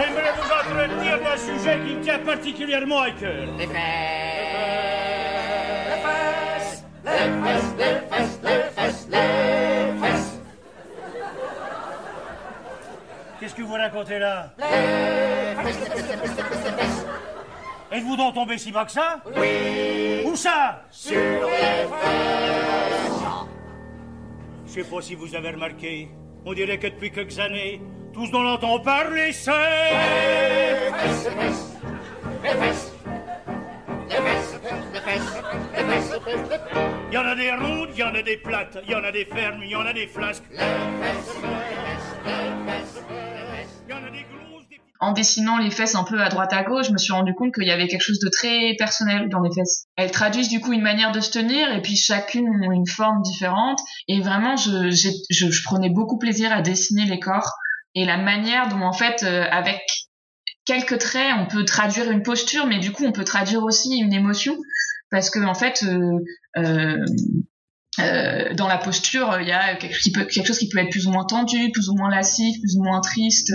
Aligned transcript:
j'aimerais 0.00 0.32
vous 0.32 0.50
entretenir 0.50 1.20
d'un 1.20 1.36
sujet 1.36 1.78
qui 1.86 1.94
me 1.96 2.02
tient 2.02 2.18
particulièrement 2.20 3.00
à 3.02 3.10
cœur. 3.10 3.46
Les 3.58 3.66
fesses. 3.66 3.76
Les 5.84 6.00
fesses. 6.02 6.84
Les 7.04 7.14
fesses, 7.44 7.74
les 7.78 8.00
fesses, 8.10 8.38
les 8.42 8.62
fesses, 8.82 9.08
les 9.10 10.00
fesses. 10.00 10.40
Qu'est-ce 13.38 13.54
que 13.54 13.62
vous 13.62 13.74
racontez 13.74 14.18
là 14.18 14.52
Les 14.58 14.64
fesses, 15.64 15.80
les 15.80 15.86
fesses, 15.86 16.08
les 16.10 16.16
fesses, 16.16 16.36
les 16.36 16.42
fesses, 16.42 16.64
les 16.64 16.72
fesses. 16.82 17.06
Êtes-vous 17.92 18.16
donc 18.16 18.34
tombé 18.34 18.56
si 18.58 18.70
bas 18.70 18.84
que 18.84 18.92
ça 18.92 19.20
Oui, 19.36 20.22
Où 20.24 20.36
ça 20.36 20.82
sur 20.90 21.16
les 21.16 21.86
fesses. 21.88 21.90
Je 24.66 24.72
sais 24.72 24.84
pas 24.84 25.00
si 25.02 25.14
vous 25.16 25.34
avez 25.34 25.50
remarqué. 25.50 26.08
On 26.46 26.52
dirait 26.54 26.78
que 26.78 26.86
depuis 26.86 27.10
quelques 27.10 27.38
années, 27.40 27.82
tous 28.12 28.30
dont 28.30 28.40
on 28.40 28.54
entend 28.54 28.80
parler, 28.80 29.32
c'est... 29.32 29.50
Les 29.50 30.90
fesses, 30.98 31.24
les 31.24 31.30
fesses. 31.30 31.76
Les 32.42 32.50
fesses. 32.50 32.92
Les 34.08 34.16
fesses, 34.16 34.54
les 34.62 34.70
fesses, 34.70 34.92
les 34.92 35.00
fesses, 35.00 35.32
les 35.72 35.84
fesses, 35.84 36.12
les 36.12 36.32
fesses. 36.48 36.60
Il 37.10 37.14
y 37.14 37.18
en 37.18 37.26
a 37.26 37.34
des 37.34 37.52
rondes, 37.52 37.90
il 37.92 37.98
y 37.98 38.02
en 38.02 38.14
a 38.14 38.22
des 38.22 38.36
plates, 38.36 38.78
il 38.84 38.90
y 38.90 38.94
en 38.94 39.04
a 39.04 39.12
des 39.12 39.24
fermes, 39.24 39.62
il 39.62 39.70
y 39.70 39.76
en 39.76 39.86
a 39.86 39.92
des 39.92 40.06
flasques. 40.06 40.44
Les 40.50 40.58
fesses, 40.58 40.66
les 40.66 41.48
fesses, 41.48 42.16
les 42.24 42.32
fesses, 42.72 43.04
les 43.10 43.46
fesses. 43.56 43.82
Il 43.88 43.90
y 43.90 43.94
en 43.94 43.98
a 43.98 44.10
des 44.10 44.24
grosses, 44.32 44.68
des 44.68 44.76
petites... 44.76 44.94
en 45.00 45.12
dessinant 45.12 45.58
les 45.58 45.70
fesses 45.70 45.94
un 45.94 46.04
peu 46.04 46.20
à 46.20 46.28
droite 46.28 46.52
à 46.52 46.64
gauche, 46.64 46.86
je 46.88 46.92
me 46.92 46.98
suis 46.98 47.12
rendu 47.12 47.34
compte 47.34 47.54
qu'il 47.54 47.66
y 47.66 47.70
avait 47.70 47.86
quelque 47.86 48.02
chose 48.02 48.18
de 48.20 48.28
très 48.28 48.74
personnel 48.78 49.28
dans 49.28 49.40
les 49.40 49.52
fesses. 49.52 49.86
Elles 49.96 50.10
traduisent 50.10 50.48
du 50.48 50.60
coup 50.60 50.72
une 50.72 50.82
manière 50.82 51.12
de 51.12 51.20
se 51.20 51.30
tenir 51.30 51.72
et 51.72 51.82
puis 51.82 51.96
chacune 51.96 52.48
ont 52.48 52.72
une 52.72 52.86
forme 52.88 53.22
différente. 53.22 53.78
Et 54.08 54.20
vraiment, 54.20 54.56
je, 54.56 54.90
je, 54.90 55.50
je 55.50 55.62
prenais 55.64 55.90
beaucoup 55.90 56.18
plaisir 56.18 56.52
à 56.52 56.62
dessiner 56.62 57.04
les 57.04 57.20
corps 57.20 57.52
et 57.94 58.04
la 58.04 58.16
manière 58.16 58.68
dont 58.68 58.82
en 58.82 58.92
fait, 58.92 59.22
euh, 59.22 59.44
avec 59.50 59.80
quelques 60.64 60.98
traits, 60.98 61.32
on 61.38 61.46
peut 61.46 61.64
traduire 61.64 62.10
une 62.10 62.22
posture, 62.22 62.66
mais 62.66 62.78
du 62.78 62.92
coup, 62.92 63.04
on 63.04 63.12
peut 63.12 63.24
traduire 63.24 63.62
aussi 63.62 63.98
une 63.98 64.12
émotion 64.12 64.56
parce 65.10 65.30
que 65.30 65.40
en 65.40 65.54
fait. 65.54 65.84
euh, 65.84 67.04
euh, 67.98 68.54
dans 68.54 68.68
la 68.68 68.78
posture, 68.78 69.38
il 69.40 69.48
y 69.48 69.52
a 69.52 69.74
quelque, 69.74 69.94
chose 70.46 70.58
qui 70.58 70.68
peut 70.68 70.78
être 70.78 70.90
plus 70.90 71.06
ou 71.06 71.10
moins 71.10 71.24
tendu, 71.24 71.70
plus 71.72 71.88
ou 71.88 71.94
moins 71.96 72.08
lascif, 72.08 72.58
plus 72.60 72.76
ou 72.76 72.82
moins 72.84 73.00
triste. 73.00 73.52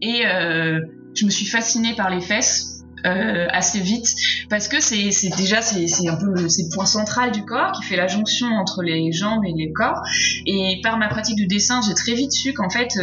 Et 0.00 0.22
je 0.24 1.24
me 1.24 1.30
suis 1.30 1.46
fascinée 1.46 1.94
par 1.94 2.10
les 2.10 2.20
fesses 2.20 2.82
assez 3.04 3.80
vite 3.80 4.08
parce 4.48 4.68
que 4.68 4.80
c'est 4.80 5.10
déjà 5.36 5.60
c'est 5.60 6.08
un 6.08 6.16
peu 6.16 6.26
le- 6.26 6.74
point 6.74 6.86
central 6.86 7.30
du 7.30 7.44
corps 7.44 7.72
qui 7.72 7.84
fait 7.84 7.96
la 7.96 8.06
jonction 8.06 8.46
entre 8.46 8.82
les 8.82 9.12
jambes 9.12 9.44
et 9.44 9.52
les 9.54 9.70
corps. 9.72 10.00
Et 10.46 10.80
par 10.82 10.96
ma 10.96 11.08
pratique 11.08 11.36
du 11.36 11.46
dessin, 11.46 11.80
j'ai 11.86 11.94
très 11.94 12.14
vite 12.14 12.32
su 12.32 12.52
qu'en 12.54 12.70
fait, 12.70 12.98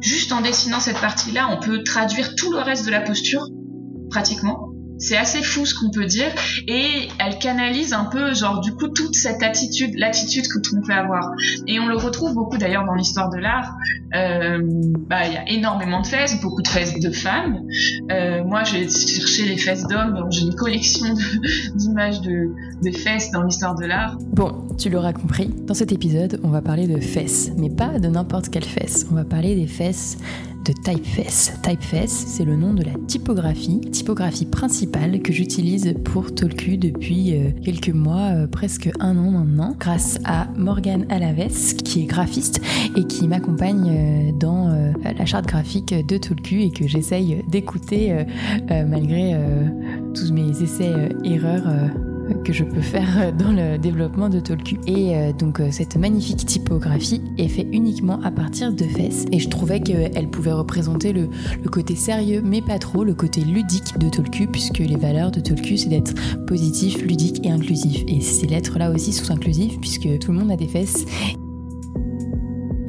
juste 0.00 0.32
en 0.32 0.40
dessinant 0.40 0.80
cette 0.80 1.00
partie-là, 1.00 1.48
on 1.50 1.60
peut 1.60 1.82
traduire 1.82 2.34
tout 2.34 2.52
le 2.52 2.58
reste 2.58 2.86
de 2.86 2.90
la 2.90 3.00
posture 3.00 3.46
pratiquement. 4.10 4.69
C'est 5.00 5.16
assez 5.16 5.42
fou 5.42 5.66
ce 5.66 5.74
qu'on 5.74 5.90
peut 5.90 6.06
dire 6.06 6.28
et 6.68 7.08
elle 7.18 7.38
canalise 7.38 7.92
un 7.92 8.04
peu 8.04 8.34
genre 8.34 8.60
du 8.60 8.72
coup 8.74 8.88
toute 8.88 9.14
cette 9.14 9.42
attitude, 9.42 9.94
l'attitude 9.96 10.46
que 10.46 10.58
tout 10.60 10.76
on 10.76 10.82
peut 10.86 10.92
avoir. 10.92 11.30
Et 11.66 11.80
on 11.80 11.86
le 11.88 11.96
retrouve 11.96 12.34
beaucoup 12.34 12.58
d'ailleurs 12.58 12.84
dans 12.84 12.94
l'histoire 12.94 13.30
de 13.30 13.38
l'art. 13.38 13.74
Euh, 14.14 14.58
bah 15.08 15.26
il 15.26 15.32
y 15.32 15.36
a 15.36 15.48
énormément 15.50 16.02
de 16.02 16.06
fesses, 16.06 16.40
beaucoup 16.40 16.62
de 16.62 16.68
fesses 16.68 16.98
de 17.00 17.10
femmes. 17.10 17.60
Euh, 18.10 18.44
moi 18.44 18.62
j'ai 18.64 18.88
cherché 18.88 19.44
les 19.46 19.56
fesses 19.56 19.86
d'hommes, 19.86 20.26
j'ai 20.30 20.42
une 20.42 20.54
collection 20.54 21.06
de- 21.14 21.74
d'images 21.76 22.20
de, 22.20 22.50
de 22.82 22.96
fesses 22.96 23.30
dans 23.30 23.42
l'histoire 23.42 23.74
de 23.76 23.86
l'art. 23.86 24.16
Bon, 24.32 24.66
tu 24.78 24.90
l'auras 24.90 25.12
compris, 25.12 25.48
dans 25.66 25.74
cet 25.74 25.92
épisode, 25.92 26.40
on 26.42 26.48
va 26.48 26.60
parler 26.62 26.86
de 26.86 27.00
fesses, 27.00 27.50
mais 27.56 27.70
pas 27.70 27.98
de 27.98 28.08
n'importe 28.08 28.48
quelle 28.50 28.64
fesse. 28.64 29.06
On 29.10 29.14
va 29.14 29.24
parler 29.24 29.54
des 29.54 29.66
fesses 29.66 30.18
de 30.64 30.72
Typeface. 30.72 31.52
Typeface, 31.62 32.10
c'est 32.10 32.44
le 32.44 32.56
nom 32.56 32.74
de 32.74 32.82
la 32.82 32.92
typographie, 33.06 33.80
typographie 33.80 34.46
principale 34.46 35.20
que 35.20 35.32
j'utilise 35.32 35.94
pour 36.04 36.34
Tolku 36.34 36.76
depuis 36.76 37.34
euh, 37.34 37.50
quelques 37.64 37.90
mois, 37.90 38.32
euh, 38.34 38.46
presque 38.46 38.90
un 39.00 39.16
an 39.16 39.30
maintenant, 39.30 39.74
grâce 39.78 40.18
à 40.24 40.48
Morgane 40.56 41.06
Alaves, 41.10 41.74
qui 41.84 42.02
est 42.02 42.06
graphiste 42.06 42.60
et 42.96 43.04
qui 43.04 43.26
m'accompagne 43.28 43.90
euh, 43.90 44.32
dans 44.38 44.70
la 45.04 45.26
charte 45.26 45.46
graphique 45.46 45.94
de 46.06 46.16
Tolku 46.16 46.56
et 46.56 46.70
que 46.70 46.86
j'essaye 46.86 47.42
d'écouter 47.48 48.24
malgré 48.68 49.34
tous 50.14 50.32
mes 50.32 50.62
essais 50.62 51.10
erreurs. 51.24 51.66
euh, 51.66 52.09
que 52.44 52.52
je 52.52 52.64
peux 52.64 52.80
faire 52.80 53.32
dans 53.32 53.52
le 53.52 53.78
développement 53.78 54.28
de 54.28 54.40
Tolku. 54.40 54.76
Et 54.86 55.16
euh, 55.16 55.32
donc 55.32 55.60
euh, 55.60 55.68
cette 55.70 55.96
magnifique 55.96 56.44
typographie 56.46 57.22
est 57.38 57.48
faite 57.48 57.68
uniquement 57.72 58.20
à 58.22 58.30
partir 58.30 58.72
de 58.72 58.84
fesses. 58.84 59.26
Et 59.32 59.38
je 59.38 59.48
trouvais 59.48 59.80
qu'elle 59.80 60.28
pouvait 60.30 60.52
représenter 60.52 61.12
le, 61.12 61.28
le 61.62 61.68
côté 61.68 61.94
sérieux, 61.94 62.42
mais 62.44 62.62
pas 62.62 62.78
trop, 62.78 63.04
le 63.04 63.14
côté 63.14 63.42
ludique 63.42 63.98
de 63.98 64.08
Tolku, 64.08 64.46
puisque 64.46 64.78
les 64.78 64.96
valeurs 64.96 65.30
de 65.30 65.40
Tolku, 65.40 65.76
c'est 65.76 65.88
d'être 65.88 66.14
positif, 66.46 67.02
ludique 67.02 67.44
et 67.44 67.50
inclusif. 67.50 68.04
Et 68.08 68.20
ces 68.20 68.46
lettres-là 68.46 68.90
aussi 68.90 69.12
sont 69.12 69.32
inclusives, 69.32 69.78
puisque 69.80 70.18
tout 70.18 70.32
le 70.32 70.38
monde 70.38 70.50
a 70.50 70.56
des 70.56 70.68
fesses. 70.68 71.04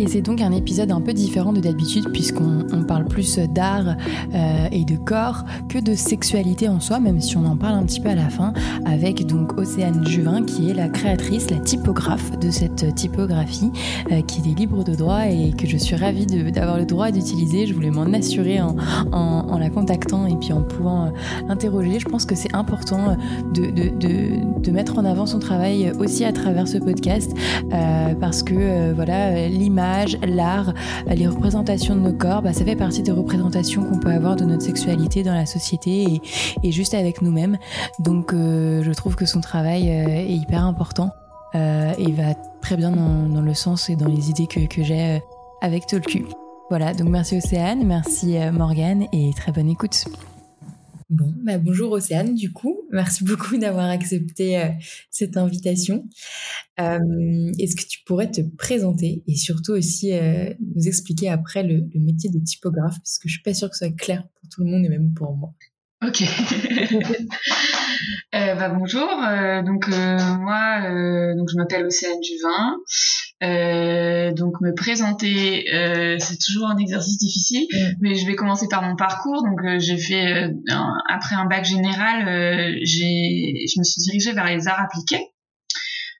Et 0.01 0.07
c'est 0.07 0.21
donc 0.21 0.41
un 0.41 0.51
épisode 0.51 0.91
un 0.91 0.99
peu 0.99 1.13
différent 1.13 1.53
de 1.53 1.59
d'habitude 1.59 2.09
puisqu'on 2.11 2.65
on 2.73 2.81
parle 2.83 3.05
plus 3.05 3.37
d'art 3.37 3.95
euh, 4.33 4.67
et 4.71 4.83
de 4.83 4.95
corps 4.95 5.43
que 5.69 5.77
de 5.77 5.93
sexualité 5.93 6.67
en 6.67 6.79
soi, 6.79 6.99
même 6.99 7.21
si 7.21 7.37
on 7.37 7.45
en 7.45 7.55
parle 7.55 7.75
un 7.75 7.83
petit 7.83 7.99
peu 7.99 8.09
à 8.09 8.15
la 8.15 8.29
fin, 8.29 8.51
avec 8.85 9.27
donc 9.27 9.55
Océane 9.59 10.03
Juvin 10.07 10.43
qui 10.43 10.71
est 10.71 10.73
la 10.73 10.89
créatrice, 10.89 11.51
la 11.51 11.57
typographe 11.59 12.31
de 12.39 12.49
cette 12.49 12.95
typographie, 12.95 13.69
euh, 14.11 14.21
qui 14.23 14.39
est 14.49 14.57
libre 14.57 14.83
de 14.83 14.95
droit 14.95 15.27
et 15.27 15.51
que 15.51 15.67
je 15.67 15.77
suis 15.77 15.95
ravie 15.95 16.25
d'avoir 16.25 16.77
le 16.79 16.85
droit 16.85 17.11
d'utiliser. 17.11 17.67
Je 17.67 17.75
voulais 17.75 17.91
m'en 17.91 18.11
assurer 18.11 18.59
en, 18.59 18.75
en- 19.11 19.57
la 19.59 19.69
contactant 19.69 20.25
et 20.25 20.35
puis 20.35 20.51
en 20.51 20.63
pouvant 20.63 21.05
euh, 21.05 21.09
l'interroger. 21.47 21.99
Je 21.99 22.07
pense 22.09 22.25
que 22.25 22.33
c'est 22.33 22.55
important 22.55 23.15
de, 23.53 23.65
de- 23.69 23.91
de- 24.63 24.71
mettre 24.71 24.97
en 24.97 25.05
avant 25.05 25.25
son 25.27 25.37
travail 25.37 25.91
aussi 25.99 26.23
à 26.25 26.31
travers 26.31 26.65
ce 26.67 26.77
podcast 26.79 27.29
euh, 27.73 28.15
parce 28.19 28.41
que 28.41 28.93
voilà 28.93 29.27
euh, 29.27 29.47
l'art, 30.25 30.73
les 31.07 31.27
représentations 31.27 31.95
de 31.95 32.01
nos 32.01 32.13
corps, 32.13 32.41
bah, 32.41 32.53
ça 32.53 32.65
fait 32.65 32.75
partie 32.75 33.01
des 33.01 33.11
représentations 33.11 33.83
qu'on 33.83 33.99
peut 33.99 34.11
avoir 34.11 34.35
de 34.35 34.45
notre 34.45 34.63
sexualité 34.63 35.23
dans 35.23 35.33
la 35.33 35.45
société 35.45 36.21
et, 36.63 36.71
juste 36.71 36.93
avec 36.93 37.21
nous-mêmes. 37.21 37.57
Donc 37.99 38.33
euh, 38.33 38.83
je 38.83 38.91
trouve 38.91 39.15
que 39.15 39.25
son 39.25 39.41
travail 39.41 39.89
euh, 39.89 40.07
est 40.07 40.33
hyper 40.33 40.65
important 40.65 41.11
euh, 41.55 41.93
et 41.97 42.11
va 42.11 42.33
très 42.61 42.77
bien 42.77 42.91
dans, 42.91 43.41
le 43.41 43.53
sens 43.53 43.89
et 43.89 43.95
dans 43.95 44.07
les 44.07 44.29
idées 44.29 44.47
que, 44.47 44.83
j'ai 44.83 45.21
avec 45.61 45.85
Tolku. 45.87 46.25
Voilà, 46.69 46.93
donc 46.93 47.09
merci 47.09 47.37
Océane, 47.37 47.85
merci 47.85 48.37
Morgane 48.53 49.05
et 49.11 49.31
très 49.35 49.51
bonne 49.51 49.69
écoute. 49.69 50.05
Bon, 51.11 51.35
bah 51.43 51.57
bonjour 51.57 51.91
Océane, 51.91 52.35
du 52.35 52.53
coup, 52.53 52.87
merci 52.89 53.25
beaucoup 53.25 53.57
d'avoir 53.57 53.89
accepté 53.89 54.57
euh, 54.57 54.69
cette 55.09 55.35
invitation. 55.35 56.07
Euh, 56.79 57.51
Est-ce 57.59 57.75
que 57.75 57.85
tu 57.85 57.99
pourrais 58.05 58.31
te 58.31 58.39
présenter 58.55 59.21
et 59.27 59.35
surtout 59.35 59.73
aussi 59.73 60.13
euh, 60.13 60.53
nous 60.73 60.87
expliquer 60.87 61.27
après 61.27 61.63
le, 61.63 61.85
métier 61.95 62.29
de 62.29 62.39
typographe, 62.39 62.95
parce 62.95 63.19
que 63.19 63.27
je 63.27 63.33
suis 63.33 63.43
pas 63.43 63.53
sûre 63.53 63.69
que 63.69 63.75
ce 63.75 63.87
soit 63.87 63.95
clair 63.97 64.23
pour 64.39 64.49
tout 64.49 64.63
le 64.63 64.71
monde 64.71 64.85
et 64.85 64.89
même 64.89 65.13
pour 65.13 65.35
moi. 65.35 65.53
Ok. 66.01 66.23
Euh, 68.35 68.55
bah, 68.55 68.69
bonjour. 68.69 69.07
Euh, 69.27 69.61
donc 69.61 69.87
euh, 69.89 70.17
moi, 70.39 70.81
euh, 70.85 71.35
donc 71.35 71.49
je 71.51 71.55
m'appelle 71.57 71.85
Océane 71.85 72.19
Duvin. 72.21 72.77
Euh, 73.43 74.31
donc 74.33 74.61
me 74.61 74.73
présenter, 74.73 75.65
euh, 75.73 76.17
c'est 76.19 76.37
toujours 76.37 76.69
un 76.69 76.77
exercice 76.77 77.17
difficile, 77.17 77.65
Mm. 77.73 77.91
mais 78.01 78.15
je 78.15 78.25
vais 78.25 78.35
commencer 78.35 78.67
par 78.69 78.81
mon 78.83 78.95
parcours. 78.95 79.43
Donc 79.43 79.61
euh, 79.65 79.79
j'ai 79.79 79.97
fait 79.97 80.43
euh, 80.45 80.49
un- 80.69 80.93
après 81.09 81.35
un 81.35 81.45
bac 81.45 81.65
général, 81.65 82.27
euh, 82.27 82.77
j'ai, 82.83 83.65
je 83.67 83.79
me 83.79 83.83
suis 83.83 84.01
dirigée 84.03 84.31
vers 84.33 84.45
les 84.45 84.67
arts 84.67 84.81
appliqués. 84.81 85.27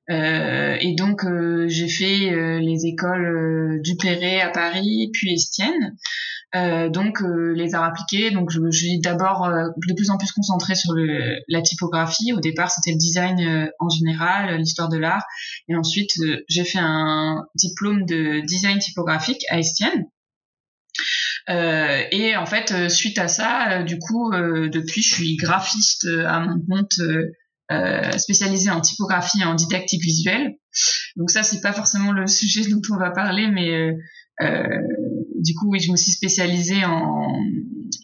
Euh, 0.09 0.75
et 0.81 0.95
donc 0.95 1.23
euh, 1.23 1.67
j'ai 1.69 1.87
fait 1.87 2.31
euh, 2.31 2.59
les 2.59 2.85
écoles 2.85 3.25
euh, 3.77 3.81
du 3.81 3.95
Perret 3.95 4.41
à 4.41 4.49
Paris, 4.49 5.09
puis 5.13 5.33
Estienne. 5.33 5.95
Euh, 6.53 6.89
donc 6.89 7.21
euh, 7.21 7.53
les 7.55 7.75
arts 7.75 7.85
appliqués, 7.85 8.31
donc 8.31 8.51
je 8.51 8.59
me 8.59 8.71
suis 8.71 8.99
d'abord 8.99 9.45
euh, 9.45 9.69
de 9.87 9.93
plus 9.93 10.09
en 10.09 10.17
plus 10.17 10.31
concentrée 10.33 10.75
sur 10.75 10.93
le, 10.93 11.39
la 11.47 11.61
typographie. 11.61 12.33
Au 12.33 12.41
départ, 12.41 12.69
c'était 12.69 12.91
le 12.91 12.97
design 12.97 13.39
euh, 13.39 13.69
en 13.79 13.89
général, 13.89 14.57
l'histoire 14.57 14.89
de 14.89 14.97
l'art, 14.97 15.23
et 15.69 15.75
ensuite 15.75 16.11
euh, 16.19 16.43
j'ai 16.49 16.65
fait 16.65 16.79
un 16.79 17.45
diplôme 17.55 18.05
de 18.05 18.41
design 18.45 18.79
typographique 18.79 19.43
à 19.49 19.59
Estienne. 19.59 20.05
Euh, 21.49 22.03
et 22.11 22.35
en 22.35 22.45
fait, 22.45 22.89
suite 22.89 23.17
à 23.17 23.27
ça, 23.27 23.83
du 23.83 23.97
coup, 23.97 24.31
depuis, 24.31 25.01
je 25.01 25.15
suis 25.15 25.35
graphiste 25.37 26.05
à 26.27 26.39
mon 26.41 26.59
compte, 26.69 26.99
euh, 27.71 28.11
spécialisée 28.17 28.69
en 28.69 28.81
typographie 28.81 29.41
et 29.41 29.45
en 29.45 29.55
didactique 29.55 30.03
visuelle. 30.03 30.57
Donc 31.15 31.31
ça, 31.31 31.41
c'est 31.41 31.61
pas 31.61 31.71
forcément 31.71 32.11
le 32.11 32.27
sujet 32.27 32.69
dont 32.69 32.81
on 32.91 32.97
va 32.97 33.11
parler, 33.11 33.47
mais 33.47 33.95
euh, 34.41 34.77
du 35.41 35.53
coup, 35.55 35.69
oui, 35.69 35.79
je 35.79 35.91
me 35.91 35.97
suis 35.97 36.11
spécialisée 36.11 36.85
en, 36.85 37.27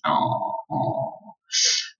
en, 0.03 0.39
en 0.69 1.17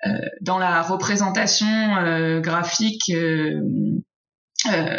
euh, 0.05 0.11
dans 0.41 0.59
la 0.59 0.81
représentation 0.83 1.65
euh, 1.97 2.39
graphique 2.39 3.09
euh, 3.09 3.59
euh, 4.71 4.97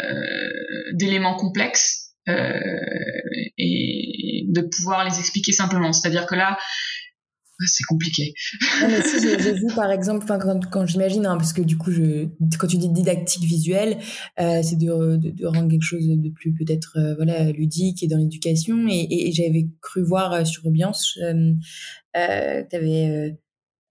d'éléments 0.93 1.35
complexes 1.35 2.15
euh, 2.27 2.59
et 3.57 4.45
de 4.49 4.61
pouvoir 4.61 5.05
les 5.05 5.19
expliquer 5.19 5.51
simplement. 5.51 5.93
C'est-à-dire 5.93 6.25
que 6.25 6.35
là, 6.35 6.57
c'est 7.67 7.83
compliqué. 7.83 8.33
Non, 8.81 8.87
mais 8.89 9.01
si 9.01 9.21
j'ai 9.21 9.53
vu 9.53 9.67
par 9.75 9.91
exemple, 9.91 10.25
quand, 10.27 10.65
quand 10.69 10.85
j'imagine, 10.85 11.25
hein, 11.25 11.37
parce 11.37 11.53
que 11.53 11.61
du 11.61 11.77
coup, 11.77 11.91
quand 12.57 12.67
tu 12.67 12.77
dis 12.77 12.89
didactique 12.89 13.43
visuelle, 13.43 13.97
euh, 14.39 14.61
c'est 14.63 14.77
de, 14.77 15.17
de, 15.17 15.45
rendre 15.45 15.69
quelque 15.69 15.83
chose 15.83 16.07
de 16.07 16.29
plus 16.29 16.53
peut-être 16.53 16.97
euh, 16.97 17.15
voilà 17.15 17.51
ludique 17.51 18.03
et 18.03 18.07
dans 18.07 18.17
l'éducation. 18.17 18.87
Et, 18.89 19.31
j'avais 19.31 19.67
cru 19.81 20.03
voir 20.03 20.33
euh, 20.33 20.45
sur 20.45 20.65
Ambiance, 20.65 21.17
tu 21.17 22.75
avais 22.75 23.37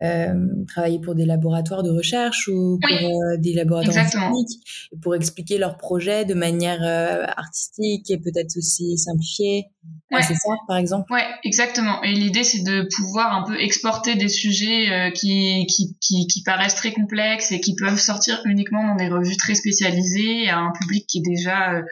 euh, 0.00 0.33
travailler 0.69 1.00
pour 1.00 1.17
des 1.17 1.25
laboratoires 1.25 1.83
de 1.83 1.91
recherche 1.91 2.47
ou 2.47 2.79
pour 2.81 3.09
euh, 3.09 3.37
des 3.37 3.53
laboratoires 3.53 4.09
techniques 4.09 4.61
pour 5.03 5.17
expliquer 5.17 5.59
leurs 5.59 5.77
projets 5.77 6.25
de 6.25 6.35
manière 6.35 6.85
euh, 6.85 7.25
artistique 7.37 8.09
et 8.09 8.19
peut-être 8.19 8.56
aussi 8.56 8.97
simplifiée. 8.97 9.65
Ouais. 10.12 10.23
c'est 10.23 10.35
ça, 10.35 10.53
par 10.69 10.77
exemple? 10.77 11.12
Ouais, 11.12 11.25
exactement. 11.45 12.03
Et 12.03 12.12
l'idée, 12.12 12.45
c'est 12.45 12.62
de 12.62 12.89
pouvoir 12.97 13.33
un 13.35 13.43
peu 13.43 13.61
exporter 13.61 14.15
des 14.15 14.29
sujets 14.29 15.12
qui, 15.15 15.67
qui, 15.67 15.97
qui, 16.01 16.27
qui, 16.27 16.43
paraissent 16.43 16.77
très 16.77 16.93
complexes 16.93 17.53
et 17.53 17.61
qui 17.61 17.75
peuvent 17.75 17.99
sortir 17.99 18.41
uniquement 18.47 18.87
dans 18.87 18.97
des 18.97 19.09
revues 19.09 19.37
très 19.37 19.55
spécialisées 19.55 20.49
à 20.49 20.59
un 20.59 20.73
public 20.73 21.06
qui 21.06 21.19
est 21.19 21.29
déjà 21.29 21.83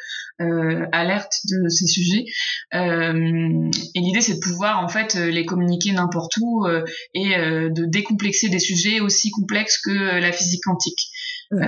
euh, 0.40 0.86
alerte 0.92 1.32
de 1.50 1.68
ces 1.68 1.86
sujets. 1.86 2.24
Euh, 2.74 3.70
et 3.94 4.00
l'idée, 4.00 4.20
c'est 4.22 4.34
de 4.34 4.40
pouvoir 4.40 4.82
en 4.82 4.88
fait 4.88 5.14
les 5.14 5.44
communiquer 5.44 5.92
n'importe 5.92 6.32
où 6.40 6.66
et 7.14 7.30
de 7.30 7.84
décomplexer 7.96 8.48
des 8.48 8.58
sujets 8.58 9.00
aussi 9.00 9.30
complexes 9.30 9.78
que 9.78 9.90
euh, 9.90 10.20
la 10.20 10.32
physique 10.32 10.62
quantique. 10.64 11.08
Euh, 11.52 11.58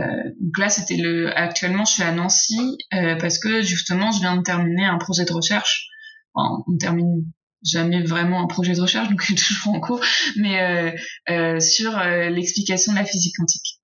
donc 0.41 0.59
là, 0.59 0.69
c'était 0.69 0.97
le. 0.97 1.37
Actuellement, 1.37 1.85
je 1.85 1.93
suis 1.93 2.03
à 2.03 2.13
Nancy 2.13 2.79
euh, 2.93 3.17
parce 3.17 3.39
que 3.39 3.63
justement, 3.63 4.11
je 4.13 4.21
viens 4.21 4.37
de 4.37 4.43
terminer 4.43 4.85
un 4.85 4.99
projet 4.99 5.25
de 5.25 5.33
recherche. 5.33 5.89
Enfin, 6.35 6.63
on 6.67 6.77
termine 6.77 7.25
jamais 7.65 8.03
vraiment 8.03 8.43
un 8.43 8.47
projet 8.47 8.75
de 8.75 8.81
recherche, 8.81 9.09
donc 9.09 9.25
toujours 9.27 9.75
en 9.75 9.81
cours, 9.81 10.01
mais 10.37 10.95
sur 11.61 11.99
l'explication 12.31 12.93
de 12.93 12.99
la 12.99 13.05
physique 13.05 13.35
quantique. 13.37 13.81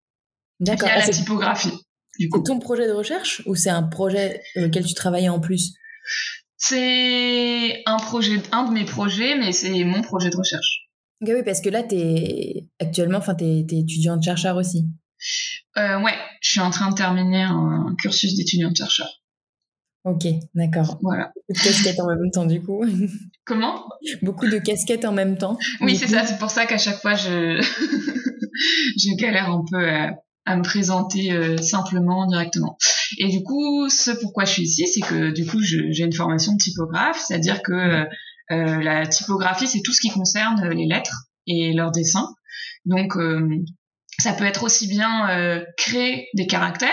D'accord. 0.61 0.89
Via 0.89 0.99
ah, 0.99 1.07
la 1.07 1.13
typographie. 1.13 1.73
C'est 2.17 2.29
ton 2.45 2.61
projet 2.61 2.87
de 2.87 2.93
recherche 2.93 3.43
ou 3.47 3.57
c'est 3.57 3.71
un 3.71 3.83
projet 3.83 4.41
auquel 4.57 4.85
tu 4.85 4.95
travailles 4.95 5.29
en 5.29 5.41
plus? 5.41 5.75
C'est 6.57 7.83
un 7.87 7.97
projet, 7.97 8.41
un 8.53 8.65
de 8.65 8.73
mes 8.73 8.85
projets, 8.85 9.37
mais 9.37 9.51
c'est 9.51 9.83
mon 9.83 10.03
projet 10.03 10.31
de 10.31 10.37
recherche 10.37 10.85
oui, 11.21 11.43
parce 11.45 11.61
que 11.61 11.71
là, 11.71 11.83
es, 11.91 12.69
actuellement, 12.81 13.19
enfin, 13.19 13.35
tu 13.35 13.45
es, 13.45 13.61
étudiante 13.61 14.23
chercheur 14.23 14.57
aussi. 14.57 14.87
Euh, 15.77 16.01
ouais, 16.01 16.15
je 16.41 16.51
suis 16.51 16.61
en 16.61 16.71
train 16.71 16.91
de 16.91 16.95
terminer 16.95 17.43
un 17.43 17.95
cursus 17.99 18.37
d'étudiante 18.37 18.77
chercheur. 18.77 19.09
Ok, 20.05 20.27
d'accord. 20.55 20.99
Voilà. 21.03 21.33
Beaucoup 21.49 21.53
de 21.53 21.65
casquettes 21.65 22.01
en 22.01 22.07
même 22.07 22.31
temps, 22.31 22.45
du 22.45 22.63
coup. 22.63 22.85
Comment? 23.47 23.89
Beaucoup 24.21 24.47
de 24.47 24.59
casquettes 24.59 25.07
en 25.07 25.13
même 25.13 25.39
temps. 25.39 25.57
Oui, 25.81 25.97
c'est 25.97 26.09
ça. 26.09 26.27
C'est 26.27 26.39
pour 26.39 26.51
ça 26.51 26.67
qu'à 26.67 26.77
chaque 26.77 27.01
fois, 27.01 27.15
je, 27.15 27.59
je 28.99 29.17
galère 29.17 29.49
un 29.49 29.65
peu 29.71 29.89
à, 29.89 30.57
me 30.57 30.63
présenter 30.63 31.33
euh, 31.33 31.57
simplement, 31.57 32.27
directement. 32.27 32.77
Et 33.19 33.29
du 33.29 33.43
coup, 33.43 33.89
ce 33.89 34.11
pourquoi 34.11 34.45
je 34.45 34.53
suis 34.53 34.63
ici, 34.65 34.87
c'est 34.87 35.01
que 35.01 35.31
du 35.31 35.47
coup, 35.47 35.59
j'ai 35.63 36.05
une 36.05 36.13
formation 36.13 36.53
de 36.53 36.59
typographe, 36.59 37.23
c'est-à-dire 37.27 37.63
que 37.63 37.73
euh, 37.73 38.05
la 38.51 39.07
typographie, 39.07 39.67
c'est 39.67 39.83
tout 39.83 39.93
ce 39.93 40.01
qui 40.01 40.11
concerne 40.11 40.63
euh, 40.65 40.75
les 40.75 40.87
lettres 40.87 41.25
et 41.47 41.73
leurs 41.73 41.91
dessins. 41.91 42.35
Donc, 42.85 43.17
euh, 43.17 43.49
ça 44.19 44.33
peut 44.33 44.45
être 44.45 44.63
aussi 44.63 44.87
bien 44.87 45.65
créer 45.77 46.29
des 46.35 46.47
caractères. 46.47 46.91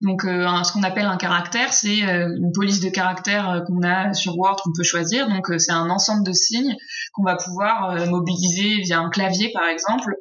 Donc, 0.00 0.22
ce 0.22 0.72
qu'on 0.72 0.82
appelle 0.84 1.04
un 1.04 1.18
caractère, 1.18 1.74
c'est 1.74 1.98
une 1.98 2.50
police 2.54 2.80
de 2.80 2.88
caractères 2.88 3.62
qu'on 3.66 3.82
a 3.82 4.14
sur 4.14 4.38
Word 4.38 4.56
qu'on 4.62 4.72
peut 4.74 4.82
choisir. 4.82 5.28
Donc, 5.28 5.48
c'est 5.58 5.72
un 5.72 5.90
ensemble 5.90 6.24
de 6.24 6.32
signes 6.32 6.74
qu'on 7.12 7.24
va 7.24 7.36
pouvoir 7.36 8.06
mobiliser 8.08 8.80
via 8.82 9.00
un 9.00 9.10
clavier, 9.10 9.50
par 9.52 9.68
exemple, 9.68 10.14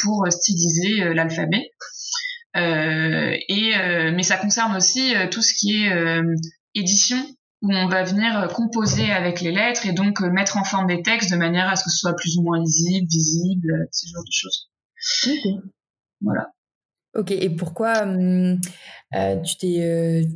pour 0.00 0.28
styliser 0.30 1.12
l'alphabet. 1.12 1.72
et 2.54 3.72
mais 4.14 4.22
ça 4.22 4.36
concerne 4.36 4.76
aussi 4.76 5.12
tout 5.32 5.42
ce 5.42 5.54
qui 5.54 5.82
est 5.82 6.22
édition 6.76 7.18
où 7.62 7.72
on 7.72 7.88
va 7.88 8.04
venir 8.04 8.38
euh, 8.38 8.46
composer 8.48 9.10
avec 9.10 9.40
les 9.40 9.50
lettres 9.50 9.86
et 9.86 9.92
donc 9.92 10.20
euh, 10.22 10.30
mettre 10.30 10.56
en 10.56 10.64
forme 10.64 10.86
des 10.86 11.02
textes 11.02 11.32
de 11.32 11.36
manière 11.36 11.68
à 11.68 11.76
ce 11.76 11.84
que 11.84 11.90
ce 11.90 11.98
soit 11.98 12.14
plus 12.14 12.36
ou 12.38 12.42
moins 12.42 12.60
lisible, 12.60 13.06
visible, 13.08 13.70
euh, 13.72 13.86
ce 13.90 14.06
genre 14.08 14.22
de 14.22 14.32
choses. 14.32 14.70
Ok. 15.26 15.62
Voilà. 16.20 16.50
Ok, 17.14 17.30
et 17.30 17.50
pourquoi 17.50 18.02
hum, 18.02 18.60
tu 19.44 19.56
t'es. 19.58 20.28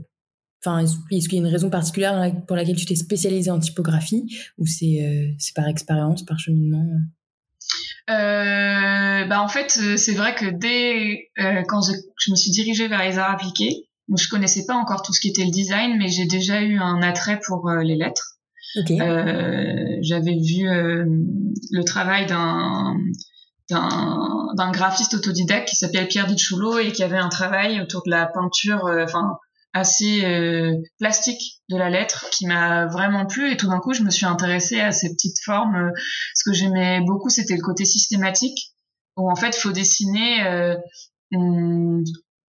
Enfin, 0.65 0.85
est-ce 0.85 1.29
qu'il 1.29 1.39
y 1.39 1.43
a 1.43 1.45
une 1.45 1.53
raison 1.53 1.71
particulière 1.71 2.33
pour 2.47 2.57
laquelle 2.57 2.77
tu 2.77 2.87
t'es 2.87 2.95
spécialisée 2.95 3.51
en 3.51 3.59
typographie 3.59 4.25
ou 4.59 4.67
c'est 4.67 5.35
c'est 5.39 5.55
par 5.55 5.67
expérience, 5.67 6.25
par 6.25 6.39
cheminement 6.39 6.87
bah 8.09 9.41
en 9.41 9.49
fait, 9.49 9.71
c'est 9.71 10.15
vrai 10.15 10.35
que 10.35 10.47
dès 10.47 11.31
quand 11.69 11.81
je, 11.83 11.93
je, 12.19 12.31
me 12.31 12.37
suis 12.37 12.51
dirigée 12.51 12.89
vers 12.89 13.03
les 13.03 13.19
arts 13.19 13.33
appliqués, 13.33 13.89
je 14.09 14.29
connaissais 14.29 14.65
pas 14.67 14.75
encore 14.75 15.03
tout 15.03 15.13
ce 15.13 15.21
qui 15.21 15.29
était 15.29 15.45
le 15.45 15.51
design, 15.51 15.97
mais 15.99 16.09
j'ai 16.09 16.27
déjà 16.27 16.63
eu 16.63 16.79
un 16.79 17.03
attrait 17.03 17.41
pour 17.47 17.69
euh, 17.69 17.83
les 17.83 17.97
lettres. 17.97 18.39
Euh, 18.91 19.99
j'avais 20.01 20.37
vu 20.37 20.69
euh, 20.69 21.05
le 21.71 21.85
travail 21.85 22.27
d'un 22.27 22.97
d'un 23.71 24.71
graphiste 24.71 25.15
autodidacte 25.15 25.69
qui 25.69 25.77
s'appelle 25.77 26.07
Pierre 26.07 26.27
Dichulo 26.27 26.79
et 26.79 26.93
qui 26.93 27.03
avait 27.03 27.17
un 27.17 27.31
travail 27.31 27.81
autour 27.81 28.03
de 28.05 28.11
la 28.11 28.27
peinture, 28.27 28.85
enfin 29.03 29.39
assez 29.73 30.21
plastique 30.99 31.63
de 31.71 31.79
la 31.79 31.89
lettre 31.89 32.27
qui 32.31 32.47
m'a 32.47 32.85
vraiment 32.87 33.25
plu 33.25 33.51
et 33.51 33.57
tout 33.57 33.69
d'un 33.69 33.79
coup 33.79 33.95
je 33.95 34.03
me 34.03 34.11
suis 34.11 34.27
intéressée 34.27 34.79
à 34.79 34.93
ces 34.93 35.11
petites 35.15 35.39
formes. 35.43 35.91
ce 36.35 36.45
que 36.45 36.55
j'aimais 36.55 37.01
beaucoup 37.01 37.31
c'était 37.31 37.57
le 37.57 37.63
côté 37.63 37.87
systématique 37.87 38.75
où 39.17 39.31
en 39.31 39.37
fait 39.37 39.57
il 39.57 39.61
faut 39.61 39.73
dessiner 39.73 40.77
une 41.31 42.05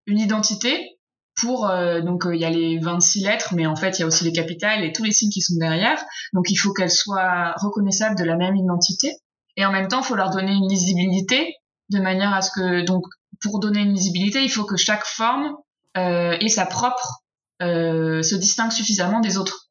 identité 0.08 0.98
pour 1.42 1.70
euh, 1.70 2.02
donc 2.02 2.26
euh, 2.26 2.36
il 2.36 2.42
y 2.42 2.46
a 2.46 2.50
les 2.50 2.80
26 2.80 3.24
lettres 3.24 3.54
mais 3.56 3.66
en 3.66 3.76
fait 3.76 3.98
il 3.98 4.02
y 4.02 4.04
a 4.04 4.08
aussi 4.08 4.24
les 4.24 4.32
capitales 4.32 4.84
et 4.84 4.94
tous 4.94 5.04
les 5.04 5.12
signes 5.12 5.32
qui 5.32 5.42
sont 5.42 5.56
derrière. 5.58 6.02
Donc 6.34 6.50
il 6.50 6.56
faut 6.56 6.72
qu'elles 6.72 6.92
soient 6.92 7.54
reconnaissables 7.58 8.18
de 8.18 8.24
la 8.24 8.38
même 8.38 8.56
identité. 8.56 9.16
Et 9.58 9.66
en 9.66 9.72
même 9.72 9.88
temps 9.88 10.02
il 10.02 10.06
faut 10.06 10.16
leur 10.16 10.30
donner 10.30 10.54
une 10.54 10.70
lisibilité 10.70 11.56
de 11.90 12.00
manière 12.00 12.34
à 12.34 12.42
ce 12.42 12.52
que 12.52 12.86
donc 12.86 13.06
pour 13.42 13.60
donner 13.60 13.82
une 13.82 13.94
lisibilité 13.94 14.44
il 14.44 14.50
faut 14.50 14.64
que 14.64 14.78
chaque 14.78 15.06
forme 15.06 15.56
euh, 15.98 16.38
ait 16.40 16.48
sa 16.48 16.66
propre 16.66 17.24
euh, 17.62 18.22
se 18.22 18.36
distingue 18.36 18.72
suffisamment 18.72 19.20
des 19.20 19.38
autres. 19.38 19.68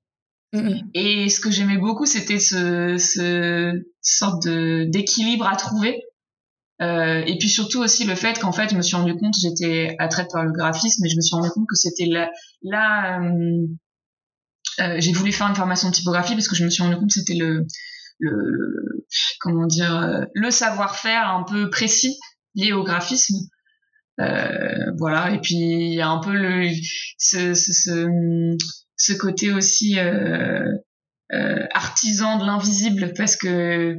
Mm-hmm. 0.52 0.90
et 0.94 1.28
ce 1.28 1.38
que 1.38 1.48
j'aimais 1.52 1.78
beaucoup 1.78 2.06
c'était 2.06 2.40
ce, 2.40 2.96
ce 2.98 3.84
sorte 4.00 4.42
de 4.42 4.84
d'équilibre 4.90 5.46
à 5.46 5.54
trouver 5.54 6.02
euh, 6.80 7.22
et 7.26 7.36
puis 7.38 7.48
surtout 7.48 7.80
aussi 7.80 8.04
le 8.04 8.14
fait 8.14 8.38
qu'en 8.38 8.52
fait, 8.52 8.70
je 8.70 8.76
me 8.76 8.82
suis 8.82 8.96
rendu 8.96 9.14
compte, 9.14 9.34
j'étais 9.40 9.96
attraite 9.98 10.28
par 10.32 10.44
le 10.44 10.52
graphisme, 10.52 11.02
mais 11.02 11.10
je 11.10 11.16
me 11.16 11.20
suis 11.20 11.36
rendu 11.36 11.50
compte 11.50 11.66
que 11.68 11.76
c'était 11.76 12.06
là, 12.06 12.30
là 12.62 13.20
euh, 13.20 13.66
euh, 14.80 14.96
j'ai 14.98 15.12
voulu 15.12 15.30
faire 15.32 15.48
une 15.48 15.54
formation 15.54 15.90
de 15.90 15.94
typographie 15.94 16.34
parce 16.34 16.48
que 16.48 16.56
je 16.56 16.64
me 16.64 16.70
suis 16.70 16.82
rendu 16.82 16.96
compte 16.96 17.08
que 17.08 17.20
c'était 17.20 17.34
le, 17.34 17.66
le, 18.18 19.04
comment 19.40 19.66
dire, 19.66 19.94
euh, 19.94 20.24
le 20.34 20.50
savoir-faire 20.50 21.28
un 21.28 21.42
peu 21.42 21.68
précis 21.68 22.18
lié 22.54 22.72
au 22.72 22.82
graphisme. 22.82 23.36
Euh, 24.20 24.90
voilà. 24.96 25.32
Et 25.32 25.40
puis 25.40 25.56
il 25.56 25.94
y 25.94 26.00
a 26.00 26.08
un 26.08 26.20
peu 26.20 26.32
le, 26.32 26.66
ce, 27.18 27.52
ce, 27.52 27.72
ce, 27.72 28.56
ce 28.96 29.12
côté 29.12 29.52
aussi 29.52 29.98
artisan 31.74 32.38
de 32.38 32.46
l'invisible 32.46 33.12
parce 33.16 33.36
que 33.36 33.96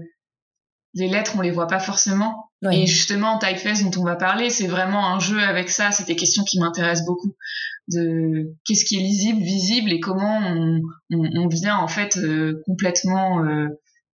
les 0.95 1.07
lettres 1.07 1.33
on 1.37 1.41
les 1.41 1.51
voit 1.51 1.67
pas 1.67 1.79
forcément 1.79 2.50
et 2.69 2.85
justement, 2.85 3.39
Typeface 3.39 3.83
dont 3.83 4.01
on 4.01 4.03
va 4.03 4.15
parler, 4.15 4.51
c'est 4.51 4.67
vraiment 4.67 5.07
un 5.07 5.19
jeu 5.19 5.39
avec 5.41 5.69
ça. 5.69 5.91
C'est 5.91 6.05
des 6.05 6.15
questions 6.15 6.43
qui 6.43 6.59
m'intéressent 6.59 7.07
beaucoup. 7.07 7.35
De 7.87 8.55
qu'est-ce 8.65 8.85
qui 8.85 8.97
est 8.97 9.01
lisible, 9.01 9.41
visible 9.41 9.91
et 9.91 9.99
comment 9.99 10.39
on, 11.09 11.47
vient 11.47 11.77
en 11.77 11.87
fait 11.87 12.17
euh, 12.17 12.61
complètement 12.65 13.43
euh, 13.43 13.67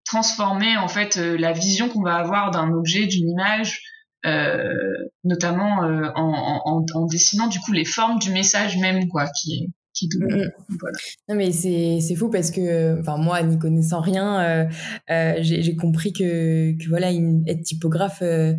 transformer 0.05 0.77
en 0.77 0.87
fait 0.87 1.17
euh, 1.17 1.37
la 1.37 1.53
vision 1.53 1.89
qu'on 1.89 2.03
va 2.03 2.15
avoir 2.15 2.53
d'un 2.53 2.71
objet, 2.71 3.07
d'une 3.07 3.29
image, 3.29 3.83
notamment 5.25 5.79
en, 6.15 6.63
en, 6.65 6.85
en, 6.95 7.07
dessinant 7.07 7.47
du 7.47 7.61
coup 7.61 7.73
les 7.73 7.85
formes 7.85 8.19
du 8.19 8.31
message 8.31 8.77
même 8.77 9.09
quoi, 9.09 9.29
qui 9.29 9.55
est 9.55 9.69
qui 9.97 10.09
Non 11.29 11.35
mais 11.35 11.53
c'est 11.53 11.99
c'est 12.01 12.15
fou 12.15 12.31
parce 12.31 12.51
que 12.51 13.01
enfin 13.01 13.17
moi 13.17 13.43
n'y 13.43 13.59
connaissant 13.59 14.01
rien, 14.01 14.41
euh, 14.41 14.65
euh, 15.11 15.35
j'ai 15.41 15.75
compris 15.75 16.13
que 16.13 16.73
que 16.73 16.89
voilà 16.89 17.11
une, 17.11 17.43
être 17.49 17.63
typographe 17.63 18.21
euh, 18.23 18.53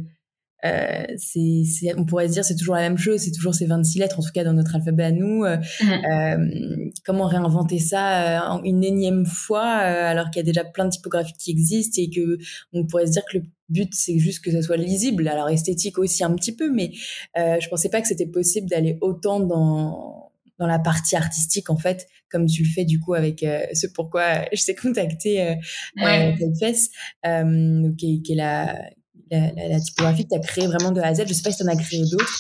euh 0.65 1.05
c'est 1.17 1.63
on 1.95 2.05
pourrait 2.05 2.27
se 2.27 2.33
dire 2.33 2.43
c'est 2.43 2.55
toujours 2.55 2.73
la 2.73 2.81
même 2.81 2.97
chose, 2.97 3.21
c'est 3.21 3.31
toujours 3.31 3.53
ces 3.53 3.67
26 3.67 3.99
lettres 3.99 4.19
en 4.19 4.23
tout 4.23 4.31
cas 4.33 4.43
dans 4.43 4.53
notre 4.53 4.75
alphabet 4.75 5.03
à 5.03 5.11
nous. 5.11 5.45
Mm. 5.45 6.89
comment 7.05 7.27
réinventer 7.27 7.77
ça 7.77 8.59
une 8.63 8.83
énième 8.83 9.25
fois 9.27 9.65
alors 9.65 10.31
qu'il 10.31 10.39
y 10.39 10.43
a 10.43 10.45
déjà 10.45 10.63
plein 10.63 10.85
de 10.85 10.89
typographies 10.89 11.33
qui 11.37 11.51
existent 11.51 12.01
et 12.01 12.09
que 12.09 12.39
on 12.73 12.87
pourrait 12.87 13.05
se 13.05 13.11
dire 13.11 13.23
que 13.31 13.37
le 13.37 13.43
but 13.69 13.89
c'est 13.93 14.17
juste 14.17 14.43
que 14.43 14.51
ça 14.51 14.63
soit 14.63 14.77
lisible 14.77 15.27
alors 15.27 15.49
esthétique 15.49 15.99
aussi 15.99 16.23
un 16.23 16.33
petit 16.33 16.55
peu 16.55 16.71
mais 16.71 16.91
je 17.35 17.69
pensais 17.69 17.89
pas 17.89 18.01
que 18.01 18.07
c'était 18.07 18.25
possible 18.25 18.67
d'aller 18.67 18.97
autant 19.01 19.39
dans 19.39 20.16
dans 20.59 20.67
la 20.67 20.79
partie 20.79 21.15
artistique 21.15 21.69
en 21.69 21.77
fait, 21.77 22.07
comme 22.29 22.45
tu 22.45 22.63
le 22.63 22.69
fais 22.69 22.85
du 22.85 22.99
coup 22.99 23.13
avec 23.13 23.45
ce 23.73 23.87
pourquoi 23.87 24.45
je 24.53 24.65
t'ai 24.65 24.75
contacté 24.75 25.41
euh, 25.41 25.55
Ouais. 25.97 26.35
euh, 27.25 27.91
qui, 27.97 28.21
qui 28.21 28.31
est 28.31 28.35
la, 28.35 28.79
la, 29.31 29.51
la, 29.69 29.79
typographie 29.79 30.23
que 30.23 30.29
tu 30.29 30.35
as 30.35 30.39
créée 30.39 30.67
vraiment 30.67 30.91
de 30.91 31.01
A 31.01 31.07
à 31.07 31.13
Z. 31.13 31.23
Je 31.27 31.33
sais 31.33 31.41
pas 31.43 31.51
si 31.51 31.57
tu 31.57 31.63
en 31.63 31.67
as 31.67 31.75
créé 31.75 32.01
d'autres. 32.09 32.39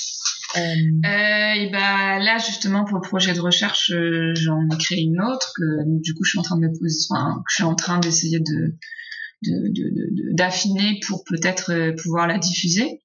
Euh... 0.55 0.59
et 0.59 1.69
ben 1.71 2.19
là 2.19 2.37
justement 2.37 2.85
pour 2.85 2.95
le 2.97 3.01
projet 3.01 3.33
de 3.33 3.41
recherche, 3.41 3.91
j'en 4.33 4.61
ai 4.69 4.77
créé 4.79 5.01
une 5.01 5.21
autre 5.21 5.51
que 5.55 5.63
du 6.01 6.13
coup 6.13 6.23
je 6.23 6.31
suis 6.31 6.39
en 6.39 6.41
train 6.41 6.55
de 6.55 6.61
me 6.61 6.79
poser, 6.79 6.97
enfin, 7.11 7.43
je 7.49 7.55
suis 7.55 7.63
en 7.63 7.75
train 7.75 7.99
d'essayer 7.99 8.39
de 8.39 8.75
d'affiner 10.33 10.93
de, 10.93 10.95
de, 10.95 11.05
pour 11.05 11.23
peut-être 11.25 11.93
pouvoir 12.01 12.27
la 12.27 12.39
diffuser. 12.39 13.01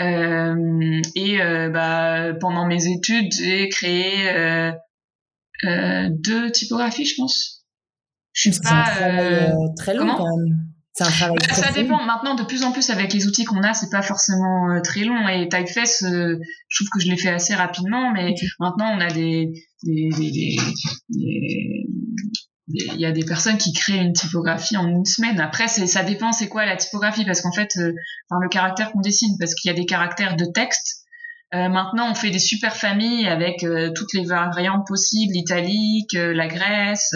Euh, 0.00 1.00
et 1.14 1.40
euh, 1.40 1.68
bah, 1.70 2.32
pendant 2.40 2.66
mes 2.66 2.86
études, 2.86 3.32
j'ai 3.32 3.68
créé 3.68 4.28
euh, 4.30 4.72
deux 6.10 6.50
typographies, 6.50 7.04
je 7.04 7.14
pense. 7.16 7.64
Je 8.32 8.50
suis 8.50 8.60
pas 8.60 8.86
très 9.76 9.94
long 9.94 10.14
quand 10.16 10.24
même. 10.24 10.70
Un 11.00 11.10
travail 11.10 11.38
bah, 11.38 11.54
Ça 11.54 11.72
dépend. 11.72 12.04
Maintenant, 12.04 12.34
de 12.34 12.42
plus 12.42 12.62
en 12.64 12.72
plus, 12.72 12.90
avec 12.90 13.12
les 13.14 13.26
outils 13.26 13.44
qu'on 13.44 13.62
a, 13.62 13.72
c'est 13.74 13.90
pas 13.90 14.02
forcément 14.02 14.80
très 14.82 15.04
long. 15.04 15.28
Et 15.28 15.48
Typeface, 15.48 16.02
euh, 16.02 16.38
je 16.68 16.76
trouve 16.76 16.88
que 16.90 17.00
je 17.00 17.08
l'ai 17.10 17.16
fait 17.16 17.30
assez 17.30 17.54
rapidement. 17.54 18.12
Mais 18.12 18.34
maintenant, 18.58 18.92
on 18.94 19.00
a 19.00 19.08
des, 19.08 19.52
des, 19.82 20.10
des, 20.10 20.30
des 20.30 21.86
il 22.72 23.00
y 23.00 23.06
a 23.06 23.12
des 23.12 23.24
personnes 23.24 23.58
qui 23.58 23.72
créent 23.72 23.98
une 23.98 24.12
typographie 24.12 24.76
en 24.76 24.88
une 24.88 25.04
semaine. 25.04 25.40
Après, 25.40 25.68
ça 25.68 26.02
dépend, 26.02 26.32
c'est 26.32 26.48
quoi 26.48 26.66
la 26.66 26.76
typographie, 26.76 27.24
parce 27.24 27.40
qu'en 27.40 27.52
fait, 27.52 27.70
euh, 27.78 27.92
enfin, 28.28 28.40
le 28.42 28.48
caractère 28.48 28.92
qu'on 28.92 29.00
dessine, 29.00 29.36
parce 29.38 29.54
qu'il 29.54 29.70
y 29.70 29.74
a 29.74 29.76
des 29.76 29.86
caractères 29.86 30.36
de 30.36 30.44
texte. 30.44 31.04
Euh, 31.52 31.68
maintenant, 31.68 32.10
on 32.10 32.14
fait 32.14 32.30
des 32.30 32.38
super 32.38 32.76
familles 32.76 33.26
avec 33.26 33.64
euh, 33.64 33.90
toutes 33.94 34.12
les 34.14 34.24
variantes 34.24 34.86
possibles, 34.86 35.32
l'italique, 35.32 36.12
la 36.12 36.46
Grèce, 36.46 37.14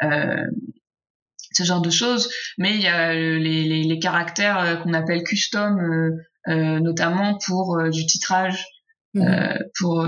ce 0.00 1.64
genre 1.64 1.80
de 1.80 1.90
choses. 1.90 2.28
Mais 2.58 2.74
il 2.74 2.82
y 2.82 2.88
a 2.88 3.14
les, 3.14 3.38
les, 3.38 3.82
les 3.84 3.98
caractères 3.98 4.80
qu'on 4.82 4.92
appelle 4.92 5.22
custom, 5.22 5.78
notamment 6.46 7.38
pour 7.46 7.82
du 7.90 8.04
titrage. 8.06 8.66
Euh, 9.16 9.58
pour 9.78 10.06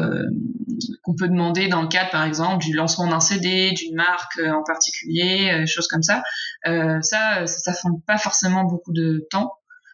qu'on 1.02 1.14
peut 1.14 1.28
demander 1.28 1.69
dans 1.69 1.83
le 1.83 1.88
cadre 1.88 2.11
par 2.11 2.25
exemple 2.25 2.64
du 2.64 2.75
lancement 2.75 3.09
d'un 3.09 3.21
CD 3.21 3.73
d'une 3.73 3.95
marque 3.95 4.38
euh, 4.38 4.50
en 4.50 4.62
particulier 4.64 5.64
choses 5.66 5.88
comme 5.88 6.02
ça. 6.02 6.23
Ça 6.64 7.00
ça 7.00 7.47
ça 7.47 7.73
prend 7.73 8.00
pas 8.07 8.19
forcément 8.19 8.64
beaucoup 8.64 8.93
de 8.93 9.26
temps. 9.31 9.52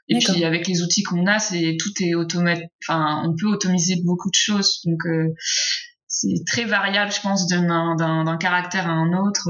Et 0.09 0.19
puis 0.19 0.45
avec 0.45 0.67
les 0.67 0.83
outils 0.83 1.03
qu'on 1.03 1.27
a 1.27 1.39
c'est 1.39 1.77
tout 1.79 1.93
est 2.01 2.15
automatique 2.15 2.69
enfin 2.87 3.23
on 3.25 3.35
peut 3.35 3.47
automiser 3.47 3.97
beaucoup 4.05 4.31
de 4.31 4.35
choses. 4.35 4.81
Donc 4.85 5.01
c'est 6.07 6.45
très 6.47 6.65
variable 6.65 7.13
je 7.13 7.21
pense 7.21 7.47
d'un 7.47 7.95
d'un 7.97 8.37
caractère 8.37 8.89
à 8.89 8.93
un 8.93 9.13
autre. 9.13 9.49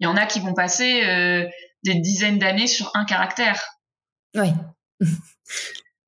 Il 0.00 0.04
y 0.04 0.06
en 0.06 0.16
a 0.16 0.26
qui 0.26 0.40
vont 0.40 0.54
passer 0.54 1.02
des 1.84 1.94
dizaines 2.00 2.38
d'années 2.38 2.66
sur 2.66 2.90
un 2.94 3.04
caractère. 3.04 3.62
Oui 4.34 4.48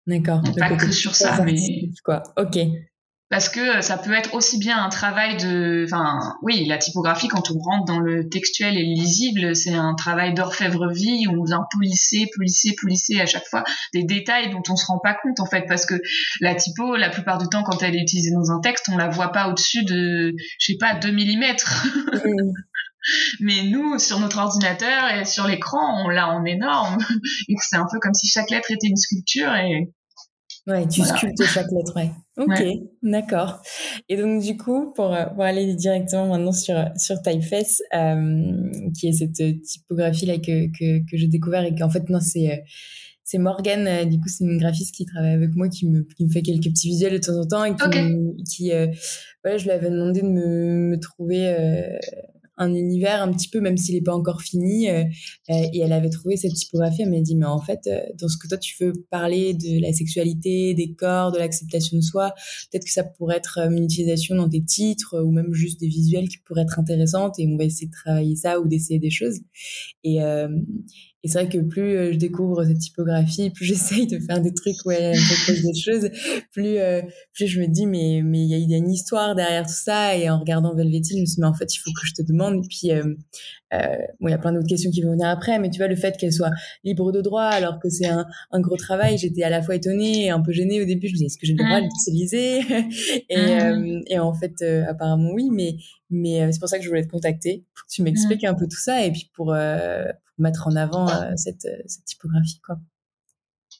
D'accord. 0.06 0.40
Pas 0.56 0.76
que 0.76 0.92
sur 0.92 1.14
ça, 1.14 1.42
mais 1.42 1.56
quoi. 2.04 2.22
Ok. 2.36 2.58
Parce 3.28 3.48
que 3.48 3.80
ça 3.80 3.98
peut 3.98 4.12
être 4.12 4.34
aussi 4.34 4.56
bien 4.58 4.80
un 4.84 4.88
travail 4.88 5.36
de, 5.36 5.84
enfin, 5.84 6.36
oui, 6.42 6.64
la 6.66 6.78
typographie 6.78 7.26
quand 7.26 7.50
on 7.50 7.58
rentre 7.58 7.84
dans 7.84 7.98
le 7.98 8.28
textuel 8.28 8.76
et 8.76 8.84
le 8.84 8.94
lisible, 8.94 9.56
c'est 9.56 9.74
un 9.74 9.94
travail 9.94 10.32
d'orfèvre-vie 10.32 11.26
où 11.26 11.40
on 11.40 11.44
vient 11.44 11.66
polisser, 11.72 12.30
polisser, 12.36 12.76
polisser 12.80 13.20
à 13.20 13.26
chaque 13.26 13.46
fois 13.48 13.64
des 13.92 14.04
détails 14.04 14.50
dont 14.50 14.62
on 14.68 14.76
se 14.76 14.86
rend 14.86 15.00
pas 15.00 15.14
compte 15.14 15.40
en 15.40 15.46
fait, 15.46 15.64
parce 15.66 15.86
que 15.86 15.96
la 16.40 16.54
typo, 16.54 16.94
la 16.94 17.10
plupart 17.10 17.38
du 17.38 17.48
temps, 17.48 17.64
quand 17.64 17.82
elle 17.82 17.96
est 17.96 18.02
utilisée 18.02 18.30
dans 18.30 18.52
un 18.52 18.60
texte, 18.60 18.88
on 18.92 18.96
la 18.96 19.08
voit 19.08 19.32
pas 19.32 19.48
au-dessus 19.48 19.84
de, 19.84 20.32
je 20.60 20.66
sais 20.72 20.78
pas, 20.78 20.94
2 20.94 21.10
mm. 21.10 21.56
Mais 23.40 23.64
nous, 23.64 23.98
sur 23.98 24.20
notre 24.20 24.38
ordinateur 24.38 25.10
et 25.10 25.24
sur 25.24 25.46
l'écran, 25.46 26.04
on 26.04 26.08
l'a 26.08 26.28
en 26.28 26.44
énorme. 26.44 26.98
Et 27.48 27.54
c'est 27.60 27.76
un 27.76 27.86
peu 27.90 27.98
comme 28.00 28.14
si 28.14 28.28
chaque 28.28 28.50
lettre 28.50 28.70
était 28.70 28.88
une 28.88 28.96
sculpture 28.96 29.54
et 29.54 29.92
Ouais, 30.66 30.86
tu 30.88 31.02
sculptes 31.02 31.44
chaque 31.44 31.70
lettre, 31.70 31.94
ouais. 31.94 32.10
Ok, 32.38 32.62
d'accord. 33.02 33.62
Et 34.08 34.16
donc 34.16 34.42
du 34.42 34.56
coup, 34.56 34.92
pour, 34.94 35.14
euh, 35.14 35.26
pour 35.26 35.44
aller 35.44 35.74
directement 35.74 36.26
maintenant 36.26 36.52
sur 36.52 36.74
sur 36.96 37.22
Typeface, 37.22 37.82
euh, 37.94 38.52
qui 38.98 39.06
est 39.08 39.12
cette 39.12 39.62
typographie 39.62 40.26
là 40.26 40.38
que 40.38 40.66
que, 40.76 40.98
que 41.08 41.16
j'ai 41.16 41.28
découvert 41.28 41.64
et 41.64 41.74
qu'en 41.74 41.88
fait 41.88 42.08
non 42.10 42.18
c'est 42.20 42.50
euh, 42.50 42.56
c'est 43.22 43.38
Morgane, 43.38 43.86
euh, 43.86 44.04
du 44.04 44.18
coup 44.18 44.28
c'est 44.28 44.44
une 44.44 44.58
graphiste 44.58 44.94
qui 44.94 45.06
travaille 45.06 45.34
avec 45.34 45.54
moi 45.54 45.68
qui 45.68 45.88
me 45.88 46.02
qui 46.16 46.24
me 46.24 46.30
fait 46.30 46.42
quelques 46.42 46.64
petits 46.68 46.88
visuels 46.88 47.12
de 47.12 47.18
temps 47.18 47.38
en 47.38 47.46
temps 47.46 47.64
et 47.64 47.74
qui, 47.74 48.44
qui 48.44 48.72
ouais 48.72 49.58
je 49.58 49.64
lui 49.64 49.70
avais 49.70 49.90
demandé 49.90 50.20
de 50.20 50.26
me, 50.26 50.90
me 50.90 50.98
trouver 50.98 51.54
un 52.56 52.74
univers 52.74 53.22
un 53.22 53.32
petit 53.32 53.48
peu, 53.48 53.60
même 53.60 53.76
s'il 53.76 53.94
n'est 53.94 54.02
pas 54.02 54.14
encore 54.14 54.42
fini. 54.42 54.88
Euh, 54.88 55.04
euh, 55.50 55.66
et 55.72 55.80
elle 55.80 55.92
avait 55.92 56.10
trouvé 56.10 56.36
cette 56.36 56.54
typographie. 56.54 57.02
Elle 57.02 57.10
m'a 57.10 57.20
dit, 57.20 57.36
mais 57.36 57.46
en 57.46 57.60
fait, 57.60 57.80
euh, 57.86 58.00
dans 58.18 58.28
ce 58.28 58.36
que 58.38 58.48
toi 58.48 58.58
tu 58.58 58.74
veux 58.82 58.92
parler 59.10 59.54
de 59.54 59.80
la 59.80 59.92
sexualité, 59.92 60.74
des 60.74 60.94
corps, 60.94 61.32
de 61.32 61.38
l'acceptation 61.38 61.96
de 61.96 62.02
soi, 62.02 62.32
peut-être 62.70 62.84
que 62.84 62.92
ça 62.92 63.04
pourrait 63.04 63.36
être 63.36 63.58
une 63.58 63.84
utilisation 63.84 64.36
dans 64.36 64.48
des 64.48 64.64
titres 64.64 65.20
ou 65.20 65.30
même 65.30 65.52
juste 65.52 65.80
des 65.80 65.88
visuels 65.88 66.28
qui 66.28 66.38
pourraient 66.38 66.62
être 66.62 66.78
intéressantes. 66.78 67.38
Et 67.38 67.46
on 67.46 67.56
va 67.56 67.64
essayer 67.64 67.86
de 67.86 67.92
travailler 67.92 68.36
ça 68.36 68.60
ou 68.60 68.66
d'essayer 68.66 68.98
des 68.98 69.10
choses. 69.10 69.40
Et, 70.04 70.20
et 71.22 71.28
c'est 71.28 71.42
vrai 71.42 71.48
que 71.48 71.58
plus 71.58 71.96
euh, 71.96 72.12
je 72.12 72.18
découvre 72.18 72.64
cette 72.64 72.78
typographie, 72.78 73.50
plus 73.50 73.64
j'essaye 73.66 74.06
de 74.06 74.18
faire 74.18 74.40
des 74.40 74.52
trucs 74.52 74.76
où 74.84 74.90
elle 74.90 75.16
me 75.16 75.44
propose 75.44 75.62
des 75.62 75.74
choses, 75.74 76.10
plus, 76.52 76.78
euh, 76.78 77.02
plus 77.32 77.46
je 77.46 77.60
me 77.60 77.66
dis, 77.66 77.86
mais 77.86 78.22
mais 78.24 78.40
il 78.40 78.70
y 78.70 78.74
a, 78.74 78.78
une 78.78 78.90
histoire 78.90 79.34
derrière 79.34 79.64
tout 79.64 79.72
ça. 79.72 80.16
Et 80.16 80.28
en 80.30 80.38
regardant 80.38 80.74
Velvety, 80.74 81.16
je 81.16 81.20
me 81.20 81.26
suis 81.26 81.36
dit, 81.36 81.40
mais 81.40 81.46
en 81.46 81.54
fait, 81.54 81.74
il 81.74 81.78
faut 81.78 81.90
que 81.92 82.06
je 82.06 82.14
te 82.14 82.22
demande. 82.22 82.64
Et 82.64 82.68
puis, 82.68 82.92
euh, 82.92 83.14
euh, 83.74 83.96
bon, 84.20 84.28
il 84.28 84.30
y 84.30 84.34
a 84.34 84.38
plein 84.38 84.52
d'autres 84.52 84.68
questions 84.68 84.90
qui 84.90 85.02
vont 85.02 85.12
venir 85.12 85.28
après, 85.28 85.58
mais 85.58 85.70
tu 85.70 85.78
vois, 85.78 85.88
le 85.88 85.96
fait 85.96 86.16
qu'elle 86.16 86.32
soit 86.32 86.50
libre 86.84 87.10
de 87.10 87.20
droit 87.20 87.42
alors 87.42 87.80
que 87.80 87.88
c'est 87.88 88.06
un, 88.06 88.24
un, 88.52 88.60
gros 88.60 88.76
travail, 88.76 89.18
j'étais 89.18 89.42
à 89.42 89.50
la 89.50 89.60
fois 89.60 89.74
étonnée 89.74 90.26
et 90.26 90.30
un 90.30 90.40
peu 90.40 90.52
gênée 90.52 90.80
au 90.80 90.84
début. 90.84 91.08
Je 91.08 91.12
me 91.12 91.16
disais, 91.16 91.26
est-ce 91.26 91.38
que 91.38 91.46
j'ai 91.46 91.54
le 91.54 91.64
droit 91.64 91.80
de 91.80 91.86
l'utiliser? 91.86 92.60
Et, 93.28 93.36
euh, 93.38 94.00
et 94.08 94.18
en 94.18 94.32
fait, 94.32 94.54
euh, 94.62 94.84
apparemment 94.88 95.30
oui, 95.32 95.48
mais, 95.50 95.76
mais 96.10 96.52
c'est 96.52 96.58
pour 96.58 96.68
ça 96.68 96.78
que 96.78 96.84
je 96.84 96.88
voulais 96.88 97.04
te 97.04 97.10
contacter, 97.10 97.64
pour 97.74 97.86
que 97.86 97.92
tu 97.92 98.02
m'expliques 98.02 98.44
un 98.44 98.54
peu 98.54 98.66
tout 98.66 98.78
ça 98.78 99.04
et 99.04 99.10
puis 99.10 99.30
pour, 99.34 99.46
pour 99.46 99.54
mettre 100.38 100.66
en 100.66 100.76
avant 100.76 101.06
cette, 101.36 101.66
cette 101.86 102.04
typographie, 102.04 102.60
quoi. 102.64 102.76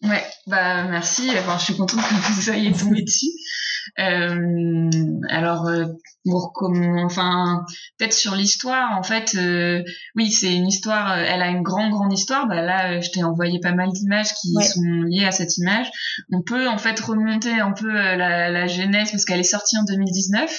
Ouais, 0.03 0.23
bah 0.47 0.85
merci. 0.85 1.31
Enfin, 1.39 1.57
je 1.59 1.65
suis 1.65 1.77
contente 1.77 2.01
que 2.01 2.33
vous 2.33 2.43
soyez 2.43 2.73
tombé 2.73 3.03
dessus. 3.03 3.31
Euh, 3.99 4.91
alors, 5.31 5.67
euh, 5.69 5.87
pour 6.25 6.53
comment, 6.53 7.05
enfin, 7.05 7.65
peut-être 7.99 8.13
sur 8.13 8.35
l'histoire, 8.35 8.99
en 8.99 9.03
fait, 9.03 9.35
euh, 9.37 9.83
oui, 10.15 10.31
c'est 10.31 10.55
une 10.55 10.67
histoire. 10.67 11.13
Euh, 11.13 11.25
elle 11.27 11.41
a 11.41 11.49
une 11.49 11.63
grande, 11.63 11.93
grande 11.93 12.13
histoire. 12.13 12.47
Bah 12.47 12.63
là, 12.63 13.01
je 13.01 13.11
t'ai 13.11 13.25
envoyé 13.25 13.59
pas 13.61 13.73
mal 13.73 13.91
d'images 13.91 14.35
qui 14.41 14.53
sont 14.53 15.03
liées 15.07 15.25
à 15.25 15.31
cette 15.31 15.57
image. 15.57 15.87
On 16.31 16.43
peut 16.43 16.69
en 16.69 16.79
fait 16.79 16.99
remonter 17.01 17.59
un 17.59 17.73
peu 17.73 17.91
la, 17.91 18.51
la 18.51 18.67
genèse 18.67 19.13
parce 19.13 19.25
qu'elle 19.25 19.41
est 19.41 19.45
sortie 19.45 19.79
en 19.79 19.85
2019 19.85 20.51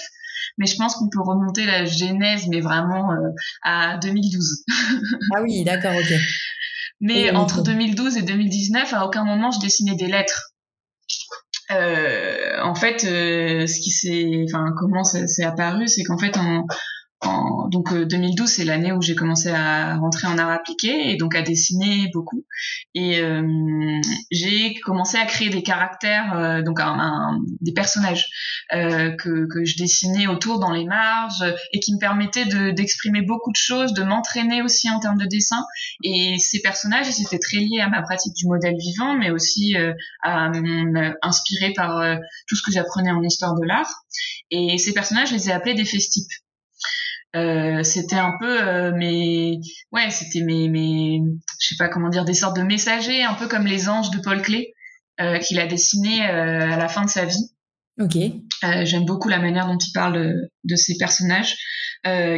mais 0.57 0.65
je 0.65 0.75
pense 0.75 0.95
qu'on 0.95 1.09
peut 1.09 1.21
remonter 1.21 1.65
la 1.65 1.85
genèse, 1.85 2.47
mais 2.47 2.61
vraiment 2.61 3.09
à 3.63 3.97
2012. 3.97 4.63
ah 5.35 5.41
oui, 5.41 5.63
d'accord, 5.63 5.93
ok. 5.95 6.13
Mais 6.99 7.31
entre 7.31 7.61
2012 7.61 8.17
et 8.17 8.21
2019, 8.23 8.93
à 8.93 9.05
aucun 9.05 9.23
moment 9.23 9.51
je 9.51 9.59
dessinais 9.59 9.95
des 9.95 10.07
lettres. 10.07 10.51
Euh, 11.69 12.61
en 12.63 12.75
fait, 12.75 13.03
euh, 13.03 13.67
ce 13.67 13.79
qui 13.79 13.91
s'est, 13.91 14.45
enfin, 14.45 14.73
comment 14.77 15.03
ça 15.03 15.27
s'est 15.27 15.43
apparu, 15.43 15.87
c'est 15.87 16.03
qu'en 16.03 16.17
fait, 16.17 16.37
en, 16.37 16.65
donc 17.21 17.93
2012 17.93 18.41
euh, 18.41 18.45
c'est 18.47 18.63
l'année 18.63 18.91
où 18.91 19.01
j'ai 19.01 19.15
commencé 19.15 19.49
à 19.49 19.97
rentrer 19.97 20.27
en 20.27 20.37
art 20.37 20.51
appliqué 20.51 21.11
et 21.11 21.17
donc 21.17 21.35
à 21.35 21.41
dessiner 21.41 22.09
beaucoup. 22.13 22.45
Et 22.93 23.19
euh, 23.19 23.43
j'ai 24.31 24.75
commencé 24.81 25.17
à 25.17 25.25
créer 25.25 25.49
des 25.49 25.63
caractères 25.63 26.37
euh, 26.37 26.61
donc 26.61 26.79
un, 26.79 27.39
des 27.61 27.73
personnages 27.73 28.25
que, 28.69 29.47
que 29.47 29.65
je 29.65 29.77
dessinais 29.77 30.27
autour 30.27 30.59
dans 30.59 30.71
les 30.71 30.85
marges 30.85 31.43
et 31.73 31.79
qui 31.79 31.93
me 31.93 31.99
permettaient 31.99 32.45
de 32.45 32.71
d'exprimer 32.71 33.21
beaucoup 33.21 33.51
de 33.51 33.57
choses 33.57 33.93
de 33.93 34.03
m'entraîner 34.03 34.61
aussi 34.61 34.89
en 34.89 34.99
termes 34.99 35.17
de 35.17 35.25
dessin. 35.25 35.63
Et 36.03 36.35
ces 36.39 36.61
personnages 36.61 37.07
ils 37.07 37.23
étaient 37.23 37.39
très 37.39 37.57
liés 37.57 37.81
à 37.81 37.89
ma 37.89 38.01
pratique 38.01 38.33
du 38.33 38.47
modèle 38.47 38.75
vivant 38.77 39.15
mais 39.15 39.31
aussi 39.31 39.75
à 40.23 40.51
inspirés 41.21 41.73
par 41.75 42.03
tout 42.47 42.55
ce 42.55 42.61
que 42.61 42.71
j'apprenais 42.71 43.11
en 43.11 43.23
histoire 43.23 43.55
de 43.55 43.65
l'art. 43.65 44.03
Et 44.51 44.77
ces 44.77 44.93
personnages 44.93 45.29
je 45.29 45.33
les 45.33 45.49
ai 45.49 45.51
appelés 45.51 45.73
des 45.73 45.85
festipes 45.85 46.31
euh, 47.37 47.83
c'était 47.83 48.17
un 48.17 48.33
peu 48.39 48.61
euh, 48.61 48.91
mes 48.95 49.59
ouais 49.91 50.09
c'était 50.09 50.41
mes 50.41 50.69
mes 50.69 51.21
je 51.59 51.67
sais 51.67 51.75
pas 51.77 51.87
comment 51.87 52.09
dire 52.09 52.25
des 52.25 52.33
sortes 52.33 52.57
de 52.57 52.63
messagers 52.63 53.23
un 53.23 53.35
peu 53.35 53.47
comme 53.47 53.67
les 53.67 53.89
anges 53.89 54.09
de 54.11 54.19
Paul 54.19 54.41
Klee 54.41 54.67
euh, 55.21 55.37
qu'il 55.39 55.59
a 55.59 55.67
dessiné 55.67 56.23
à 56.23 56.77
la 56.77 56.87
fin 56.87 57.05
de 57.05 57.09
sa 57.09 57.25
vie. 57.25 57.51
Ok. 57.99 58.17
J'aime 58.83 59.05
beaucoup 59.05 59.29
la 59.29 59.39
manière 59.39 59.67
dont 59.67 59.77
il 59.77 59.91
parle 59.91 60.13
de, 60.13 60.51
de 60.63 60.75
ces 60.75 60.97
personnages 60.97 61.55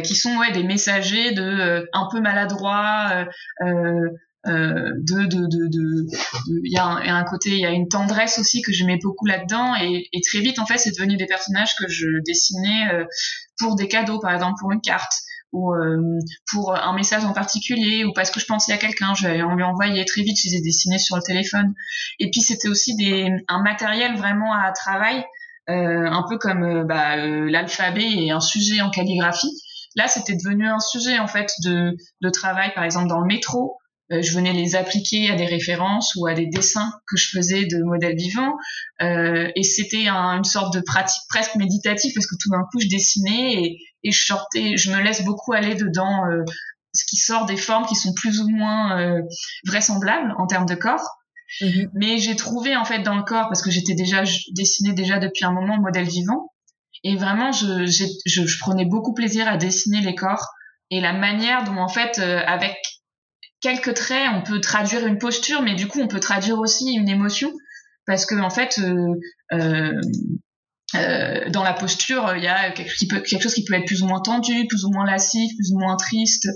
qui 0.02 0.14
sont 0.14 0.36
ouais 0.38 0.52
des 0.52 0.64
messagers 0.64 1.32
de 1.32 1.86
un 1.92 2.08
peu 2.10 2.20
maladroits 2.20 3.26
de, 3.60 4.08
de, 4.46 5.26
de, 5.26 5.68
de, 5.68 6.06
il 6.64 6.72
y, 6.72 6.78
a 6.78 6.86
un 6.86 7.24
côté, 7.24 7.50
il 7.50 7.60
y 7.60 7.66
a 7.66 7.70
une 7.70 7.88
tendresse 7.88 8.38
aussi 8.38 8.62
que 8.62 8.72
j'aimais 8.72 8.98
beaucoup 9.02 9.26
là-dedans 9.26 9.74
et, 9.76 10.08
et, 10.12 10.20
très 10.20 10.40
vite 10.40 10.58
en 10.58 10.66
fait 10.66 10.78
c'est 10.78 10.90
devenu 10.90 11.16
des 11.16 11.26
personnages 11.26 11.74
que 11.78 11.88
je 11.88 12.06
dessinais 12.26 12.92
euh, 12.92 13.04
pour 13.58 13.76
des 13.76 13.88
cadeaux, 13.88 14.18
par 14.18 14.32
exemple 14.32 14.54
pour 14.60 14.72
une 14.72 14.80
carte 14.80 15.12
ou 15.52 15.72
euh, 15.72 16.18
pour 16.52 16.76
un 16.76 16.94
message 16.94 17.24
en 17.24 17.32
particulier 17.32 18.04
ou 18.04 18.12
parce 18.12 18.30
que 18.30 18.40
je 18.40 18.46
pensais 18.46 18.72
à 18.72 18.78
quelqu'un, 18.78 19.14
j'allais 19.14 19.42
en 19.42 19.54
lui 19.54 19.64
envoyer 19.64 20.04
très 20.04 20.22
vite, 20.22 20.38
je 20.40 20.48
les 20.48 20.56
ai 20.56 20.60
dessinés 20.60 20.98
sur 20.98 21.16
le 21.16 21.22
téléphone. 21.22 21.74
Et 22.20 22.30
puis 22.30 22.40
c'était 22.40 22.68
aussi 22.68 22.94
des, 22.96 23.28
un 23.48 23.62
matériel 23.62 24.16
vraiment 24.16 24.54
à 24.54 24.70
travail, 24.72 25.24
euh, 25.68 26.06
un 26.06 26.24
peu 26.28 26.38
comme 26.38 26.84
bah, 26.86 27.16
l'alphabet 27.16 28.08
et 28.08 28.30
un 28.30 28.40
sujet 28.40 28.80
en 28.80 28.90
calligraphie. 28.90 29.52
Là, 29.96 30.06
c'était 30.06 30.36
devenu 30.36 30.68
un 30.68 30.78
sujet 30.78 31.18
en 31.18 31.26
fait 31.26 31.50
de, 31.64 31.96
de 32.20 32.30
travail, 32.30 32.72
par 32.74 32.84
exemple 32.84 33.08
dans 33.08 33.18
le 33.18 33.26
métro, 33.26 33.76
euh, 33.76 33.79
je 34.10 34.34
venais 34.34 34.52
les 34.52 34.74
appliquer 34.74 35.30
à 35.30 35.36
des 35.36 35.46
références 35.46 36.14
ou 36.16 36.26
à 36.26 36.34
des 36.34 36.46
dessins 36.46 36.92
que 37.06 37.16
je 37.16 37.28
faisais 37.30 37.66
de 37.66 37.82
modèles 37.82 38.16
vivants. 38.16 38.54
Euh, 39.02 39.50
et 39.54 39.62
c'était 39.62 40.08
une 40.08 40.44
sorte 40.44 40.74
de 40.74 40.80
pratique 40.80 41.22
presque 41.28 41.54
méditative 41.56 42.12
parce 42.14 42.26
que 42.26 42.34
tout 42.40 42.50
d'un 42.50 42.64
coup, 42.70 42.80
je 42.80 42.88
dessinais 42.88 43.54
et, 43.54 43.78
et 44.02 44.10
je 44.10 44.24
sortais, 44.24 44.76
je 44.76 44.90
me 44.90 45.00
laisse 45.00 45.24
beaucoup 45.24 45.52
aller 45.52 45.74
dedans 45.74 46.26
euh, 46.26 46.42
ce 46.92 47.04
qui 47.04 47.16
sort 47.16 47.46
des 47.46 47.56
formes 47.56 47.86
qui 47.86 47.94
sont 47.94 48.12
plus 48.14 48.40
ou 48.40 48.48
moins 48.48 48.98
euh, 49.00 49.22
vraisemblables 49.66 50.34
en 50.38 50.46
termes 50.46 50.66
de 50.66 50.74
corps. 50.74 51.18
Mm-hmm. 51.60 51.88
Mais 51.94 52.18
j'ai 52.18 52.36
trouvé 52.36 52.76
en 52.76 52.84
fait 52.84 53.02
dans 53.02 53.16
le 53.16 53.22
corps 53.22 53.48
parce 53.48 53.62
que 53.62 53.70
j'étais 53.70 53.94
déjà 53.94 54.24
je 54.24 54.38
dessinais 54.54 54.92
déjà 54.92 55.18
depuis 55.18 55.44
un 55.44 55.52
moment 55.52 55.78
modèle 55.80 56.06
vivant 56.06 56.52
et 57.02 57.16
vraiment 57.16 57.50
je, 57.50 57.86
je, 57.86 58.04
je, 58.24 58.58
prenais 58.60 58.84
beaucoup 58.84 59.14
plaisir 59.14 59.48
à 59.48 59.56
dessiner 59.56 60.00
les 60.00 60.14
corps 60.14 60.46
et 60.90 61.00
la 61.00 61.12
manière 61.12 61.64
dont 61.64 61.78
en 61.78 61.88
fait 61.88 62.20
euh, 62.20 62.40
avec 62.46 62.76
quelques 63.60 63.94
traits, 63.94 64.28
on 64.34 64.42
peut 64.42 64.60
traduire 64.60 65.06
une 65.06 65.18
posture, 65.18 65.62
mais 65.62 65.74
du 65.74 65.86
coup, 65.86 66.00
on 66.00 66.08
peut 66.08 66.20
traduire 66.20 66.58
aussi 66.58 66.92
une 66.92 67.08
émotion, 67.08 67.52
parce 68.06 68.26
que 68.26 68.34
en 68.34 68.50
fait, 68.50 68.78
euh, 68.78 69.14
euh, 69.52 70.00
euh, 70.94 71.50
dans 71.50 71.62
la 71.62 71.74
posture, 71.74 72.34
il 72.36 72.42
y 72.42 72.48
a 72.48 72.70
quelque, 72.70 72.94
qui 72.96 73.06
peut, 73.06 73.20
quelque 73.20 73.42
chose 73.42 73.54
qui 73.54 73.64
peut 73.64 73.74
être 73.74 73.86
plus 73.86 74.02
ou 74.02 74.06
moins 74.06 74.20
tendu, 74.20 74.66
plus 74.66 74.84
ou 74.84 74.90
moins 74.90 75.06
lascif, 75.06 75.52
plus 75.56 75.72
ou 75.72 75.78
moins 75.78 75.96
triste. 75.96 76.48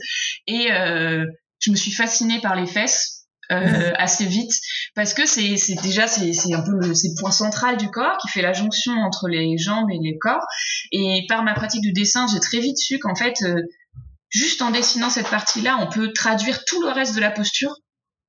Et 0.46 0.68
je 0.68 1.70
me 1.70 1.76
suis 1.76 1.92
fascinée 1.92 2.40
par 2.40 2.56
les 2.56 2.66
fesses. 2.66 3.20
assez 3.98 4.24
vite 4.24 4.52
parce 4.94 5.12
que 5.12 5.26
c'est 5.26 5.56
déjà 5.82 6.06
c'est 6.06 6.54
un 6.54 6.62
peu 6.62 6.72
le, 6.80 6.94
c'est 6.94 7.08
le 7.08 7.20
point 7.20 7.30
central 7.30 7.76
du 7.76 7.90
corps 7.90 8.16
qui 8.16 8.28
fait 8.28 8.40
la 8.40 8.54
jonction 8.54 8.94
entre 8.94 9.28
les 9.28 9.58
jambes 9.58 9.90
et 9.90 9.98
les 10.02 10.16
corps 10.16 10.46
et 10.92 11.26
par 11.28 11.42
ma 11.44 11.52
pratique 11.52 11.82
du 11.82 11.92
dessin 11.92 12.26
j'ai 12.32 12.40
très 12.40 12.58
vite 12.60 12.78
su 12.78 12.98
qu'en 12.98 13.14
fait 13.14 13.34
juste 14.34 14.60
en 14.62 14.70
dessinant 14.70 15.10
cette 15.10 15.30
partie-là, 15.30 15.78
on 15.80 15.88
peut 15.88 16.12
traduire 16.12 16.64
tout 16.64 16.82
le 16.82 16.88
reste 16.88 17.14
de 17.14 17.20
la 17.20 17.30
posture, 17.30 17.74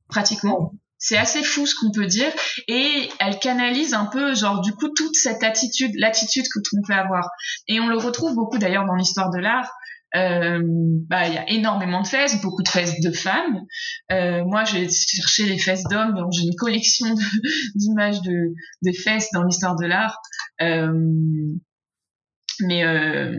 pratiquement. 0.07 0.71
C'est 0.97 1.17
assez 1.17 1.43
fou 1.43 1.65
ce 1.65 1.75
qu'on 1.75 1.91
peut 1.91 2.05
dire. 2.05 2.31
Et 2.67 3.09
elle 3.19 3.39
canalise 3.39 3.93
un 3.93 4.05
peu, 4.05 4.33
genre, 4.33 4.61
du 4.61 4.71
coup, 4.71 4.89
toute 4.89 5.15
cette 5.15 5.43
attitude, 5.43 5.91
l'attitude 5.95 6.45
que 6.45 6.59
tout 6.59 6.75
le 6.75 6.77
monde 6.77 6.87
peut 6.87 6.93
avoir. 6.93 7.29
Et 7.67 7.79
on 7.79 7.87
le 7.87 7.97
retrouve 7.97 8.35
beaucoup 8.35 8.57
d'ailleurs 8.57 8.85
dans 8.85 8.95
l'histoire 8.95 9.29
de 9.31 9.39
l'art. 9.39 9.69
Euh, 10.15 10.61
bah, 11.09 11.27
il 11.27 11.33
y 11.33 11.37
a 11.37 11.49
énormément 11.49 12.01
de 12.01 12.07
fesses, 12.07 12.41
beaucoup 12.41 12.63
de 12.63 12.69
fesses 12.69 13.01
de 13.01 13.11
femmes. 13.11 13.61
Euh, 14.11 14.45
moi, 14.45 14.63
j'ai 14.63 14.89
cherché 14.89 15.43
les 15.43 15.57
fesses 15.57 15.83
d'hommes, 15.89 16.13
donc 16.15 16.31
j'ai 16.31 16.43
une 16.43 16.55
collection 16.55 17.07
d'images 17.75 18.21
de, 18.21 18.53
de, 18.83 18.91
fesses 18.93 19.29
dans 19.33 19.43
l'histoire 19.43 19.75
de 19.75 19.85
l'art. 19.85 20.17
Euh, 20.61 20.93
mais 22.61 22.83
euh, 22.83 23.35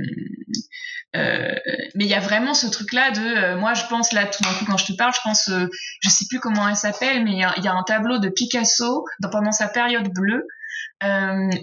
euh, 1.17 1.55
mais 1.95 2.05
il 2.05 2.11
y 2.11 2.15
a 2.15 2.21
vraiment 2.21 2.55
ce 2.55 2.67
truc-là 2.67 3.11
de, 3.11 3.21
euh, 3.21 3.59
moi 3.59 3.75
je 3.75 3.85
pense 3.89 4.13
là 4.13 4.27
tout 4.27 4.43
d'un 4.43 4.51
coup 4.51 4.65
quand 4.67 4.77
je 4.77 4.87
te 4.87 4.93
parle, 4.93 5.13
je 5.15 5.21
pense, 5.25 5.51
je 5.51 6.09
sais 6.09 6.27
plus 6.29 6.41
comment 6.41 6.69
elle 6.69 6.77
s'appelle, 6.77 7.25
mais 7.25 7.33
il 7.33 7.39
y 7.39 7.69
a, 7.69 7.73
un 7.73 7.83
tableau 7.85 8.19
de 8.19 8.29
Picasso 8.29 9.05
pendant 9.31 9.53
sa 9.53 9.69
période 9.69 10.13
bleue 10.13 10.47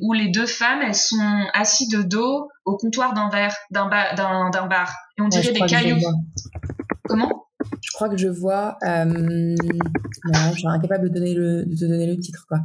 où 0.02 0.14
les 0.14 0.30
deux 0.30 0.46
femmes 0.46 0.82
elles 0.82 0.96
sont 0.96 1.48
assises 1.54 1.90
de 1.90 2.02
dos 2.02 2.50
au 2.66 2.78
comptoir 2.78 3.14
d'un 3.14 3.30
verre, 3.30 3.56
d'un 3.72 3.90
d'un 3.90 4.68
bar, 4.68 4.94
et 5.18 5.22
on 5.22 5.28
dirait 5.28 5.52
des 5.52 5.62
cailloux. 5.62 6.00
Comment? 7.06 7.46
Je 7.82 7.92
crois 7.94 8.10
que 8.10 8.18
je 8.18 8.28
vois. 8.28 8.78
Euh... 8.86 9.06
je 9.06 10.58
suis 10.58 10.68
incapable 10.68 11.10
de 11.10 11.14
donner 11.14 11.34
le, 11.34 11.66
de 11.66 11.76
te 11.76 11.86
donner 11.86 12.08
le 12.08 12.18
titre 12.18 12.46
quoi. 12.48 12.60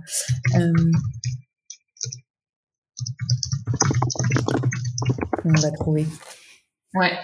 On 5.57 5.61
va 5.61 5.71
trouver. 5.71 6.07
Ouais. 6.95 7.19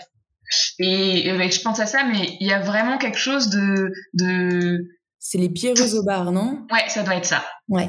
Et, 0.78 1.50
je 1.50 1.62
pense 1.62 1.80
à 1.80 1.86
ça, 1.86 2.04
mais 2.04 2.36
il 2.40 2.46
y 2.46 2.52
a 2.52 2.60
vraiment 2.60 2.98
quelque 2.98 3.18
chose 3.18 3.50
de. 3.50 3.92
de... 4.14 4.78
C'est 5.18 5.38
les 5.38 5.48
pierreuses 5.48 5.94
au 5.94 6.02
bar, 6.02 6.32
non? 6.32 6.66
Ouais, 6.70 6.88
ça 6.88 7.02
doit 7.02 7.16
être 7.16 7.24
ça. 7.24 7.44
Ouais. 7.68 7.88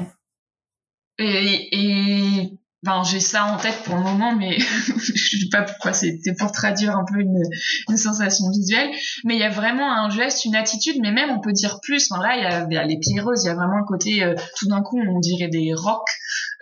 Et, 1.18 1.68
et 1.72 2.58
ben, 2.86 3.02
j'ai 3.02 3.18
ça 3.18 3.46
en 3.46 3.56
tête 3.56 3.82
pour 3.84 3.96
le 3.96 4.02
moment, 4.02 4.36
mais 4.36 4.58
je 4.60 5.38
sais 5.38 5.48
pas 5.50 5.62
pourquoi. 5.62 5.92
C'était 5.92 6.34
pour 6.38 6.52
traduire 6.52 6.96
un 6.96 7.04
peu 7.04 7.18
une, 7.18 7.42
une, 7.88 7.96
sensation 7.96 8.48
visuelle. 8.50 8.90
Mais 9.24 9.34
il 9.34 9.40
y 9.40 9.44
a 9.44 9.50
vraiment 9.50 9.92
un 9.92 10.08
geste, 10.08 10.44
une 10.44 10.54
attitude, 10.54 10.96
mais 11.00 11.10
même 11.10 11.30
on 11.30 11.40
peut 11.40 11.52
dire 11.52 11.80
plus. 11.82 12.10
Enfin, 12.10 12.22
là, 12.22 12.36
il 12.36 12.72
y, 12.72 12.76
a, 12.76 12.84
les 12.84 12.98
pierreuses, 12.98 13.44
il 13.44 13.48
y 13.48 13.50
a 13.50 13.54
vraiment 13.54 13.78
le 13.78 13.86
côté, 13.86 14.22
euh, 14.22 14.34
tout 14.56 14.68
d'un 14.68 14.82
coup, 14.82 15.00
on 15.00 15.18
dirait 15.18 15.48
des 15.48 15.72
rocs. 15.74 16.08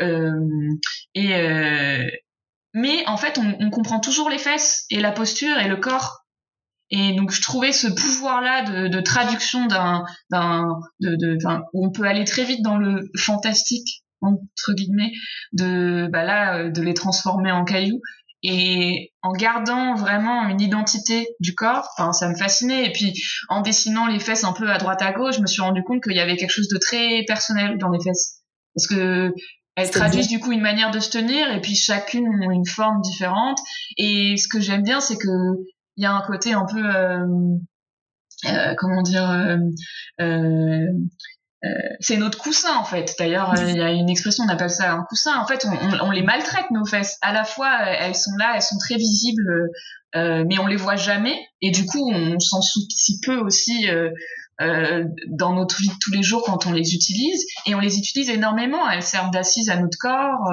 Euh, 0.00 0.32
et, 1.14 1.34
euh, 1.34 2.08
mais 2.74 3.06
en 3.06 3.16
fait, 3.16 3.38
on, 3.38 3.70
comprend 3.70 4.00
toujours 4.00 4.28
les 4.28 4.38
fesses 4.38 4.84
et 4.90 5.00
la 5.00 5.12
posture 5.12 5.58
et 5.58 5.68
le 5.68 5.76
corps. 5.76 6.24
Et 6.90 7.14
donc, 7.14 7.30
je 7.30 7.40
trouvais 7.40 7.72
ce 7.72 7.86
pouvoir-là 7.86 8.88
de, 8.88 9.00
traduction 9.00 9.66
d'un, 9.66 10.04
d'un, 10.30 10.68
de, 11.00 11.16
de, 11.16 11.38
où 11.72 11.86
on 11.86 11.90
peut 11.90 12.04
aller 12.04 12.24
très 12.24 12.44
vite 12.44 12.62
dans 12.62 12.76
le 12.76 13.10
fantastique 13.16 14.04
entre 14.24 14.72
guillemets, 14.74 15.12
de, 15.52 16.08
bah 16.10 16.24
là, 16.24 16.58
euh, 16.58 16.70
de 16.70 16.82
les 16.82 16.94
transformer 16.94 17.52
en 17.52 17.64
cailloux 17.64 18.00
et 18.42 19.12
en 19.22 19.32
gardant 19.32 19.94
vraiment 19.94 20.46
une 20.48 20.60
identité 20.60 21.26
du 21.40 21.54
corps, 21.54 21.88
enfin 21.96 22.12
ça 22.12 22.28
me 22.28 22.34
fascinait. 22.36 22.86
Et 22.86 22.92
puis 22.92 23.14
en 23.48 23.62
dessinant 23.62 24.06
les 24.06 24.20
fesses 24.20 24.44
un 24.44 24.52
peu 24.52 24.70
à 24.70 24.78
droite 24.78 25.00
à 25.00 25.12
gauche, 25.12 25.36
je 25.36 25.40
me 25.40 25.46
suis 25.46 25.62
rendu 25.62 25.82
compte 25.82 26.02
qu'il 26.02 26.14
y 26.14 26.20
avait 26.20 26.36
quelque 26.36 26.50
chose 26.50 26.68
de 26.68 26.78
très 26.78 27.24
personnel 27.26 27.78
dans 27.78 27.90
les 27.90 28.00
fesses, 28.02 28.42
parce 28.74 28.86
que 28.86 29.32
elles 29.76 29.90
traduisent 29.90 30.28
du 30.28 30.38
coup 30.38 30.52
une 30.52 30.60
manière 30.60 30.90
de 30.90 31.00
se 31.00 31.10
tenir 31.10 31.50
et 31.50 31.60
puis 31.60 31.74
chacune 31.74 32.28
ont 32.28 32.50
une 32.50 32.66
forme 32.66 33.00
différente. 33.02 33.58
Et 33.98 34.36
ce 34.36 34.46
que 34.48 34.60
j'aime 34.60 34.82
bien, 34.82 35.00
c'est 35.00 35.16
que 35.16 35.28
il 35.96 36.02
y 36.02 36.06
a 36.06 36.12
un 36.12 36.22
côté 36.22 36.52
un 36.52 36.66
peu 36.66 36.84
euh, 36.84 37.26
euh, 38.46 38.74
comment 38.78 39.02
dire 39.02 39.28
euh, 39.30 39.56
euh, 40.20 40.86
euh 41.64 41.68
c'est 42.00 42.16
notre 42.18 42.38
coussin 42.38 42.76
en 42.76 42.84
fait. 42.84 43.14
D'ailleurs, 43.18 43.54
euh, 43.54 43.70
il 43.70 43.76
y 43.76 43.82
a 43.82 43.90
une 43.90 44.10
expression, 44.10 44.44
on 44.44 44.48
appelle 44.48 44.70
ça 44.70 44.92
un 44.92 45.02
coussin. 45.02 45.36
En 45.38 45.46
fait, 45.46 45.66
on, 45.66 45.72
on, 45.72 46.06
on, 46.08 46.10
les 46.10 46.22
maltraite 46.22 46.70
nos 46.70 46.84
fesses. 46.84 47.16
À 47.22 47.32
la 47.32 47.44
fois, 47.44 47.80
elles 47.82 48.14
sont 48.14 48.36
là, 48.38 48.52
elles 48.54 48.62
sont 48.62 48.78
très 48.78 48.96
visibles, 48.96 49.70
mais 50.14 50.58
on 50.58 50.66
les 50.66 50.76
voit 50.76 50.96
jamais. 50.96 51.36
Et 51.62 51.70
du 51.70 51.86
coup, 51.86 52.12
on 52.12 52.38
s'en 52.38 52.60
soucie 52.60 53.20
peu 53.24 53.38
aussi 53.38 53.88
euh, 54.60 55.04
dans 55.28 55.52
notre 55.52 55.80
vie 55.80 55.88
de 55.88 55.98
tous 56.00 56.12
les 56.12 56.22
jours 56.22 56.42
quand 56.44 56.66
on 56.66 56.72
les 56.72 56.94
utilise 56.94 57.44
et 57.66 57.74
on 57.74 57.80
les 57.80 57.98
utilise 57.98 58.30
énormément. 58.30 58.88
Elles 58.88 59.02
servent 59.02 59.30
d'assises 59.30 59.70
à 59.70 59.76
notre 59.80 59.98
corps. 59.98 60.48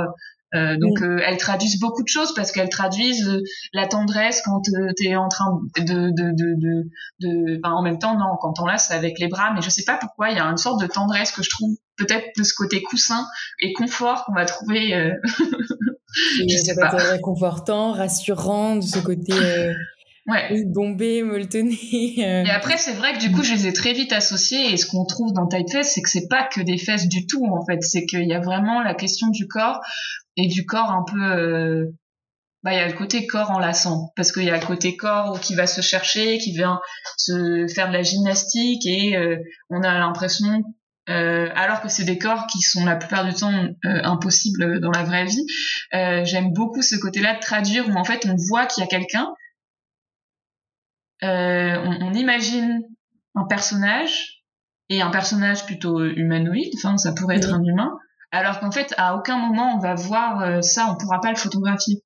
Euh, 0.53 0.75
donc 0.77 0.99
mm. 0.99 1.03
euh, 1.03 1.19
elles 1.25 1.37
traduisent 1.37 1.79
beaucoup 1.79 2.03
de 2.03 2.09
choses 2.09 2.33
parce 2.33 2.51
qu'elles 2.51 2.69
traduisent 2.69 3.27
euh, 3.29 3.41
la 3.71 3.87
tendresse 3.87 4.41
quand 4.43 4.61
tu 4.61 5.05
es 5.05 5.15
en 5.15 5.29
train 5.29 5.61
de 5.77 6.11
de 6.11 6.31
de 6.33 6.55
de, 6.57 6.89
de 7.21 7.59
enfin, 7.63 7.73
en 7.73 7.81
même 7.81 7.99
temps 7.99 8.17
non 8.17 8.35
quand 8.41 8.59
on 8.59 8.65
laisse 8.65 8.91
avec 8.91 9.17
les 9.19 9.29
bras 9.29 9.53
mais 9.53 9.61
je 9.61 9.69
sais 9.69 9.85
pas 9.85 9.95
pourquoi 9.95 10.29
il 10.29 10.35
y 10.35 10.39
a 10.41 10.43
une 10.43 10.57
sorte 10.57 10.81
de 10.81 10.87
tendresse 10.87 11.31
que 11.31 11.41
je 11.41 11.49
trouve 11.49 11.77
peut-être 11.95 12.25
de 12.37 12.43
ce 12.43 12.53
côté 12.53 12.81
coussin 12.81 13.25
et 13.61 13.71
confort 13.71 14.25
qu'on 14.25 14.33
va 14.33 14.43
trouver 14.43 14.93
euh... 14.93 15.13
je 16.49 16.57
sais 16.57 16.75
pas 16.75 16.89
réconfortant 16.89 17.93
rassurant 17.93 18.75
de 18.75 18.81
ce 18.81 18.99
côté 18.99 19.33
ouais. 20.27 21.23
molletonner. 21.23 22.15
Euh. 22.19 22.43
Et 22.43 22.49
après, 22.49 22.77
c'est 22.77 22.93
vrai 22.93 23.13
que 23.13 23.19
du 23.19 23.31
coup, 23.31 23.43
je 23.43 23.53
les 23.53 23.67
ai 23.67 23.73
très 23.73 23.93
vite 23.93 24.11
associés. 24.11 24.73
Et 24.73 24.77
ce 24.77 24.85
qu'on 24.85 25.05
trouve 25.05 25.33
dans 25.33 25.47
Typeface, 25.47 25.93
c'est 25.93 26.01
que 26.01 26.09
c'est 26.09 26.27
pas 26.27 26.43
que 26.43 26.61
des 26.61 26.77
fesses 26.77 27.07
du 27.07 27.25
tout, 27.25 27.45
en 27.45 27.65
fait. 27.65 27.81
C'est 27.81 28.05
qu'il 28.05 28.27
y 28.27 28.33
a 28.33 28.39
vraiment 28.39 28.81
la 28.81 28.93
question 28.93 29.29
du 29.29 29.47
corps 29.47 29.79
et 30.37 30.47
du 30.47 30.65
corps 30.65 30.91
un 30.91 31.03
peu. 31.03 31.21
Euh... 31.21 31.85
Bah, 32.63 32.73
il 32.73 32.77
y 32.77 32.79
a 32.79 32.87
le 32.87 32.93
côté 32.93 33.25
corps 33.25 33.49
enlaçant 33.49 34.11
parce 34.15 34.31
qu'il 34.31 34.43
y 34.43 34.51
a 34.51 34.57
le 34.59 34.63
côté 34.63 34.95
corps 34.95 35.39
qui 35.39 35.55
va 35.55 35.65
se 35.65 35.81
chercher, 35.81 36.37
qui 36.37 36.51
vient 36.51 36.79
se 37.17 37.65
faire 37.73 37.87
de 37.87 37.93
la 37.93 38.03
gymnastique 38.03 38.85
et 38.85 39.17
euh, 39.17 39.37
on 39.71 39.81
a 39.81 39.97
l'impression 39.97 40.63
euh, 41.09 41.49
alors 41.55 41.81
que 41.81 41.89
c'est 41.89 42.03
des 42.03 42.17
corps 42.17 42.45
qui 42.47 42.61
sont 42.61 42.85
la 42.85 42.95
plupart 42.95 43.25
du 43.25 43.33
temps 43.33 43.51
euh, 43.51 44.01
impossibles 44.03 44.79
dans 44.79 44.91
la 44.91 45.03
vraie 45.03 45.25
vie. 45.25 45.45
Euh, 45.93 46.23
J'aime 46.25 46.53
beaucoup 46.53 46.81
ce 46.81 46.95
côté-là 46.95 47.35
de 47.35 47.39
traduire 47.39 47.87
où 47.89 47.93
en 47.93 48.03
fait 48.03 48.25
on 48.27 48.35
voit 48.49 48.65
qu'il 48.67 48.81
y 48.81 48.83
a 48.85 48.87
quelqu'un 48.87 49.27
on, 51.21 51.97
on, 52.01 52.13
imagine 52.13 52.81
un 53.35 53.45
personnage 53.45 54.43
et 54.89 55.01
un 55.01 55.09
personnage 55.09 55.65
plutôt 55.65 56.03
humanoïde, 56.03 56.73
enfin 56.77 56.97
ça 56.97 57.13
pourrait 57.13 57.37
être 57.37 57.53
un 57.53 57.63
humain, 57.63 57.97
alors 58.31 58.59
qu'en 58.59 58.71
fait 58.71 58.93
à 58.97 59.15
aucun 59.15 59.37
moment 59.37 59.75
on 59.75 59.79
va 59.79 59.95
voir 59.95 60.41
euh, 60.41 60.61
ça, 60.61 60.87
on 60.91 60.97
pourra 60.97 61.21
pas 61.21 61.29
le 61.29 61.37
photographier. 61.37 62.03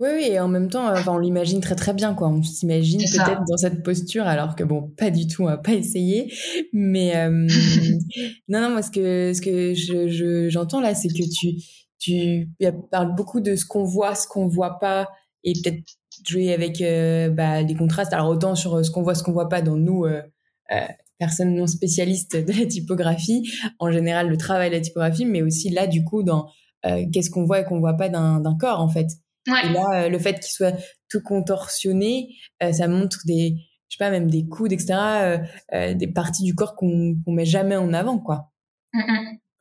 Oui, 0.00 0.08
oui, 0.14 0.24
et 0.30 0.40
en 0.40 0.48
même 0.48 0.70
temps, 0.70 0.90
enfin, 0.90 1.12
on 1.12 1.18
l'imagine 1.18 1.60
très 1.60 1.74
très 1.74 1.92
bien, 1.92 2.14
quoi. 2.14 2.28
On 2.28 2.42
s'imagine 2.42 3.00
peut-être 3.00 3.42
dans 3.46 3.58
cette 3.58 3.82
posture, 3.82 4.26
alors 4.26 4.56
que 4.56 4.64
bon, 4.64 4.90
pas 4.96 5.10
du 5.10 5.26
tout, 5.26 5.42
on 5.42 5.46
va 5.46 5.58
pas 5.58 5.74
essayer. 5.74 6.32
Mais 6.72 7.14
euh, 7.16 7.28
non, 8.48 8.62
non, 8.62 8.70
moi, 8.70 8.82
ce 8.82 8.90
que 8.90 9.34
ce 9.34 9.42
que 9.42 9.74
je 9.74 10.48
j'entends 10.48 10.80
là, 10.80 10.94
c'est 10.94 11.08
que 11.08 11.22
tu 11.30 11.62
tu 11.98 12.48
parles 12.90 13.14
beaucoup 13.14 13.40
de 13.40 13.54
ce 13.56 13.66
qu'on 13.66 13.84
voit, 13.84 14.14
ce 14.14 14.26
qu'on 14.26 14.48
voit 14.48 14.78
pas, 14.78 15.06
et 15.44 15.52
peut-être 15.52 15.84
jouer 16.26 16.52
avec 16.52 16.80
euh, 16.80 17.30
bah, 17.30 17.62
les 17.62 17.74
contrastes. 17.74 18.12
Alors 18.12 18.28
autant 18.28 18.54
sur 18.54 18.76
euh, 18.76 18.82
ce 18.82 18.90
qu'on 18.90 19.02
voit, 19.02 19.14
ce 19.14 19.22
qu'on 19.22 19.32
voit 19.32 19.48
pas 19.48 19.62
dans 19.62 19.76
nous. 19.76 20.04
Euh, 20.04 20.22
personnes 21.18 21.54
non 21.54 21.66
spécialistes 21.66 22.36
de 22.36 22.52
la 22.52 22.64
typographie, 22.64 23.42
en 23.78 23.90
général 23.90 24.28
le 24.28 24.36
travail 24.36 24.70
de 24.70 24.76
la 24.76 24.80
typographie, 24.80 25.26
mais 25.26 25.42
aussi 25.42 25.68
là 25.68 25.86
du 25.86 26.04
coup 26.04 26.22
dans 26.22 26.48
qu'est-ce 27.12 27.28
qu'on 27.28 27.44
voit 27.44 27.60
et 27.60 27.64
qu'on 27.64 27.80
voit 27.80 27.96
pas 27.96 28.08
d'un 28.08 28.56
corps 28.58 28.80
en 28.80 28.88
fait. 28.88 29.08
Et 29.48 29.72
là, 29.72 30.08
le 30.08 30.18
fait 30.18 30.34
qu'il 30.34 30.52
soit 30.52 30.74
tout 31.10 31.20
contorsionné, 31.22 32.28
ça 32.72 32.86
montre 32.86 33.18
des, 33.26 33.56
je 33.88 33.96
sais 33.96 33.98
pas, 33.98 34.10
même 34.10 34.30
des 34.30 34.46
coudes, 34.46 34.72
etc., 34.72 35.40
des 35.72 36.06
parties 36.06 36.44
du 36.44 36.54
corps 36.54 36.76
qu'on 36.76 37.16
qu'on 37.22 37.32
met 37.32 37.44
jamais 37.44 37.76
en 37.76 37.92
avant, 37.92 38.18
quoi. 38.18 38.52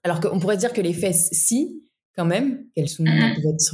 Alors 0.04 0.22
qu'on 0.22 0.40
pourrait 0.40 0.58
dire 0.58 0.72
que 0.72 0.82
les 0.82 0.94
fesses, 0.94 1.30
si, 1.32 1.84
quand 2.20 2.26
même, 2.26 2.66
qu'elles 2.76 2.90
sont 2.90 3.06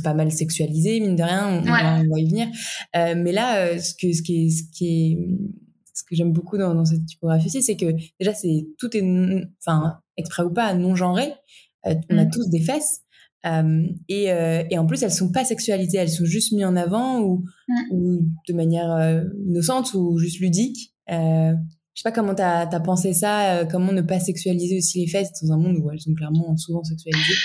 pas 0.04 0.14
mal 0.14 0.32
sexualisées, 0.32 1.00
mine 1.00 1.16
de 1.16 1.24
rien, 1.24 1.48
on, 1.48 1.62
va, 1.62 2.20
y 2.20 2.30
venir. 2.30 2.48
mais 2.94 3.32
là, 3.32 3.80
ce 3.80 3.94
que 3.94 4.14
ce 4.14 4.22
qui 4.22 4.46
est, 4.46 4.50
ce 4.50 4.64
qui 4.72 4.88
est 4.88 5.18
ce 5.94 6.04
que 6.04 6.16
j'aime 6.16 6.34
beaucoup 6.34 6.58
dans, 6.58 6.76
dans 6.76 6.84
cette 6.84 7.06
typographie 7.06 7.50
c'est 7.50 7.78
que 7.78 7.86
déjà 8.20 8.34
c'est 8.34 8.68
tout 8.78 8.96
est 8.98 9.48
enfin 9.66 9.98
exprès 10.18 10.44
ou 10.44 10.52
pas 10.52 10.74
non 10.74 10.94
genré 10.94 11.32
on 11.86 12.18
a 12.18 12.26
mmh. 12.26 12.32
tous 12.32 12.50
des 12.50 12.60
fesses 12.60 13.06
euh, 13.46 13.84
et, 14.10 14.32
euh, 14.32 14.64
et, 14.70 14.78
en 14.78 14.86
plus, 14.86 15.04
elles 15.04 15.12
sont 15.12 15.32
pas 15.32 15.46
sexualisées, 15.46 15.98
elles 15.98 16.10
sont 16.10 16.26
juste 16.26 16.52
mises 16.52 16.66
en 16.66 16.76
avant 16.76 17.20
ou, 17.20 17.46
mm. 17.68 17.92
ou 17.92 18.30
de 18.48 18.54
manière 18.54 18.92
euh, 18.92 19.24
innocente 19.48 19.94
ou 19.94 20.18
juste 20.18 20.40
ludique. 20.40 20.94
Euh, 21.12 21.54
je 21.94 22.02
sais 22.02 22.10
pas 22.10 22.12
comment 22.12 22.36
tu 22.36 22.42
as, 22.42 22.80
pensé 22.84 23.14
ça, 23.14 23.66
comment 23.72 23.94
ne 23.94 24.02
pas 24.02 24.20
sexualiser 24.20 24.80
aussi 24.80 25.00
les 25.00 25.08
fesses 25.08 25.30
dans 25.42 25.54
un 25.54 25.58
monde 25.58 25.78
où 25.78 25.90
elles 25.92 26.02
sont 26.02 26.14
clairement 26.14 26.58
souvent 26.58 26.84
sexualisées. 26.84 27.36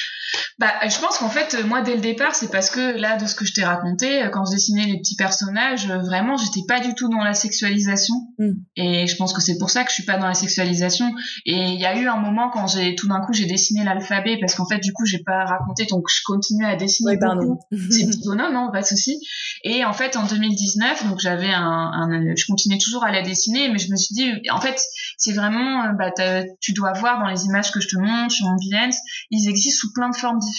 Bah, 0.61 0.75
je 0.87 1.01
pense 1.01 1.17
qu'en 1.17 1.31
fait, 1.31 1.57
moi, 1.65 1.81
dès 1.81 1.95
le 1.95 2.03
départ, 2.03 2.35
c'est 2.35 2.51
parce 2.51 2.69
que 2.69 2.95
là, 2.99 3.17
de 3.17 3.25
ce 3.25 3.35
que 3.35 3.47
je 3.47 3.55
t'ai 3.55 3.65
raconté, 3.65 4.29
quand 4.31 4.45
je 4.45 4.51
dessinais 4.51 4.85
les 4.85 4.99
petits 4.99 5.17
personnages, 5.17 5.87
vraiment, 5.87 6.37
j'étais 6.37 6.67
pas 6.69 6.81
du 6.81 6.95
tout 6.95 7.09
dans 7.09 7.25
la 7.25 7.33
sexualisation. 7.33 8.15
Mm. 8.39 8.51
Et 8.77 9.07
je 9.07 9.17
pense 9.17 9.33
que 9.33 9.41
c'est 9.41 9.57
pour 9.57 9.71
ça 9.71 9.85
que 9.85 9.89
je 9.89 9.95
suis 9.95 10.05
pas 10.05 10.19
dans 10.19 10.27
la 10.27 10.35
sexualisation. 10.35 11.15
Et 11.47 11.55
il 11.55 11.81
y 11.81 11.87
a 11.87 11.99
eu 11.99 12.09
un 12.09 12.19
moment 12.19 12.51
quand 12.51 12.67
j'ai, 12.67 12.95
tout 12.95 13.09
d'un 13.09 13.21
coup, 13.21 13.33
j'ai 13.33 13.47
dessiné 13.47 13.85
l'alphabet 13.85 14.37
parce 14.39 14.55
qu'en 14.55 14.67
fait, 14.67 14.81
du 14.81 14.93
coup, 14.93 15.07
j'ai 15.07 15.23
pas 15.23 15.47
raconté, 15.47 15.87
donc 15.87 16.05
je 16.15 16.21
continuais 16.27 16.67
à 16.67 16.77
dessiner 16.77 17.17
beaucoup 17.17 17.59
ces 17.91 18.07
petits 18.07 18.21
bonhommes, 18.27 18.53
non, 18.53 18.71
pas 18.71 18.83
de 18.83 18.87
souci. 18.87 19.19
Et 19.65 19.87
en 19.87 19.95
fait, 19.95 20.15
en 20.17 20.27
2019, 20.27 21.09
donc 21.09 21.21
j'avais 21.21 21.55
un, 21.55 21.63
un, 21.63 22.35
je 22.37 22.45
continuais 22.47 22.79
toujours 22.79 23.05
à 23.05 23.11
la 23.11 23.23
dessiner, 23.23 23.71
mais 23.71 23.79
je 23.79 23.91
me 23.91 23.97
suis 23.97 24.15
dit, 24.15 24.31
en 24.51 24.61
fait, 24.61 24.79
c'est 25.17 25.33
vraiment, 25.33 25.91
bah, 25.95 26.13
tu 26.61 26.75
dois 26.75 26.93
voir 26.93 27.19
dans 27.19 27.29
les 27.29 27.47
images 27.47 27.73
que 27.73 27.81
je 27.81 27.89
te 27.89 27.97
montre 27.97 28.31
sur 28.31 28.47
Ambulance, 28.47 28.99
ils 29.31 29.49
existent 29.49 29.81
sous 29.81 29.93
plein 29.95 30.11
de 30.11 30.17
formes 30.17 30.39
différentes. 30.39 30.50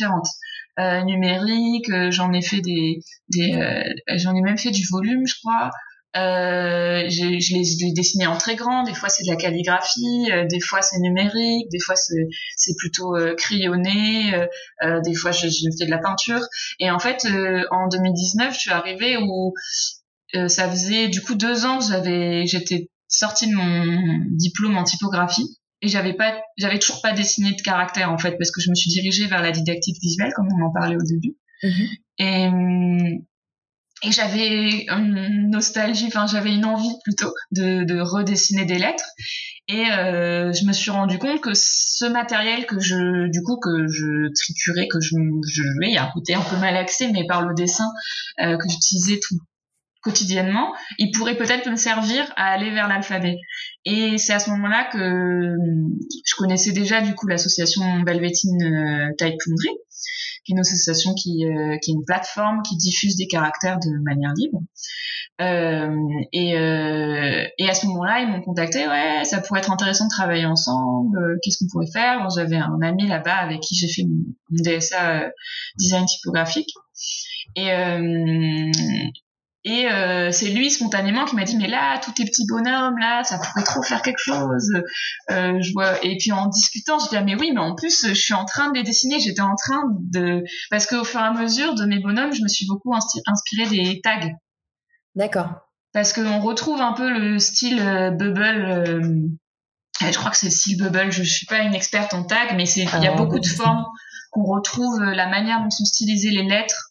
Euh, 0.80 1.04
numérique, 1.04 1.90
euh, 1.90 2.12
j'en 2.12 2.32
ai 2.32 2.42
fait 2.42 2.62
des, 2.62 3.02
euh, 3.38 3.84
j'en 4.16 4.34
ai 4.36 4.42
même 4.42 4.58
fait 4.58 4.72
du 4.72 4.84
volume, 4.90 5.28
je 5.28 5.36
crois. 5.40 5.70
Euh, 6.18 7.08
je 7.10 7.54
les 7.54 7.86
ai 7.86 7.94
dessinés 7.94 8.28
en 8.28 8.38
très 8.38 8.56
grand. 8.56 8.84
Des 8.84 8.94
fois, 8.94 9.10
c'est 9.10 9.24
de 9.24 9.30
la 9.30 9.36
calligraphie, 9.36 10.30
des 10.50 10.60
fois, 10.60 10.82
c'est 10.82 11.00
numérique, 11.00 11.70
des 11.72 11.80
fois, 11.80 11.96
c'est 11.96 12.76
plutôt 12.78 13.16
crayonné, 13.38 14.34
des 15.06 15.16
fois, 15.16 15.32
je, 15.32 15.48
je, 15.48 15.70
fais 15.78 15.86
de 15.86 15.92
la 15.92 16.00
peinture. 16.00 16.42
Et 16.80 16.92
en 16.92 17.00
fait, 17.00 17.26
en 17.72 17.88
2019, 17.88 18.54
je 18.54 18.60
suis 18.60 18.72
arrivée 18.72 19.18
où 19.18 19.54
ça 20.48 20.70
faisait 20.70 21.08
du 21.08 21.22
coup 21.22 21.36
deux 21.36 21.66
ans 21.66 21.80
que 21.80 21.86
j'avais, 21.86 22.46
j'étais 22.46 22.90
sortie 23.08 23.50
de 23.50 23.56
mon 23.56 24.26
diplôme 24.32 24.78
en 24.78 24.84
typographie 24.84 25.61
et 25.82 25.88
j'avais 25.88 26.14
pas 26.14 26.40
j'avais 26.58 26.80
toujours 26.80 27.02
pas 27.02 27.14
dessiné 27.14 27.54
de 27.54 27.62
caractère 27.62 28.12
en 28.12 28.18
fait 28.18 28.38
parce 28.38 28.52
que 28.52 28.62
je 28.62 28.70
me 28.70 28.76
suis 28.76 28.90
dirigée 28.92 29.28
vers 29.28 29.42
la 29.42 29.52
didactique 29.52 29.98
visuelle 30.02 30.32
comme 30.36 30.48
on 30.52 30.66
en 30.66 30.72
parlait 30.72 30.96
au 30.96 31.04
début. 31.04 31.36
Mhm. 31.64 31.88
et 32.18 32.48
hum, 32.48 33.22
et 34.04 34.12
j'avais 34.12 34.88
une 34.88 35.50
nostalgie 35.52 36.08
enfin 36.08 36.26
j'avais 36.26 36.54
une 36.54 36.66
envie 36.66 36.96
plutôt 37.04 37.32
de, 37.52 37.84
de 37.84 38.00
redessiner 38.00 38.66
des 38.66 38.80
lettres. 38.80 39.06
Et 39.68 39.92
euh, 39.92 40.52
je 40.52 40.66
me 40.66 40.74
suis 40.74 40.90
rendu 40.90 41.20
compte 41.20 41.40
que 41.40 41.52
ce 41.54 42.06
matériel 42.06 42.66
que 42.66 42.80
je 42.80 43.30
du 43.30 43.44
coup 43.44 43.58
que 43.58 43.88
je 43.88 44.34
triturais 44.34 44.88
que 44.88 45.00
je 45.00 45.16
je 45.48 45.64
il 45.84 45.94
y 45.94 45.98
a 45.98 46.06
un 46.06 46.12
côté 46.12 46.34
un 46.34 46.42
peu 46.42 46.58
malaxé 46.58 47.12
mais 47.12 47.26
par 47.28 47.46
le 47.46 47.54
dessin 47.54 47.90
euh, 48.42 48.58
que 48.58 48.68
j'utilisais 48.68 49.20
tout 49.20 49.38
quotidiennement, 50.02 50.74
il 50.98 51.12
pourrait 51.12 51.38
peut-être 51.38 51.70
me 51.70 51.76
servir 51.76 52.32
à 52.36 52.52
aller 52.52 52.72
vers 52.72 52.88
l'alphabet. 52.88 53.38
Et 53.86 54.18
c'est 54.18 54.34
à 54.34 54.40
ce 54.40 54.50
moment-là 54.52 54.90
que 54.92 55.56
je 56.26 56.36
connaissais 56.38 56.72
déjà 56.72 57.02
du 57.02 57.14
coup 57.16 57.28
l'association 57.28 57.82
Velvetine 58.06 58.64
euh, 58.64 59.28
Foundry, 59.44 59.70
qui 60.44 60.52
est 60.52 60.56
une 60.56 60.60
association 60.60 61.14
qui, 61.14 61.46
euh, 61.46 61.78
qui 61.82 61.92
est 61.92 61.94
une 61.94 62.06
plateforme 62.06 62.62
qui 62.68 62.78
diffuse 62.78 63.16
des 63.16 63.28
caractères 63.28 63.80
de 63.80 64.04
manière 64.04 64.34
libre. 64.36 64.60
Euh, 65.42 65.96
et, 66.34 66.56
euh, 66.56 67.46
et 67.58 67.70
à 67.70 67.74
ce 67.74 67.88
moment-là, 67.88 68.20
ils 68.22 68.28
m'ont 68.28 68.42
contacté, 68.42 68.88
ouais, 68.88 69.24
ça 69.24 69.42
pourrait 69.42 69.62
être 69.62 69.72
intéressant 69.72 70.06
de 70.06 70.10
travailler 70.12 70.46
ensemble, 70.46 71.18
euh, 71.18 71.38
qu'est-ce 71.42 71.58
qu'on 71.60 71.70
pourrait 71.72 71.92
faire? 71.92 72.30
J'avais 72.36 72.58
un 72.58 72.80
ami 72.84 73.08
là-bas 73.08 73.38
avec 73.38 73.62
qui 73.62 73.76
j'ai 73.76 73.88
fait 73.88 74.04
mon, 74.04 74.24
DSA 74.52 75.32
design 75.78 76.06
typographique. 76.06 76.70
Et, 77.56 77.72
euh, 77.72 78.72
et 79.64 79.88
euh, 79.92 80.32
c'est 80.32 80.50
lui 80.50 80.72
spontanément 80.72 81.26
qui 81.26 81.36
m'a 81.36 81.44
dit 81.44 81.56
mais 81.56 81.68
là 81.68 82.00
tous 82.00 82.12
tes 82.14 82.26
petits 82.26 82.48
bonhommes 82.48 82.98
là 82.98 83.24
ça 83.24 83.38
pourrait 83.38 83.64
trop 83.64 83.84
faire 83.84 84.02
quelque 84.02 84.20
chose. 84.20 84.72
Euh, 85.30 85.62
je 85.62 85.72
vois 85.74 86.04
et 86.04 86.18
puis 86.18 86.32
en 86.32 86.48
discutant 86.48 86.98
je 86.98 87.10
dis 87.10 87.18
ah, 87.18 87.24
mais 87.24 87.36
oui 87.36 87.52
mais 87.54 87.60
en 87.60 87.76
plus 87.76 88.08
je 88.08 88.14
suis 88.14 88.34
en 88.34 88.46
train 88.46 88.72
de 88.72 88.78
les 88.78 88.84
dessiner 88.84 89.20
j'étais 89.20 89.42
en 89.42 89.56
train 89.56 89.84
de 90.00 90.44
parce 90.72 90.88
qu'au 90.88 91.04
fur 91.04 91.20
et 91.20 91.24
à 91.24 91.34
mesure 91.34 91.76
de 91.76 91.86
mes 91.86 92.00
bonhommes 92.00 92.34
je 92.34 92.42
me 92.42 92.48
suis 92.48 92.66
beaucoup 92.68 92.94
inspirée 92.96 93.70
des 93.70 94.02
tags. 94.02 94.32
D'accord. 95.16 95.50
Parce 95.94 96.14
qu'on 96.14 96.40
retrouve 96.40 96.82
un 96.82 96.94
peu 96.94 97.10
le 97.12 97.38
style 97.38 97.80
euh, 97.82 98.12
bubble. 98.12 98.66
Euh, 98.66 99.02
je 100.00 100.18
crois 100.18 100.32
que 100.32 100.38
c'est 100.38 100.48
le 100.48 100.52
style 100.54 100.78
bubble. 100.78 101.12
Je, 101.12 101.22
je 101.22 101.30
suis 101.30 101.46
pas 101.46 101.60
une 101.60 101.76
experte 101.76 102.16
en 102.16 102.24
tag 102.24 102.56
mais 102.56 102.66
c'est 102.66 102.82
il 102.82 103.04
y 103.04 103.08
a 103.08 103.12
ah, 103.14 103.16
beaucoup 103.16 103.40
de 103.40 103.48
formes 103.48 103.86
qu'on 104.32 104.46
retrouve 104.46 105.04
la 105.04 105.28
manière 105.28 105.62
dont 105.62 105.70
sont 105.70 105.86
stylisées 105.86 106.32
les 106.32 106.44
lettres 106.44 106.91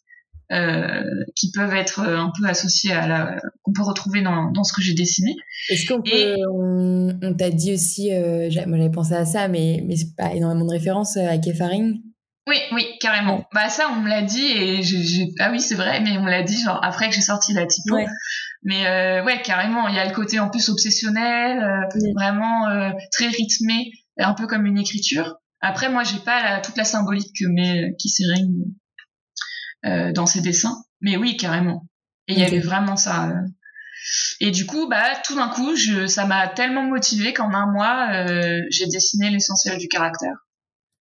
qui 1.35 1.51
peuvent 1.51 1.73
être 1.73 2.01
euh, 2.01 2.17
un 2.17 2.31
peu 2.37 2.45
associés 2.45 2.91
à 2.91 3.07
la 3.07 3.37
qu'on 3.63 3.71
peut 3.71 3.83
retrouver 3.83 4.21
dans, 4.21 4.51
dans 4.51 4.63
ce 4.63 4.73
que 4.73 4.81
j'ai 4.81 4.93
dessiné. 4.93 5.35
Est-ce 5.69 5.87
qu'on 5.87 6.01
peut 6.01 6.35
on, 6.51 7.17
on 7.21 7.33
t'a 7.33 7.49
dit 7.49 7.73
aussi 7.73 8.13
euh, 8.13 8.49
moi 8.67 8.77
j'avais 8.77 8.91
pensé 8.91 9.13
à 9.13 9.25
ça 9.25 9.47
mais 9.47 9.83
mais 9.87 9.95
c'est 9.95 10.15
pas 10.15 10.33
énormément 10.33 10.65
de 10.65 10.71
références 10.71 11.17
à 11.17 11.37
Kefaring 11.37 12.01
oui, 12.47 12.57
oui, 12.71 12.87
carrément. 12.99 13.45
Bah 13.53 13.69
ça, 13.69 13.87
on 13.91 14.01
me 14.01 14.09
l'a 14.09 14.23
dit 14.23 14.43
et 14.43 14.81
j'ai 14.81 15.27
ah 15.39 15.51
oui, 15.51 15.61
c'est 15.61 15.75
vrai, 15.75 16.01
mais 16.01 16.17
on 16.17 16.23
me 16.23 16.29
l'a 16.29 16.41
dit 16.41 16.59
genre 16.59 16.83
après 16.83 17.07
que 17.07 17.15
j'ai 17.15 17.21
sorti 17.21 17.53
la 17.53 17.67
typo. 17.67 17.95
Mais 18.63 18.87
euh, 18.87 19.23
ouais, 19.23 19.41
carrément, 19.43 19.87
il 19.87 19.95
y 19.95 19.99
a 19.99 20.05
le 20.05 20.13
côté 20.13 20.39
en 20.39 20.49
plus 20.49 20.67
obsessionnel, 20.69 21.87
vraiment 22.15 22.65
très 23.11 23.27
rythmé, 23.27 23.91
un 24.17 24.33
peu 24.33 24.47
comme 24.47 24.65
une 24.65 24.79
écriture. 24.79 25.35
Après, 25.61 25.89
moi, 25.89 26.03
j'ai 26.03 26.17
pas 26.17 26.41
la, 26.43 26.59
toute 26.59 26.75
la 26.75 26.83
symbolique 26.83 27.31
que 27.39 27.45
met 27.45 27.95
qui 27.99 28.09
euh, 29.85 30.11
dans 30.11 30.25
ses 30.25 30.41
dessins. 30.41 30.83
Mais 31.01 31.17
oui, 31.17 31.37
carrément. 31.37 31.87
Et 32.27 32.33
il 32.33 32.39
y 32.39 32.43
avait 32.43 32.59
vraiment 32.59 32.95
ça. 32.95 33.29
Euh. 33.29 33.33
Et 34.39 34.51
du 34.51 34.65
coup, 34.65 34.87
bah, 34.89 35.15
tout 35.23 35.35
d'un 35.35 35.49
coup, 35.49 35.75
je, 35.75 36.07
ça 36.07 36.25
m'a 36.25 36.47
tellement 36.47 36.83
motivé 36.83 37.33
qu'en 37.33 37.53
un 37.53 37.71
mois, 37.71 38.07
euh, 38.13 38.61
j'ai 38.69 38.87
dessiné 38.87 39.29
l'essentiel 39.29 39.77
du 39.77 39.87
caractère. 39.87 40.35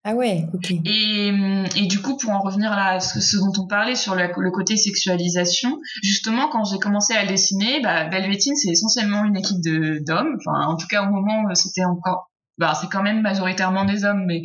Ah 0.03 0.15
ouais, 0.15 0.47
ok. 0.55 0.71
Et, 0.87 1.29
et 1.77 1.87
du 1.87 2.01
coup, 2.01 2.17
pour 2.17 2.31
en 2.31 2.41
revenir 2.41 2.73
à 2.73 3.01
ce, 3.01 3.21
ce 3.21 3.37
dont 3.37 3.53
on 3.59 3.67
parlait 3.67 3.95
sur 3.95 4.15
le, 4.15 4.29
le 4.35 4.51
côté 4.51 4.79
sexualisation, 4.79 5.79
justement, 6.03 6.49
quand 6.49 6.65
j'ai 6.65 6.79
commencé 6.79 7.15
à 7.15 7.27
dessiner, 7.27 7.81
bah, 7.83 8.07
Belvetine, 8.07 8.57
c'est 8.57 8.71
essentiellement 8.71 9.25
une 9.27 9.37
équipe 9.37 9.63
de 9.63 10.03
d'hommes. 10.07 10.39
Enfin, 10.39 10.67
en 10.67 10.77
tout 10.77 10.87
cas, 10.87 11.03
au 11.03 11.11
moment, 11.11 11.55
c'était 11.55 11.85
encore, 11.85 12.31
bah, 12.57 12.73
c'est 12.81 12.89
quand 12.89 13.03
même 13.03 13.21
majoritairement 13.21 13.85
des 13.85 14.05
hommes, 14.05 14.25
mais 14.27 14.41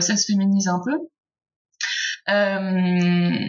ça 0.00 0.16
se 0.18 0.26
féminise 0.26 0.68
un 0.68 0.80
peu. 0.84 0.98
Euh, 2.28 3.48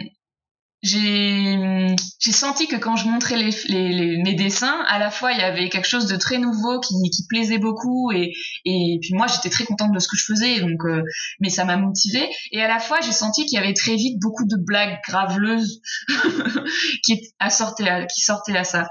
j'ai 0.82 2.32
senti 2.32 2.68
que 2.68 2.76
quand 2.76 2.96
je 2.96 3.08
montrais 3.08 3.36
mes 3.36 4.34
dessins, 4.34 4.84
à 4.86 4.98
la 4.98 5.10
fois 5.10 5.32
il 5.32 5.38
y 5.38 5.42
avait 5.42 5.68
quelque 5.68 5.88
chose 5.88 6.06
de 6.06 6.16
très 6.16 6.38
nouveau 6.38 6.80
qui, 6.80 6.94
plaisait 7.28 7.58
beaucoup 7.58 8.12
et, 8.12 8.32
puis 8.64 9.14
moi 9.14 9.26
j'étais 9.26 9.50
très 9.50 9.64
contente 9.64 9.92
de 9.92 9.98
ce 9.98 10.06
que 10.06 10.16
je 10.16 10.24
faisais 10.24 10.60
donc 10.60 10.84
euh, 10.84 11.02
mais 11.40 11.48
ça 11.48 11.64
m'a 11.64 11.76
motivée. 11.76 12.28
Et 12.52 12.62
à 12.62 12.68
la 12.68 12.78
fois 12.78 13.00
j'ai 13.00 13.12
senti 13.12 13.46
qu'il 13.46 13.58
y 13.58 13.62
avait 13.62 13.74
très 13.74 13.96
vite 13.96 14.20
beaucoup 14.20 14.44
de 14.44 14.56
blagues 14.56 15.00
graveleuses 15.06 15.80
qui 17.04 17.20
à 17.38 17.50
sortaient 17.50 17.88
à, 17.88 18.64
ça 18.64 18.86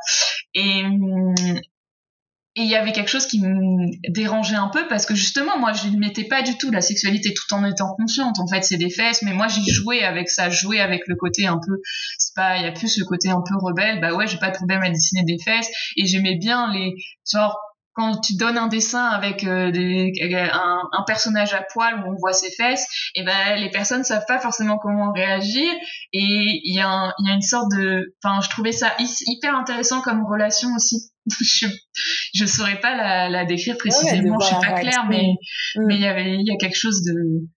et 2.58 2.62
il 2.62 2.70
y 2.70 2.76
avait 2.76 2.94
quelque 2.94 3.10
chose 3.10 3.28
qui 3.28 3.42
me 3.42 3.86
dérangeait 4.10 4.56
un 4.56 4.70
peu 4.70 4.88
parce 4.88 5.06
que 5.06 5.14
justement, 5.14 5.60
moi, 5.60 5.74
je 5.74 5.90
ne 5.90 5.98
mettais 5.98 6.24
pas 6.24 6.42
du 6.42 6.58
tout 6.58 6.72
la 6.72 6.80
sexualité 6.80 7.34
tout 7.34 7.54
en 7.54 7.66
étant 7.66 7.94
consciente. 7.96 8.40
En 8.40 8.48
fait, 8.48 8.64
c'est 8.64 8.78
des 8.78 8.90
fesses, 8.90 9.22
mais 9.24 9.34
moi, 9.34 9.48
j'y 9.50 9.70
jouais 9.70 10.04
avec 10.04 10.30
ça, 10.30 10.50
jouais 10.50 10.80
avec 10.80 11.02
le 11.08 11.16
côté 11.16 11.48
un 11.48 11.58
peu, 11.58 11.82
c'est 12.18 12.34
pas, 12.34 12.58
il 12.58 12.64
y 12.64 12.68
a 12.68 12.72
plus 12.72 12.98
le 12.98 13.06
côté 13.06 13.30
un 13.30 13.42
peu 13.46 13.56
rebelle. 13.58 14.00
Bah 14.00 14.14
ouais, 14.14 14.26
j'ai 14.28 14.38
pas 14.38 14.52
de 14.52 14.56
problème 14.56 14.82
à 14.84 14.90
dessiner 14.90 15.24
des 15.24 15.38
fesses 15.44 15.70
et 15.98 16.06
j'aimais 16.06 16.38
bien 16.38 16.72
les, 16.72 16.94
genre, 17.30 17.60
quand 17.96 18.20
tu 18.20 18.36
donnes 18.36 18.58
un 18.58 18.68
dessin 18.68 19.06
avec 19.06 19.46
euh, 19.46 19.72
des, 19.72 20.12
un, 20.22 20.82
un, 20.92 21.04
personnage 21.08 21.54
à 21.54 21.64
poil 21.74 22.04
où 22.04 22.12
on 22.12 22.16
voit 22.20 22.34
ses 22.34 22.52
fesses, 22.52 22.86
et 23.16 23.24
ben 23.24 23.56
les 23.56 23.70
personnes 23.70 24.04
savent 24.04 24.26
pas 24.28 24.40
forcément 24.40 24.78
comment 24.78 25.14
réagir 25.14 25.72
et 26.12 26.20
il 26.64 26.76
y, 26.76 26.82
a 26.82 27.14
il 27.20 27.28
y 27.28 27.32
a 27.32 27.34
une 27.34 27.42
sorte 27.42 27.72
de, 27.72 28.14
enfin 28.24 28.42
je 28.42 28.50
trouvais 28.50 28.74
ça 28.74 28.94
hyper 29.00 29.56
intéressant 29.56 30.02
comme 30.02 30.26
relation 30.26 30.70
aussi. 30.76 31.10
je 31.42 31.68
je 32.36 32.46
saurais 32.46 32.80
pas 32.80 32.96
la, 32.96 33.30
la 33.30 33.46
décrire 33.46 33.78
précisément, 33.78 34.40
je 34.40 34.46
suis 34.46 34.56
pas 34.56 34.80
claire, 34.80 35.06
mais 35.10 35.34
mm. 35.76 35.86
mais 35.88 35.96
il 35.96 36.02
y 36.02 36.08
avait 36.08 36.36
il 36.36 36.46
y 36.46 36.52
a 36.52 36.58
quelque 36.58 36.78
chose 36.78 37.02
de 37.02 37.48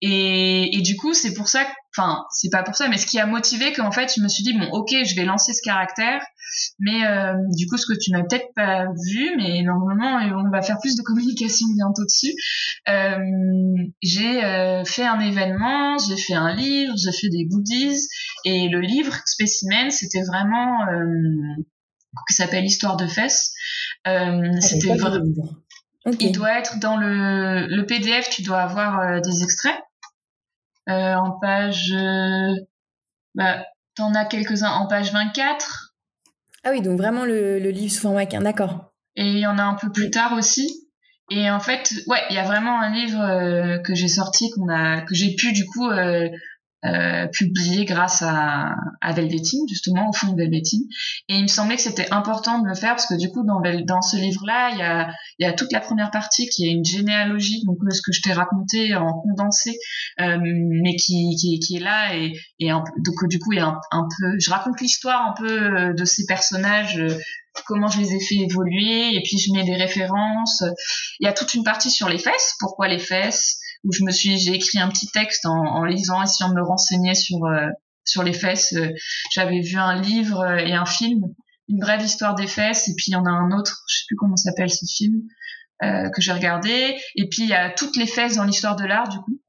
et, 0.00 0.76
et 0.76 0.80
du 0.80 0.96
coup 0.96 1.12
c'est 1.12 1.34
pour 1.34 1.48
ça, 1.48 1.66
enfin 1.96 2.24
c'est 2.30 2.50
pas 2.50 2.62
pour 2.62 2.74
ça, 2.76 2.88
mais 2.88 2.98
ce 2.98 3.06
qui 3.06 3.18
a 3.18 3.26
motivé 3.26 3.72
qu'en 3.72 3.92
fait 3.92 4.12
je 4.16 4.22
me 4.22 4.28
suis 4.28 4.42
dit 4.42 4.56
bon 4.58 4.68
ok 4.70 4.90
je 4.90 5.14
vais 5.16 5.24
lancer 5.24 5.52
ce 5.52 5.62
caractère 5.62 6.22
mais 6.78 7.06
euh, 7.06 7.34
du 7.56 7.66
coup, 7.66 7.76
ce 7.76 7.86
que 7.86 7.98
tu 7.98 8.10
n'as 8.10 8.22
peut-être 8.22 8.52
pas 8.54 8.86
vu, 9.06 9.36
mais 9.36 9.62
normalement, 9.62 10.18
on 10.44 10.50
va 10.50 10.62
faire 10.62 10.78
plus 10.78 10.96
de 10.96 11.02
communication 11.02 11.66
bientôt 11.74 12.04
dessus. 12.04 12.34
Euh, 12.88 13.18
j'ai 14.02 14.44
euh, 14.44 14.84
fait 14.84 15.04
un 15.04 15.20
événement, 15.20 15.96
j'ai 15.98 16.16
fait 16.16 16.34
un 16.34 16.54
livre, 16.54 16.94
j'ai 16.96 17.12
fait 17.12 17.28
des 17.28 17.44
goodies, 17.44 18.06
et 18.44 18.68
le 18.68 18.80
livre 18.80 19.14
Spécimen, 19.26 19.90
c'était 19.90 20.22
vraiment 20.22 20.86
euh, 20.88 21.62
qui 22.28 22.34
s'appelle 22.34 22.64
Histoire 22.64 22.96
de 22.96 23.06
fesses. 23.06 23.52
Euh, 24.06 24.50
ah, 24.54 24.60
c'était 24.60 24.94
vraiment. 24.94 25.24
Il 26.18 26.32
doit 26.32 26.58
être 26.58 26.80
dans 26.80 26.96
le, 26.96 27.66
le 27.68 27.86
PDF, 27.86 28.28
tu 28.28 28.42
dois 28.42 28.58
avoir 28.62 29.22
des 29.22 29.42
extraits. 29.44 29.78
En 30.88 31.38
page, 31.40 31.94
bah, 33.34 33.64
t'en 33.94 34.14
as 34.14 34.24
quelques-uns 34.24 34.70
en 34.70 34.86
page 34.86 35.12
24, 35.12 35.92
ah 36.64 36.70
oui, 36.70 36.80
donc 36.80 36.98
vraiment 36.98 37.24
le, 37.24 37.58
le 37.58 37.70
livre 37.70 37.92
sous 37.92 38.00
format 38.00 38.24
d'accord. 38.26 38.92
Et 39.16 39.26
il 39.26 39.38
y 39.38 39.46
en 39.46 39.58
a 39.58 39.62
un 39.62 39.74
peu 39.74 39.90
plus 39.90 40.10
tard 40.10 40.32
aussi. 40.34 40.88
Et 41.30 41.50
en 41.50 41.60
fait, 41.60 41.92
ouais, 42.06 42.20
il 42.30 42.36
y 42.36 42.38
a 42.38 42.44
vraiment 42.44 42.80
un 42.80 42.90
livre 42.90 43.20
euh, 43.20 43.78
que 43.78 43.94
j'ai 43.94 44.08
sorti, 44.08 44.50
qu'on 44.50 44.68
a, 44.68 45.00
que 45.02 45.14
j'ai 45.14 45.34
pu 45.34 45.52
du 45.52 45.66
coup 45.66 45.88
euh, 46.84 47.26
publié 47.28 47.84
grâce 47.84 48.22
à, 48.22 48.74
à 49.00 49.12
Velvetine, 49.12 49.64
justement, 49.68 50.08
au 50.08 50.12
fond 50.12 50.32
de 50.32 50.36
Velvetine. 50.36 50.82
Et 51.28 51.36
il 51.36 51.42
me 51.42 51.48
semblait 51.48 51.76
que 51.76 51.82
c'était 51.82 52.10
important 52.10 52.60
de 52.60 52.66
le 52.66 52.74
faire 52.74 52.90
parce 52.90 53.06
que 53.06 53.14
du 53.14 53.30
coup, 53.30 53.44
dans, 53.44 53.60
dans 53.84 54.02
ce 54.02 54.16
livre-là, 54.16 54.70
il 54.72 54.78
y 54.78 54.82
a, 54.82 55.12
y 55.38 55.44
a 55.44 55.52
toute 55.52 55.72
la 55.72 55.80
première 55.80 56.10
partie 56.10 56.48
qui 56.48 56.66
est 56.66 56.72
une 56.72 56.84
généalogie, 56.84 57.64
donc 57.64 57.78
ce 57.90 58.00
que 58.02 58.12
je 58.12 58.20
t'ai 58.22 58.32
raconté 58.32 58.94
en 58.94 59.12
condensé, 59.20 59.78
euh, 60.20 60.38
mais 60.40 60.96
qui, 60.96 61.36
qui, 61.38 61.58
qui, 61.60 61.76
est 61.76 61.80
là. 61.80 62.16
Et, 62.16 62.32
et 62.58 62.70
donc 62.70 63.28
du 63.28 63.38
coup, 63.38 63.52
il 63.52 63.58
y 63.58 63.60
a 63.60 63.66
un, 63.66 63.80
un 63.90 64.08
peu, 64.18 64.38
je 64.38 64.50
raconte 64.50 64.80
l'histoire 64.80 65.26
un 65.26 65.34
peu 65.34 65.50
euh, 65.50 65.94
de 65.94 66.04
ces 66.04 66.26
personnages 66.26 66.98
euh, 66.98 67.16
comment 67.66 67.88
je 67.88 68.00
les 68.00 68.14
ai 68.14 68.20
fait 68.20 68.36
évoluer 68.36 69.14
et 69.14 69.22
puis 69.22 69.38
je 69.38 69.52
mets 69.52 69.64
des 69.64 69.76
références. 69.76 70.64
Il 71.20 71.26
y 71.26 71.28
a 71.28 71.32
toute 71.32 71.54
une 71.54 71.64
partie 71.64 71.90
sur 71.90 72.08
les 72.08 72.18
fesses, 72.18 72.54
pourquoi 72.58 72.88
les 72.88 72.98
fesses, 72.98 73.58
où 73.84 73.92
je 73.92 74.04
me 74.04 74.10
suis, 74.10 74.38
j'ai 74.38 74.52
écrit 74.52 74.78
un 74.78 74.88
petit 74.88 75.08
texte 75.08 75.46
en, 75.46 75.64
en 75.64 75.84
lisant, 75.84 76.22
essayant 76.22 76.50
de 76.50 76.54
me 76.54 76.62
renseigner 76.62 77.14
sur 77.14 77.44
euh, 77.44 77.68
sur 78.04 78.22
les 78.22 78.32
fesses. 78.32 78.72
Euh, 78.74 78.88
j'avais 79.32 79.60
vu 79.60 79.76
un 79.76 80.00
livre 80.00 80.40
euh, 80.40 80.56
et 80.56 80.72
un 80.72 80.86
film, 80.86 81.22
une 81.68 81.78
brève 81.78 82.02
histoire 82.02 82.34
des 82.34 82.46
fesses, 82.46 82.88
et 82.88 82.94
puis 82.96 83.06
il 83.08 83.12
y 83.12 83.16
en 83.16 83.24
a 83.24 83.30
un 83.30 83.50
autre, 83.52 83.82
je 83.88 83.98
sais 83.98 84.04
plus 84.08 84.16
comment 84.16 84.36
s'appelle 84.36 84.70
ce 84.70 84.84
film, 84.86 85.22
euh, 85.82 86.08
que 86.10 86.20
j'ai 86.20 86.32
regardé. 86.32 86.96
Et 87.16 87.28
puis 87.28 87.42
il 87.42 87.48
y 87.48 87.54
a 87.54 87.70
toutes 87.70 87.96
les 87.96 88.06
fesses 88.06 88.36
dans 88.36 88.44
l'histoire 88.44 88.76
de 88.76 88.84
l'art 88.84 89.08
du 89.08 89.18
coup, 89.18 89.40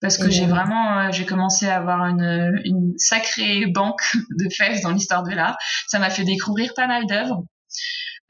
parce 0.00 0.18
que 0.18 0.30
j'ai 0.30 0.46
vraiment, 0.46 1.10
j'ai 1.10 1.24
commencé 1.24 1.66
à 1.66 1.76
avoir 1.76 2.04
une, 2.06 2.60
une 2.64 2.92
sacrée 2.98 3.66
banque 3.66 4.02
de 4.38 4.48
fesses 4.54 4.82
dans 4.82 4.92
l'histoire 4.92 5.22
de 5.22 5.32
l'art. 5.32 5.56
Ça 5.88 5.98
m'a 5.98 6.10
fait 6.10 6.24
découvrir 6.24 6.72
pas 6.74 6.86
mal 6.86 7.06
d'œuvres. 7.06 7.44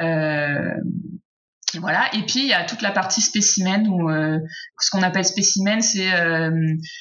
Euh, 0.02 0.74
voilà. 1.74 2.08
Et 2.14 2.22
puis 2.22 2.40
il 2.40 2.46
y 2.46 2.52
a 2.52 2.64
toute 2.64 2.82
la 2.82 2.92
partie 2.92 3.20
spécimen 3.20 3.88
où 3.88 4.08
euh, 4.08 4.38
ce 4.80 4.90
qu'on 4.90 5.02
appelle 5.02 5.24
spécimen, 5.24 5.80
c'est 5.80 6.12
euh, 6.12 6.50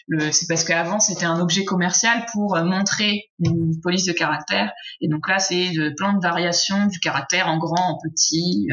le, 0.08 0.48
parce 0.48 0.64
qu'avant 0.64 1.00
c'était 1.00 1.26
un 1.26 1.40
objet 1.40 1.64
commercial 1.66 2.26
pour 2.34 2.56
euh, 2.56 2.64
montrer 2.64 3.30
une 3.40 3.80
police 3.82 4.06
de 4.06 4.12
caractère. 4.12 4.72
Et 5.02 5.08
donc 5.08 5.28
là 5.28 5.40
c'est 5.40 5.72
plein 5.98 6.14
de 6.14 6.22
variations 6.22 6.88
du 6.88 7.00
caractère 7.00 7.48
en 7.48 7.58
grand, 7.58 7.94
en 7.94 7.98
petit. 7.98 8.68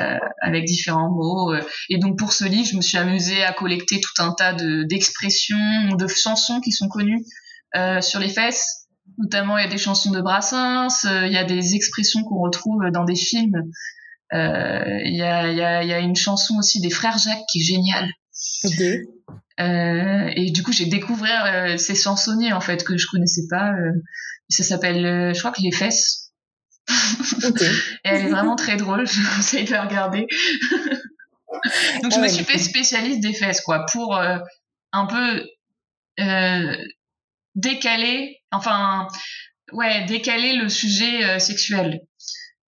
Euh, 0.00 0.18
avec 0.42 0.64
différents 0.64 1.08
mots. 1.08 1.54
Et 1.88 1.98
donc 1.98 2.18
pour 2.18 2.32
ce 2.32 2.44
livre, 2.44 2.66
je 2.68 2.76
me 2.76 2.82
suis 2.82 2.98
amusée 2.98 3.44
à 3.44 3.52
collecter 3.52 4.00
tout 4.00 4.20
un 4.20 4.32
tas 4.32 4.52
de 4.52 4.82
d'expressions, 4.82 5.94
de 5.96 6.08
chansons 6.08 6.60
qui 6.60 6.72
sont 6.72 6.88
connues 6.88 7.24
euh, 7.76 8.00
sur 8.00 8.18
les 8.18 8.28
fesses. 8.28 8.88
Notamment, 9.18 9.56
il 9.56 9.62
y 9.62 9.64
a 9.64 9.70
des 9.70 9.78
chansons 9.78 10.10
de 10.10 10.20
Brassens, 10.20 11.04
il 11.04 11.32
y 11.32 11.36
a 11.36 11.44
des 11.44 11.76
expressions 11.76 12.24
qu'on 12.24 12.40
retrouve 12.40 12.82
dans 12.92 13.04
des 13.04 13.14
films 13.14 13.70
euh, 14.34 15.00
il 15.04 15.14
y, 15.14 15.22
a, 15.22 15.48
y, 15.52 15.62
a, 15.62 15.84
y, 15.84 15.92
a, 15.92 15.98
une 16.00 16.16
chanson 16.16 16.56
aussi 16.58 16.80
des 16.80 16.90
frères 16.90 17.18
Jacques 17.18 17.44
qui 17.50 17.60
est 17.60 17.64
géniale. 17.64 18.10
Euh, 19.60 20.30
et 20.34 20.50
du 20.50 20.62
coup, 20.62 20.72
j'ai 20.72 20.86
découvert 20.86 21.44
euh, 21.46 21.76
ces 21.76 21.94
chansonniers 21.94 22.52
en 22.52 22.60
fait 22.60 22.84
que 22.84 22.96
je 22.96 23.06
connaissais 23.06 23.46
pas. 23.48 23.72
Euh, 23.72 23.92
ça 24.48 24.64
s'appelle, 24.64 25.32
je 25.34 25.38
crois 25.38 25.52
que 25.52 25.62
les 25.62 25.72
fesses. 25.72 26.32
Okay. 27.42 27.64
et 28.04 28.08
elle 28.08 28.26
est 28.26 28.30
vraiment 28.30 28.56
très 28.56 28.76
drôle. 28.76 29.06
Je 29.06 29.36
conseille 29.36 29.64
de 29.64 29.72
la 29.72 29.84
regarder. 29.84 30.26
Donc 32.02 32.12
je 32.12 32.16
ah 32.16 32.20
me 32.20 32.28
suis 32.28 32.44
fait 32.44 32.58
spécialiste 32.58 33.20
des 33.20 33.32
fesses 33.32 33.60
quoi 33.60 33.86
pour 33.92 34.18
un 34.18 35.06
peu 35.06 35.46
décaler, 37.54 38.42
enfin 38.50 39.06
ouais 39.72 40.04
décaler 40.04 40.56
le 40.56 40.68
sujet 40.68 41.38
sexuel 41.38 42.00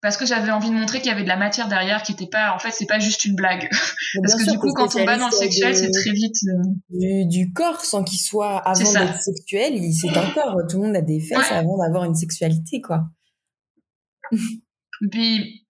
parce 0.02 0.16
que 0.16 0.26
j'avais 0.26 0.50
envie 0.50 0.70
de 0.70 0.74
montrer 0.74 0.98
qu'il 1.00 1.08
y 1.08 1.12
avait 1.12 1.22
de 1.22 1.28
la 1.28 1.36
matière 1.36 1.68
derrière 1.68 2.02
qui 2.02 2.12
était 2.12 2.26
pas 2.26 2.54
en 2.54 2.58
fait 2.58 2.70
c'est 2.70 2.86
pas 2.86 2.98
juste 2.98 3.24
une 3.24 3.34
blague. 3.34 3.68
Parce 4.22 4.36
que 4.36 4.50
du 4.50 4.58
coup 4.58 4.72
quand 4.74 4.94
on 4.96 5.04
va 5.04 5.16
dans 5.16 5.26
le 5.26 5.32
sexuel 5.32 5.76
c'est 5.76 5.90
très 5.90 6.12
vite 6.12 6.36
euh, 6.48 7.24
du, 7.26 7.52
corps 7.52 7.80
sans 7.84 8.04
qu'il 8.04 8.18
soit 8.18 8.58
avant 8.58 8.92
d'être 8.92 9.20
sexuel 9.20 9.80
c'est 9.92 10.16
un 10.16 10.30
corps. 10.30 10.56
Tout 10.68 10.80
le 10.80 10.86
monde 10.86 10.96
a 10.96 11.02
des 11.02 11.20
fesses 11.20 11.50
avant 11.50 11.78
d'avoir 11.78 12.04
une 12.04 12.14
sexualité 12.14 12.80
quoi. 12.80 13.04
Puis 15.10 15.66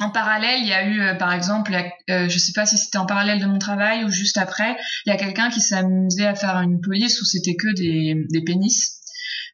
en 0.00 0.10
parallèle, 0.10 0.60
il 0.60 0.68
y 0.68 0.72
a 0.72 0.86
eu, 0.86 1.00
euh, 1.00 1.14
par 1.14 1.32
exemple, 1.32 1.74
euh, 2.10 2.28
je 2.28 2.38
sais 2.38 2.52
pas 2.54 2.64
si 2.66 2.78
c'était 2.78 2.98
en 2.98 3.06
parallèle 3.06 3.40
de 3.40 3.46
mon 3.46 3.58
travail 3.58 4.04
ou 4.04 4.10
juste 4.10 4.38
après, 4.38 4.76
il 5.04 5.10
y 5.10 5.12
a 5.12 5.18
quelqu'un 5.18 5.50
qui 5.50 5.60
amusé 5.74 6.26
à 6.26 6.34
faire 6.34 6.56
une 6.56 6.80
police 6.80 7.20
où 7.20 7.24
c'était 7.24 7.56
que 7.56 7.74
des, 7.74 8.14
des 8.30 8.42
pénis. 8.42 9.01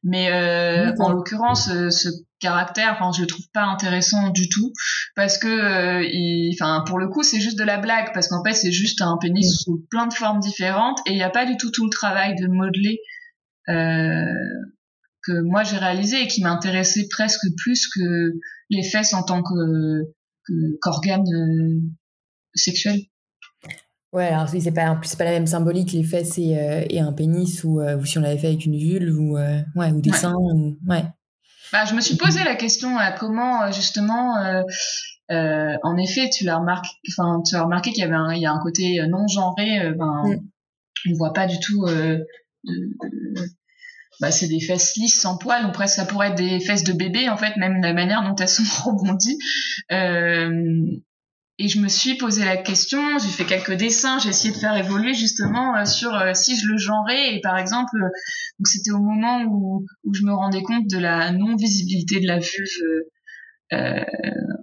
Mais 0.04 0.32
euh, 0.32 0.94
en 0.98 1.12
l'occurrence, 1.12 1.68
euh, 1.70 1.90
ce 1.90 2.08
caractère, 2.40 2.96
enfin, 2.98 3.11
je 3.12 3.22
le 3.22 3.26
trouve 3.26 3.46
pas 3.52 3.64
intéressant 3.64 4.30
du 4.30 4.48
tout 4.48 4.72
parce 5.16 5.38
que, 5.38 5.48
euh, 5.48 6.50
enfin, 6.54 6.84
pour 6.87 6.98
le 6.98 7.08
coup, 7.08 7.22
c'est 7.22 7.40
juste 7.40 7.58
de 7.58 7.64
la 7.64 7.78
blague 7.78 8.12
parce 8.14 8.28
qu'en 8.28 8.42
fait, 8.44 8.54
c'est 8.54 8.70
juste 8.70 9.02
un 9.02 9.18
pénis 9.20 9.61
sous 9.62 9.84
plein 9.90 10.06
de 10.06 10.14
formes 10.14 10.38
différentes 10.38 11.00
et 11.06 11.12
il 11.12 11.16
n'y 11.16 11.22
a 11.22 11.30
pas 11.30 11.46
du 11.46 11.56
tout 11.56 11.70
tout 11.70 11.84
le 11.84 11.90
travail 11.90 12.37
de 12.37 12.46
modeler 12.46 13.00
euh, 13.68 14.24
que 15.22 15.42
moi 15.42 15.64
j'ai 15.64 15.76
réalisé 15.76 16.22
et 16.22 16.26
qui 16.28 16.42
m'intéressait 16.42 17.08
presque 17.11 17.44
plus 17.56 17.88
que 17.88 18.32
les 18.70 18.82
fesses 18.82 19.14
en 19.14 19.24
tant 19.24 19.42
que 19.42 20.04
qu'organe 20.80 21.24
sexuel. 22.54 23.00
Ouais, 24.12 24.29
alors 24.29 24.49
c'est 24.49 24.73
pas, 24.73 24.99
c'est 25.03 25.18
pas 25.18 25.25
la 25.25 25.33
même 25.33 25.47
symbolique 25.47 25.92
les 25.92 26.03
fesses 26.03 26.38
et, 26.38 26.57
euh, 26.57 26.83
et 26.88 26.99
un 27.01 27.12
pénis 27.12 27.62
ou, 27.64 27.81
euh, 27.81 27.99
ou, 27.99 28.07
si 28.07 28.16
on 28.16 28.23
l'avait 28.23 28.38
fait 28.38 28.47
avec 28.49 28.64
une 28.64 28.77
vulve 28.77 29.18
ou, 29.18 29.37
euh, 29.37 29.61
ouais, 29.77 29.90
ou 29.90 30.01
des 30.01 30.12
seins. 30.12 30.35
Ou, 30.35 30.79
ouais. 30.88 31.05
Bah, 31.73 31.85
je 31.85 31.94
me 31.94 32.01
suis 32.01 32.16
posé 32.16 32.42
la 32.42 32.55
question 32.55 32.97
à 32.97 33.12
comment 33.12 33.71
justement, 33.71 34.37
en 35.29 35.97
effet, 35.99 36.31
tu 36.31 36.44
l'as 36.44 36.57
remarqué, 36.57 36.88
enfin, 37.11 37.42
tu 37.47 37.55
as 37.55 37.62
remarqué 37.62 37.92
qu'il 37.92 38.03
y 38.03 38.07
avait 38.07 38.14
un, 38.14 38.33
il 38.33 38.40
y 38.40 38.47
a 38.47 38.53
un 38.53 38.61
côté 38.61 38.99
non 39.09 39.27
genré, 39.29 39.92
ben, 39.99 40.23
mm. 40.25 41.11
on 41.11 41.16
voit 41.18 41.35
pas 41.35 41.47
du 41.47 41.61
tout. 41.61 41.85
De, 41.85 42.27
bah, 44.21 44.31
c'est 44.31 44.49
des 44.49 44.61
fesses 44.61 44.97
lisses 44.97 45.21
sans 45.21 45.37
poils, 45.37 45.62
donc 45.62 45.75
presque 45.75 45.97
ça 45.97 46.05
pourrait 46.05 46.29
être 46.29 46.37
des 46.37 46.61
fesses 46.61 46.85
de 46.85 46.92
bébé 46.92 47.29
en 47.29 47.37
fait, 47.37 47.57
même 47.57 47.81
la 47.81 47.92
manière 47.92 48.23
dont 48.23 48.35
elles 48.35 48.49
sont 48.49 48.62
rebondies. 48.90 49.38
Euh, 49.92 50.87
et 51.59 51.68
je 51.68 51.81
me 51.81 51.88
suis 51.88 52.16
posé 52.16 52.44
la 52.44 52.57
question, 52.57 53.18
j'ai 53.18 53.29
fait 53.29 53.44
quelques 53.44 53.75
dessins, 53.75 54.18
j'ai 54.21 54.29
essayé 54.29 54.55
de 54.55 54.59
faire 54.59 54.77
évoluer 54.77 55.14
justement 55.14 55.77
euh, 55.77 55.85
sur 55.85 56.14
euh, 56.14 56.33
si 56.33 56.57
je 56.57 56.68
le 56.68 56.79
genrais. 56.79 57.35
Et 57.35 57.40
par 57.40 57.59
exemple, 57.59 57.97
euh, 57.97 58.09
donc 58.59 58.66
c'était 58.66 58.92
au 58.92 59.01
moment 59.01 59.42
où, 59.42 59.85
où 60.05 60.14
je 60.14 60.23
me 60.25 60.33
rendais 60.33 60.62
compte 60.62 60.87
de 60.88 60.99
la 60.99 61.33
non-visibilité 61.33 62.21
de 62.21 62.27
la 62.29 62.38
vulve 62.38 63.05
euh, 63.73 64.03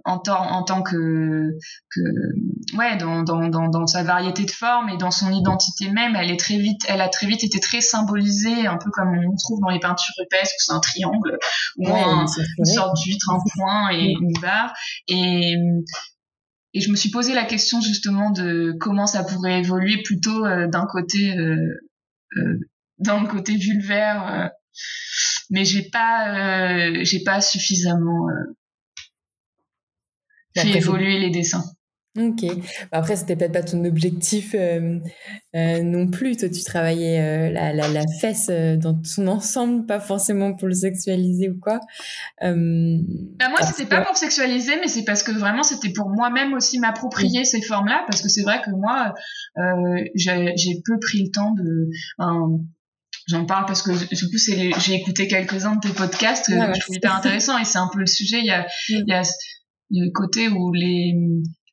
en, 0.04 0.20
en 0.26 0.62
tant 0.64 0.82
que, 0.82 1.50
que 1.90 2.76
ouais, 2.76 2.96
dans, 2.96 3.22
dans, 3.22 3.48
dans, 3.48 3.68
dans, 3.68 3.86
sa 3.86 4.02
variété 4.02 4.44
de 4.44 4.50
formes 4.50 4.88
et 4.88 4.96
dans 4.96 5.10
son 5.10 5.30
identité 5.30 5.90
même, 5.90 6.16
elle 6.16 6.30
est 6.30 6.38
très 6.38 6.58
vite, 6.58 6.80
elle 6.88 7.00
a 7.00 7.08
très 7.08 7.26
vite 7.26 7.44
été 7.44 7.60
très 7.60 7.80
symbolisée, 7.80 8.66
un 8.66 8.78
peu 8.78 8.90
comme 8.90 9.10
on 9.10 9.36
trouve 9.36 9.60
dans 9.60 9.68
les 9.68 9.80
peintures 9.80 10.14
rupestres, 10.18 10.54
où 10.54 10.62
c'est 10.64 10.72
un 10.72 10.80
triangle 10.80 11.38
ou 11.76 11.88
un, 11.88 12.24
une 12.58 12.64
sorte 12.64 12.96
d'huître, 12.96 13.30
un 13.30 13.38
point 13.56 13.90
et 13.92 14.14
une 14.18 14.32
barre. 14.40 14.72
Et 15.08 15.56
et 16.76 16.80
je 16.80 16.90
me 16.90 16.96
suis 16.96 17.08
posé 17.08 17.32
la 17.32 17.44
question 17.44 17.80
justement 17.80 18.30
de 18.30 18.76
comment 18.78 19.06
ça 19.06 19.24
pourrait 19.24 19.60
évoluer 19.60 20.02
plutôt 20.02 20.42
d'un 20.42 20.86
côté 20.86 21.34
dans 22.98 23.20
le 23.20 23.26
côté 23.28 23.56
vulvaire 23.56 24.50
mais 25.48 25.64
j'ai 25.64 25.88
pas 25.88 27.02
j'ai 27.02 27.22
pas 27.22 27.40
suffisamment 27.40 28.26
fait 30.54 30.76
évoluer 30.76 31.18
les 31.18 31.30
dessins 31.30 31.64
Ok. 32.16 32.44
Bah, 32.90 32.98
après, 32.98 33.16
c'était 33.16 33.36
peut-être 33.36 33.52
pas 33.52 33.62
ton 33.62 33.84
objectif 33.84 34.54
euh, 34.54 34.98
euh, 35.54 35.82
non 35.82 36.08
plus. 36.08 36.36
Toi, 36.36 36.48
tu 36.48 36.62
travaillais 36.64 37.20
euh, 37.20 37.50
la, 37.50 37.72
la, 37.72 37.88
la, 37.88 38.02
fesse 38.20 38.48
dans 38.48 38.98
son 39.04 39.28
ensemble, 39.28 39.86
pas 39.86 40.00
forcément 40.00 40.54
pour 40.54 40.68
le 40.68 40.74
sexualiser 40.74 41.50
ou 41.50 41.58
quoi. 41.60 41.80
bah, 42.40 43.48
moi, 43.50 43.62
c'était 43.62 43.88
pas 43.88 44.02
pour 44.02 44.16
sexualiser, 44.16 44.76
mais 44.80 44.88
c'est 44.88 45.04
parce 45.04 45.22
que 45.22 45.32
vraiment, 45.32 45.62
c'était 45.62 45.92
pour 45.92 46.08
moi-même 46.08 46.54
aussi 46.54 46.78
m'approprier 46.78 47.44
ces 47.44 47.60
formes-là, 47.60 48.04
parce 48.08 48.22
que 48.22 48.28
c'est 48.28 48.42
vrai 48.42 48.62
que 48.64 48.70
moi, 48.70 49.12
j'ai 50.14 50.82
peu 50.84 50.98
pris 50.98 51.22
le 51.24 51.30
temps 51.30 51.52
de. 51.52 51.88
J'en 53.28 53.44
parle 53.44 53.66
parce 53.66 53.82
que 53.82 53.90
du 53.90 54.26
coup, 54.30 54.38
j'ai 54.78 54.94
écouté 54.94 55.26
quelques-uns 55.26 55.74
de 55.74 55.80
tes 55.80 55.92
podcasts 55.92 56.46
que 56.46 56.52
je 56.52 56.80
trouve 56.80 56.96
hyper 56.96 57.16
intéressant 57.16 57.58
et 57.58 57.64
c'est 57.64 57.78
un 57.78 57.88
peu 57.92 57.98
le 57.98 58.06
sujet. 58.06 58.38
Il 58.38 58.46
y 58.46 58.50
a, 58.50 58.62
mm. 58.62 58.66
il 58.88 59.04
y 59.08 59.12
a 59.12 59.22
le 59.90 60.10
côté 60.10 60.48
où 60.48 60.72
les 60.72 61.14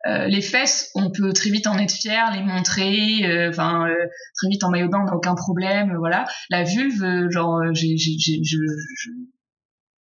euh, 0.06 0.28
les 0.28 0.42
fesses, 0.42 0.92
on 0.96 1.12
peut 1.12 1.32
très 1.32 1.50
vite 1.50 1.68
en 1.68 1.78
être 1.78 1.94
fier, 1.94 2.32
les 2.34 2.44
montrer, 2.44 3.26
euh, 3.26 3.50
enfin 3.50 3.88
euh, 3.88 4.08
très 4.36 4.50
vite 4.50 4.64
en 4.64 4.70
maillot 4.70 4.88
de 4.88 4.92
bain, 4.92 5.00
on 5.02 5.06
n'a 5.06 5.16
aucun 5.16 5.36
problème, 5.36 5.96
voilà. 5.98 6.26
La 6.50 6.64
vulve, 6.64 7.30
genre, 7.30 7.62
j'ai, 7.74 7.98
j'ai, 7.98 8.18
je, 8.20 8.38
je, 8.44 9.10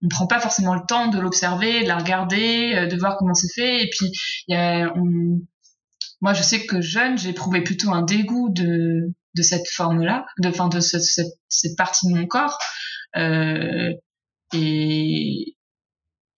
on 0.03 0.09
prend 0.09 0.27
pas 0.27 0.41
forcément 0.41 0.75
le 0.75 0.81
temps 0.87 1.07
de 1.07 1.19
l'observer, 1.19 1.83
de 1.83 1.87
la 1.87 1.97
regarder, 1.97 2.87
de 2.87 2.97
voir 2.97 3.15
comment 3.17 3.33
c'est 3.33 3.53
fait, 3.53 3.83
et 3.83 3.89
puis 3.89 4.11
y 4.49 4.55
a, 4.55 4.93
moi 6.19 6.33
je 6.33 6.43
sais 6.43 6.65
que 6.65 6.81
jeune, 6.81 7.17
j'ai 7.17 7.29
éprouvé 7.29 7.61
plutôt 7.61 7.91
un 7.91 8.01
dégoût 8.01 8.49
de 8.53 9.41
cette 9.41 9.69
forme-là, 9.69 10.25
de, 10.39 10.49
de 10.49 10.79
cette, 10.81 11.77
partie 11.77 12.07
de 12.07 12.13
mon 12.13 12.27
corps. 12.27 12.59
Et, 14.53 15.55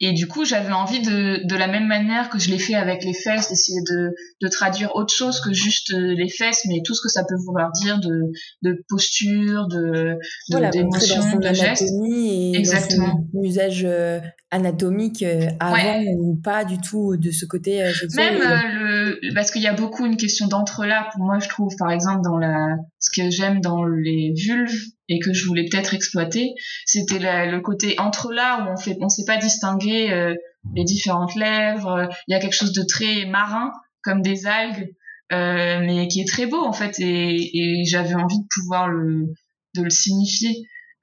et 0.01 0.11
du 0.11 0.27
coup, 0.27 0.43
j'avais 0.43 0.73
envie 0.73 0.99
de, 0.99 1.47
de 1.47 1.55
la 1.55 1.67
même 1.67 1.87
manière 1.87 2.29
que 2.29 2.37
je 2.37 2.51
l'ai 2.51 2.59
fait 2.59 2.73
avec 2.75 3.05
les 3.05 3.13
fesses, 3.13 3.47
d'essayer 3.47 3.79
de, 3.89 4.13
de 4.41 4.47
traduire 4.49 4.93
autre 4.95 5.13
chose 5.13 5.39
que 5.39 5.53
juste 5.53 5.93
euh, 5.93 6.13
les 6.13 6.27
fesses, 6.27 6.65
mais 6.67 6.81
tout 6.83 6.93
ce 6.93 7.01
que 7.01 7.07
ça 7.07 7.23
peut 7.23 7.37
vouloir 7.45 7.71
dire 7.71 7.99
de, 7.99 8.31
de 8.61 8.83
posture, 8.89 9.67
de, 9.67 10.17
d'émotion, 10.49 11.37
de, 11.37 11.53
gestes. 11.53 11.83
Et 12.11 12.57
Exactement. 12.57 13.07
Dans 13.07 13.39
son 13.39 13.43
usage 13.43 13.83
euh, 13.85 14.19
anatomique 14.51 15.23
euh, 15.23 15.47
avant 15.61 16.03
ou 16.17 16.35
pas 16.43 16.65
du 16.65 16.77
tout 16.77 17.15
de 17.15 17.31
ce 17.31 17.45
côté 17.45 17.81
Même 18.15 18.37
le, 18.37 19.33
parce 19.33 19.49
qu'il 19.49 19.61
y 19.61 19.67
a 19.67 19.73
beaucoup 19.73 20.05
une 20.05 20.17
question 20.17 20.47
d'entre-là. 20.47 21.07
Pour 21.13 21.23
moi, 21.23 21.39
je 21.39 21.47
trouve, 21.47 21.73
par 21.77 21.91
exemple, 21.91 22.19
dans 22.21 22.37
la, 22.37 22.75
ce 22.99 23.11
que 23.15 23.29
j'aime 23.29 23.61
dans 23.61 23.85
les 23.85 24.33
vulves, 24.35 24.75
et 25.09 25.19
que 25.19 25.33
je 25.33 25.45
voulais 25.45 25.65
peut-être 25.69 25.93
exploiter, 25.93 26.53
c'était 26.85 27.19
le 27.19 27.59
côté 27.59 27.99
entre 27.99 28.31
là 28.31 28.63
où 28.63 28.73
on 28.73 28.77
fait, 28.77 28.97
on 29.01 29.09
sait 29.09 29.25
pas 29.25 29.37
distinguer 29.37 30.11
euh, 30.11 30.33
les 30.73 30.83
différentes 30.83 31.35
lèvres. 31.35 32.09
Il 32.27 32.33
y 32.33 32.35
a 32.35 32.39
quelque 32.39 32.55
chose 32.55 32.73
de 32.73 32.83
très 32.83 33.25
marin, 33.25 33.71
comme 34.01 34.21
des 34.21 34.47
algues, 34.47 34.93
euh, 35.31 35.79
mais 35.81 36.07
qui 36.07 36.21
est 36.21 36.27
très 36.27 36.45
beau 36.45 36.63
en 36.63 36.73
fait, 36.73 36.99
et, 36.99 37.81
et 37.81 37.85
j'avais 37.85 38.15
envie 38.15 38.39
de 38.39 38.47
pouvoir 38.53 38.87
le, 38.87 39.33
de 39.75 39.83
le 39.83 39.89
signifier. 39.89 40.55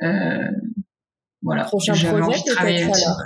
Euh, 0.02 0.48
voilà. 1.42 1.64
Prochain 1.64 1.92
projet 1.94 2.40
peut-être 2.44 2.60
alors. 2.60 3.22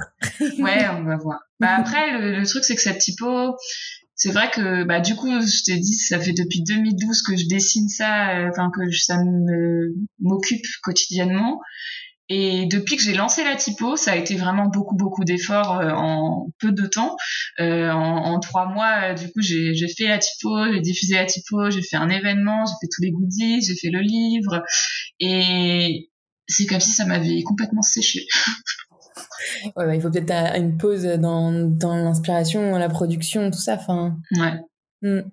ouais, 0.59 0.89
on 0.99 1.05
va 1.05 1.17
voir. 1.17 1.41
Bah 1.61 1.77
après, 1.79 2.19
le, 2.19 2.39
le 2.39 2.47
truc 2.47 2.65
c'est 2.65 2.75
que 2.75 2.81
cette 2.83 2.99
typo, 2.99 3.55
c'est 4.17 4.33
vrai 4.33 4.51
que 4.51 4.85
bah 4.85 5.01
du 5.01 5.15
coup 5.15 5.29
je 5.29 5.63
t'ai 5.65 5.79
dit 5.79 5.95
ça 5.95 6.19
fait 6.19 6.33
depuis 6.33 6.63
2012 6.63 7.23
que 7.23 7.37
je 7.37 7.47
dessine 7.47 7.89
ça 7.89 8.31
euh, 8.31 8.51
enfin 8.51 8.71
que 8.75 8.91
ça 8.93 9.19
m'occupe 10.19 10.65
quotidiennement 10.83 11.61
et 12.29 12.67
depuis 12.67 12.97
que 12.97 13.03
j'ai 13.03 13.15
lancé 13.15 13.45
la 13.45 13.55
typo, 13.55 13.97
ça 13.97 14.13
a 14.13 14.17
été 14.17 14.35
vraiment 14.35 14.67
beaucoup 14.67 14.97
beaucoup 14.97 15.25
d'efforts 15.25 15.79
euh, 15.79 15.91
en 15.91 16.49
peu 16.59 16.73
de 16.73 16.87
temps. 16.87 17.17
Euh, 17.61 17.91
en, 17.91 18.35
en, 18.35 18.41
trois 18.41 18.67
mois, 18.67 19.15
du 19.15 19.31
coup, 19.31 19.41
j'ai 19.41 19.87
fait 19.97 20.09
la 20.09 20.19
typo, 20.19 20.51
j'ai 20.73 20.81
diffusé 20.81 21.15
la 21.15 21.25
typo, 21.25 21.71
j'ai 21.71 21.83
fait 21.83 21.97
un 21.97 22.09
événement, 22.09 22.65
j'ai 22.67 22.73
fait 22.81 22.89
tous 22.93 23.03
les 23.03 23.13
goodies, 23.13 23.63
j'ai 23.63 23.77
fait 23.77 23.91
le 23.91 24.01
livre, 24.01 24.65
et 25.21 26.11
c'est 26.49 26.67
comme 26.67 26.81
si 26.81 26.91
ça 26.91 27.07
m'avait 27.07 27.43
complètement 27.43 27.83
séché. 27.83 28.27
Ouais, 29.77 29.87
bah, 29.87 29.95
il 29.95 30.01
faut 30.01 30.11
peut-être 30.11 30.33
une 30.57 30.77
pause 30.77 31.05
dans, 31.05 31.53
dans 31.53 31.97
l'inspiration, 31.97 32.77
la 32.77 32.89
production, 32.89 33.51
tout 33.51 33.59
ça. 33.59 33.75
Enfin. 33.75 34.19
Ouais. 34.33 34.61
Hmm. 35.03 35.29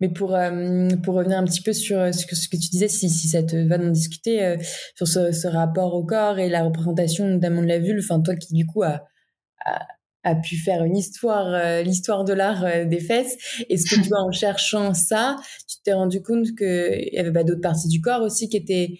Mais 0.00 0.08
pour, 0.08 0.34
euh, 0.34 0.88
pour 1.02 1.14
revenir 1.14 1.38
un 1.38 1.44
petit 1.44 1.62
peu 1.62 1.72
sur 1.72 1.98
euh, 1.98 2.12
ce 2.12 2.26
que, 2.26 2.36
ce 2.36 2.48
que 2.48 2.56
tu 2.56 2.68
disais, 2.68 2.88
si, 2.88 3.08
si 3.08 3.28
ça 3.28 3.42
te 3.42 3.56
va 3.56 3.78
d'en 3.78 3.90
discuter, 3.90 4.42
euh, 4.44 4.56
sur 4.94 5.08
ce, 5.08 5.32
ce, 5.32 5.48
rapport 5.48 5.94
au 5.94 6.04
corps 6.04 6.38
et 6.38 6.48
la 6.48 6.64
représentation 6.64 7.26
notamment 7.26 7.62
de 7.62 7.66
la 7.68 7.78
vulve, 7.78 8.04
enfin 8.04 8.20
toi 8.20 8.34
qui 8.34 8.52
du 8.52 8.66
coup 8.66 8.82
a, 8.82 9.04
a, 9.64 9.86
a 10.24 10.34
pu 10.34 10.56
faire 10.56 10.84
une 10.84 10.96
histoire, 10.96 11.82
l'histoire 11.82 12.24
de 12.24 12.32
l'art 12.32 12.64
des 12.86 13.00
fesses, 13.00 13.36
est-ce 13.70 13.88
que 13.88 14.02
tu 14.02 14.08
vois 14.08 14.20
en 14.26 14.32
cherchant 14.32 14.92
ça, 14.92 15.36
tu 15.68 15.76
t'es 15.82 15.92
rendu 15.92 16.22
compte 16.22 16.54
qu'il 16.56 17.08
y 17.12 17.18
avait 17.18 17.30
bah, 17.30 17.44
d'autres 17.44 17.62
parties 17.62 17.88
du 17.88 18.00
corps 18.00 18.22
aussi 18.22 18.48
qui 18.48 18.56
étaient 18.58 18.98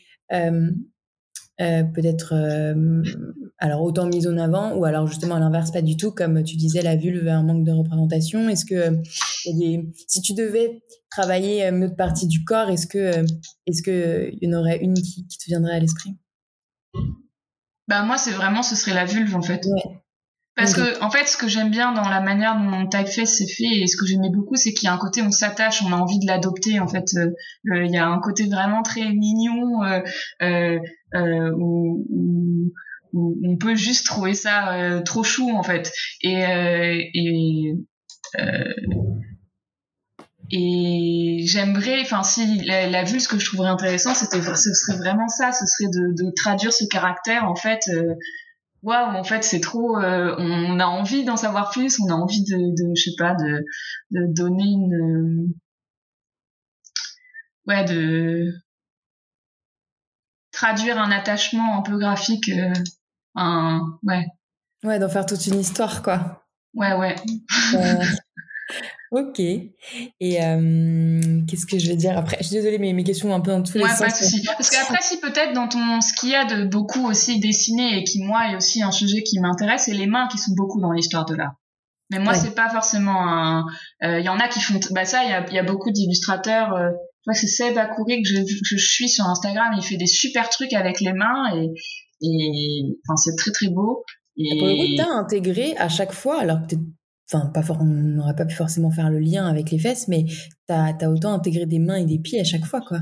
euh, 1.60 1.82
peut-être 1.82 2.32
euh, 2.32 3.02
alors 3.58 3.82
autant 3.82 4.06
mise 4.06 4.26
en 4.26 4.38
avant 4.38 4.74
ou 4.76 4.86
alors 4.86 5.06
justement 5.06 5.34
à 5.34 5.40
l'inverse 5.40 5.70
pas 5.70 5.82
du 5.82 5.94
tout 5.94 6.10
comme 6.10 6.42
tu 6.42 6.56
disais 6.56 6.80
la 6.80 6.96
vulve 6.96 7.28
un 7.28 7.42
manque 7.42 7.64
de 7.64 7.72
représentation. 7.72 8.48
Est-ce 8.48 8.64
que 8.64 8.74
euh, 8.74 9.82
si 10.08 10.22
tu 10.22 10.32
devais 10.32 10.82
travailler 11.10 11.64
une 11.64 11.84
autre 11.84 11.96
partie 11.96 12.26
du 12.26 12.44
corps 12.44 12.70
est-ce 12.70 12.86
que 12.86 13.24
est-ce 13.66 13.82
que 13.82 14.30
il 14.32 14.48
y 14.48 14.54
en 14.54 14.58
aurait 14.58 14.78
une 14.78 14.94
qui, 14.94 15.26
te 15.26 15.44
viendrait 15.48 15.74
à 15.74 15.80
l'esprit? 15.80 16.16
Bah 17.88 18.04
moi 18.04 18.16
c'est 18.16 18.32
vraiment 18.32 18.62
ce 18.62 18.74
serait 18.74 18.94
la 18.94 19.04
vulve 19.04 19.36
en 19.36 19.42
fait. 19.42 19.66
Parce 20.56 20.74
que 20.74 21.02
en 21.02 21.10
fait, 21.10 21.26
ce 21.26 21.38
que 21.38 21.48
j'aime 21.48 21.70
bien 21.70 21.92
dans 21.92 22.06
la 22.06 22.20
manière 22.20 22.54
dont 22.54 22.64
mon 22.64 22.86
typeface 22.86 23.38
s'est 23.38 23.46
fait 23.46 23.80
et 23.80 23.86
ce 23.86 23.96
que 23.96 24.04
j'aimais 24.04 24.28
beaucoup, 24.28 24.56
c'est 24.56 24.74
qu'il 24.74 24.86
y 24.86 24.88
a 24.88 24.92
un 24.92 24.98
côté 24.98 25.22
on 25.22 25.30
s'attache, 25.30 25.82
on 25.82 25.90
a 25.92 25.96
envie 25.96 26.18
de 26.18 26.26
l'adopter. 26.26 26.80
En 26.80 26.88
fait, 26.88 27.06
il 27.64 27.90
y 27.90 27.96
a 27.96 28.06
un 28.06 28.18
côté 28.18 28.46
vraiment 28.46 28.82
très 28.82 29.08
mignon 29.10 29.80
euh, 31.14 31.18
euh, 31.18 31.50
euh 31.52 32.72
où, 33.12 33.36
on 33.44 33.56
peut 33.56 33.74
juste 33.74 34.06
trouver 34.06 34.34
ça 34.34 34.74
euh, 34.74 35.02
trop 35.02 35.24
chou 35.24 35.50
en 35.50 35.64
fait. 35.64 35.92
Et 36.22 36.44
et 40.52 41.42
j'aimerais, 41.44 42.00
enfin, 42.00 42.24
si 42.24 42.60
la, 42.64 43.04
vue, 43.04 43.20
ce 43.20 43.28
que 43.28 43.38
je 43.38 43.46
trouverais 43.46 43.68
intéressant, 43.68 44.14
c'était, 44.14 44.42
ce 44.42 44.74
serait 44.74 44.98
vraiment 44.98 45.28
ça, 45.28 45.52
ce 45.52 45.64
serait 45.64 45.90
de, 45.90 46.32
traduire 46.34 46.72
ce 46.72 46.84
caractère, 46.86 47.48
en 47.48 47.54
fait, 47.54 47.80
euh, 47.88 48.14
waouh 48.82 49.16
en 49.16 49.24
fait 49.24 49.44
c'est 49.44 49.60
trop 49.60 49.98
euh, 49.98 50.34
on 50.38 50.80
a 50.80 50.86
envie 50.86 51.22
d'en 51.24 51.36
savoir 51.36 51.70
plus 51.70 52.00
on 52.00 52.08
a 52.08 52.14
envie 52.14 52.42
de, 52.44 52.72
je 52.96 53.02
sais 53.02 53.14
pas 53.18 53.34
de 53.34 53.62
donner 54.32 54.64
une 54.64 55.52
ouais 57.66 57.84
de 57.84 58.54
traduire 60.60 60.98
un 60.98 61.10
attachement 61.10 61.78
un 61.78 61.82
peu 61.82 61.96
graphique 61.98 62.50
euh, 62.50 62.72
un 63.34 63.80
ouais 64.02 64.26
ouais 64.84 64.98
d'en 64.98 65.08
faire 65.08 65.24
toute 65.24 65.46
une 65.46 65.58
histoire 65.58 66.02
quoi 66.02 66.44
ouais 66.74 66.92
ouais 66.94 67.16
euh, 67.74 68.04
Ok. 69.12 69.40
Et 69.40 69.72
euh, 70.22 71.42
qu'est-ce 71.48 71.66
que 71.66 71.80
je 71.80 71.88
vais 71.88 71.96
dire 71.96 72.16
après? 72.16 72.36
Je 72.38 72.46
suis 72.46 72.54
désolée, 72.54 72.78
mais 72.78 72.92
mes 72.92 73.02
questions 73.02 73.28
sont 73.28 73.34
un 73.34 73.40
peu 73.40 73.50
dans 73.50 73.64
tous 73.64 73.76
les 73.76 73.88
sens. 73.88 73.98
Parce 73.98 74.70
qu'après, 74.70 75.02
si 75.02 75.18
peut-être 75.18 75.52
dans 75.52 75.66
ton, 75.66 76.00
ce 76.00 76.14
qu'il 76.14 76.28
y 76.28 76.36
a 76.36 76.44
de 76.44 76.64
beaucoup 76.64 77.08
aussi 77.08 77.40
dessiné 77.40 77.98
et 77.98 78.04
qui 78.04 78.22
moi 78.22 78.52
est 78.52 78.54
aussi 78.54 78.84
un 78.84 78.92
sujet 78.92 79.24
qui 79.24 79.40
m'intéresse, 79.40 79.86
c'est 79.86 79.94
les 79.94 80.06
mains 80.06 80.28
qui 80.28 80.38
sont 80.38 80.52
beaucoup 80.54 80.80
dans 80.80 80.92
l'histoire 80.92 81.24
de 81.24 81.34
l'art. 81.34 81.56
Mais 82.10 82.20
moi, 82.20 82.34
c'est 82.34 82.54
pas 82.54 82.70
forcément 82.70 83.26
un. 83.26 83.66
Il 84.00 84.22
y 84.22 84.28
en 84.28 84.38
a 84.38 84.46
qui 84.46 84.60
font. 84.60 84.78
Bah 84.92 85.04
ça, 85.04 85.24
il 85.24 85.30
y 85.30 85.32
a, 85.32 85.44
y 85.50 85.58
a, 85.58 85.64
beaucoup 85.64 85.90
d'illustrateurs. 85.90 86.78
Euh, 87.28 87.32
je 87.34 87.40
c'est 87.40 87.46
Seb 87.46 87.78
Akouri 87.78 88.22
que 88.22 88.28
je, 88.28 88.76
suis 88.76 89.08
sur 89.08 89.26
Instagram. 89.26 89.74
Il 89.76 89.82
fait 89.82 89.96
des 89.96 90.06
super 90.06 90.48
trucs 90.48 90.72
avec 90.72 91.00
les 91.00 91.12
mains 91.12 91.54
et 91.54 91.70
et 92.22 92.98
enfin 93.06 93.16
c'est 93.16 93.36
très 93.36 93.50
très 93.50 93.68
beau. 93.68 94.04
Et... 94.36 94.58
Pour 94.58 94.68
le 94.68 94.74
coup, 94.74 94.94
t'as 94.96 95.10
intégré 95.10 95.76
à 95.76 95.88
chaque 95.88 96.12
fois, 96.12 96.40
alors 96.40 96.66
que 96.66 96.76
enfin 97.32 97.46
pas 97.46 97.62
on 97.78 97.84
n'aurait 97.84 98.34
pas 98.34 98.44
pu 98.44 98.54
forcément 98.54 98.90
faire 98.90 99.10
le 99.10 99.18
lien 99.18 99.46
avec 99.46 99.70
les 99.70 99.78
fesses 99.78 100.08
mais 100.08 100.24
tu 100.24 100.74
as, 100.74 101.08
autant 101.08 101.32
intégré 101.32 101.66
des 101.66 101.78
mains 101.78 101.96
et 101.96 102.04
des 102.04 102.18
pieds 102.18 102.40
à 102.40 102.44
chaque 102.44 102.64
fois 102.64 102.80
quoi 102.80 102.98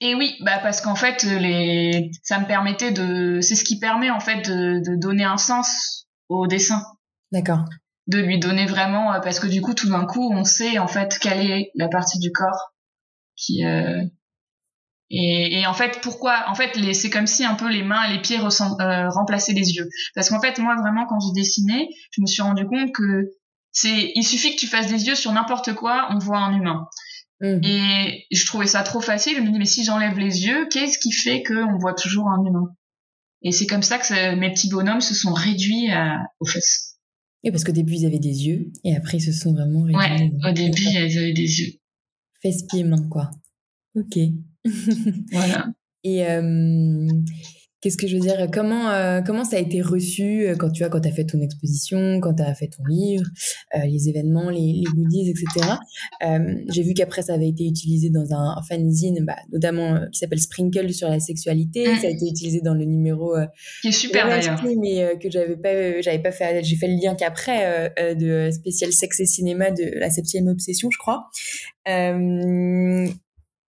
et 0.00 0.14
oui 0.14 0.36
bah 0.40 0.58
parce 0.62 0.80
qu'en 0.80 0.94
fait 0.94 1.22
les 1.24 2.10
ça 2.22 2.38
me 2.38 2.46
permettait 2.46 2.92
de 2.92 3.40
c'est 3.42 3.54
ce 3.54 3.64
qui 3.64 3.78
permet 3.78 4.08
en 4.08 4.20
fait 4.20 4.40
de, 4.48 4.80
de 4.80 4.96
donner 4.98 5.24
un 5.24 5.36
sens 5.36 6.06
au 6.30 6.46
dessin 6.46 6.82
d'accord 7.30 7.66
de 8.06 8.18
lui 8.18 8.38
donner 8.38 8.64
vraiment 8.64 9.20
parce 9.22 9.38
que 9.38 9.48
du 9.48 9.60
coup 9.60 9.74
tout 9.74 9.90
d'un 9.90 10.06
coup 10.06 10.32
on 10.32 10.44
sait 10.44 10.78
en 10.78 10.88
fait 10.88 11.18
quelle 11.20 11.40
est 11.40 11.70
la 11.74 11.88
partie 11.88 12.18
du 12.20 12.32
corps 12.32 12.71
qui 13.44 13.64
euh, 13.64 14.02
et, 15.14 15.60
et, 15.60 15.66
en 15.66 15.74
fait, 15.74 15.98
pourquoi 16.02 16.44
En 16.48 16.54
fait, 16.54 16.72
c'est 16.94 17.10
comme 17.10 17.26
si 17.26 17.44
un 17.44 17.54
peu 17.54 17.70
les 17.70 17.82
mains 17.82 18.02
et 18.08 18.14
les 18.14 18.22
pieds 18.22 18.38
euh, 18.40 19.08
remplaçaient 19.10 19.52
les 19.52 19.72
yeux. 19.72 19.86
Parce 20.14 20.30
qu'en 20.30 20.40
fait, 20.40 20.58
moi, 20.58 20.74
vraiment, 20.80 21.04
quand 21.06 21.18
j'ai 21.20 21.38
dessiné, 21.38 21.88
je 22.12 22.22
me 22.22 22.26
suis 22.26 22.40
rendu 22.40 22.64
compte 22.66 22.92
que 22.92 23.28
c'est, 23.72 24.12
il 24.14 24.22
suffit 24.22 24.54
que 24.54 24.60
tu 24.60 24.66
fasses 24.66 24.88
des 24.88 25.06
yeux 25.06 25.14
sur 25.14 25.30
n'importe 25.32 25.74
quoi, 25.74 26.08
on 26.12 26.18
voit 26.18 26.38
un 26.38 26.58
humain. 26.58 26.86
Mhm. 27.42 27.60
Et 27.62 28.24
je 28.30 28.46
trouvais 28.46 28.66
ça 28.66 28.82
trop 28.84 29.02
facile. 29.02 29.36
Je 29.36 29.42
me 29.42 29.50
dis, 29.52 29.58
mais 29.58 29.66
si 29.66 29.84
j'enlève 29.84 30.18
les 30.18 30.46
yeux, 30.46 30.66
qu'est-ce 30.70 30.98
qui 30.98 31.12
fait 31.12 31.42
qu'on 31.42 31.76
voit 31.78 31.94
toujours 31.94 32.28
un 32.28 32.42
humain? 32.46 32.74
Et 33.42 33.52
c'est 33.52 33.66
comme 33.66 33.82
ça 33.82 33.98
que 33.98 34.06
ça- 34.06 34.34
mes 34.36 34.50
petits 34.50 34.70
bonhommes 34.70 35.00
se 35.02 35.14
sont 35.14 35.34
réduits 35.34 35.90
à, 35.90 36.20
aux 36.40 36.46
fesses. 36.46 36.96
Et 37.44 37.50
parce 37.50 37.64
qu'au 37.64 37.72
début, 37.72 37.94
ils 37.94 38.06
avaient 38.06 38.20
des 38.20 38.46
yeux, 38.46 38.70
et 38.84 38.96
après, 38.96 39.18
ils 39.18 39.20
se 39.20 39.32
sont 39.32 39.52
vraiment 39.52 39.82
réduits. 39.82 39.96
Ouais, 39.96 40.30
au 40.48 40.52
début, 40.52 40.86
elles 40.94 41.18
avaient 41.18 41.32
des 41.34 41.60
yeux. 41.60 41.72
Mains, 42.84 43.08
quoi. 43.08 43.30
Ok. 43.94 44.18
Voilà. 45.32 45.72
Et 46.04 46.26
euh, 46.26 47.08
qu'est-ce 47.82 47.96
que 47.98 48.06
je 48.06 48.14
veux 48.14 48.22
dire 48.22 48.46
Comment 48.52 48.90
euh, 48.90 49.20
comment 49.20 49.44
ça 49.44 49.56
a 49.56 49.58
été 49.58 49.82
reçu 49.82 50.46
euh, 50.46 50.56
quand 50.56 50.70
tu 50.70 50.84
as 50.84 50.88
quand 50.88 51.04
as 51.04 51.10
fait 51.10 51.24
ton 51.24 51.40
exposition, 51.40 52.20
quand 52.20 52.34
tu 52.34 52.42
as 52.42 52.54
fait 52.54 52.68
ton 52.68 52.84
livre, 52.86 53.26
euh, 53.74 53.80
les 53.84 54.08
événements, 54.08 54.48
les, 54.48 54.72
les 54.72 54.84
goodies, 54.94 55.28
etc. 55.28 55.46
Euh, 56.24 56.54
J'ai 56.72 56.82
vu 56.82 56.94
qu'après 56.94 57.22
ça 57.22 57.34
avait 57.34 57.48
été 57.48 57.66
utilisé 57.66 58.08
dans 58.08 58.32
un, 58.32 58.56
un 58.56 58.62
fanzine, 58.62 59.24
bah, 59.26 59.36
notamment 59.52 59.96
euh, 59.96 60.06
qui 60.12 60.20
s'appelle 60.20 60.40
Sprinkle 60.40 60.92
sur 60.92 61.08
la 61.08 61.20
sexualité. 61.20 61.86
Mm. 61.92 61.96
Ça 61.98 62.06
a 62.06 62.10
été 62.10 62.26
utilisé 62.26 62.60
dans 62.62 62.74
le 62.74 62.84
numéro 62.84 63.36
euh, 63.36 63.46
Qui 63.82 63.88
est 63.88 63.92
super 63.92 64.28
d'ailleurs. 64.28 64.62
mais 64.80 65.02
euh, 65.02 65.16
que 65.16 65.30
j'avais 65.30 65.56
pas 65.56 65.70
euh, 65.74 66.00
j'avais 66.02 66.20
pas 66.22 66.30
fait 66.32 66.62
j'ai 66.64 66.76
fait 66.76 66.86
le 66.88 66.94
lien 67.02 67.14
qu'après 67.16 67.66
euh, 67.66 67.88
euh, 67.98 68.14
de 68.14 68.50
spécial 68.52 68.92
sexe 68.92 69.20
et 69.20 69.26
cinéma 69.26 69.70
de 69.72 69.98
la 69.98 70.08
septième 70.10 70.46
obsession 70.46 70.88
je 70.90 70.98
crois 70.98 71.24
euh, 71.88 73.06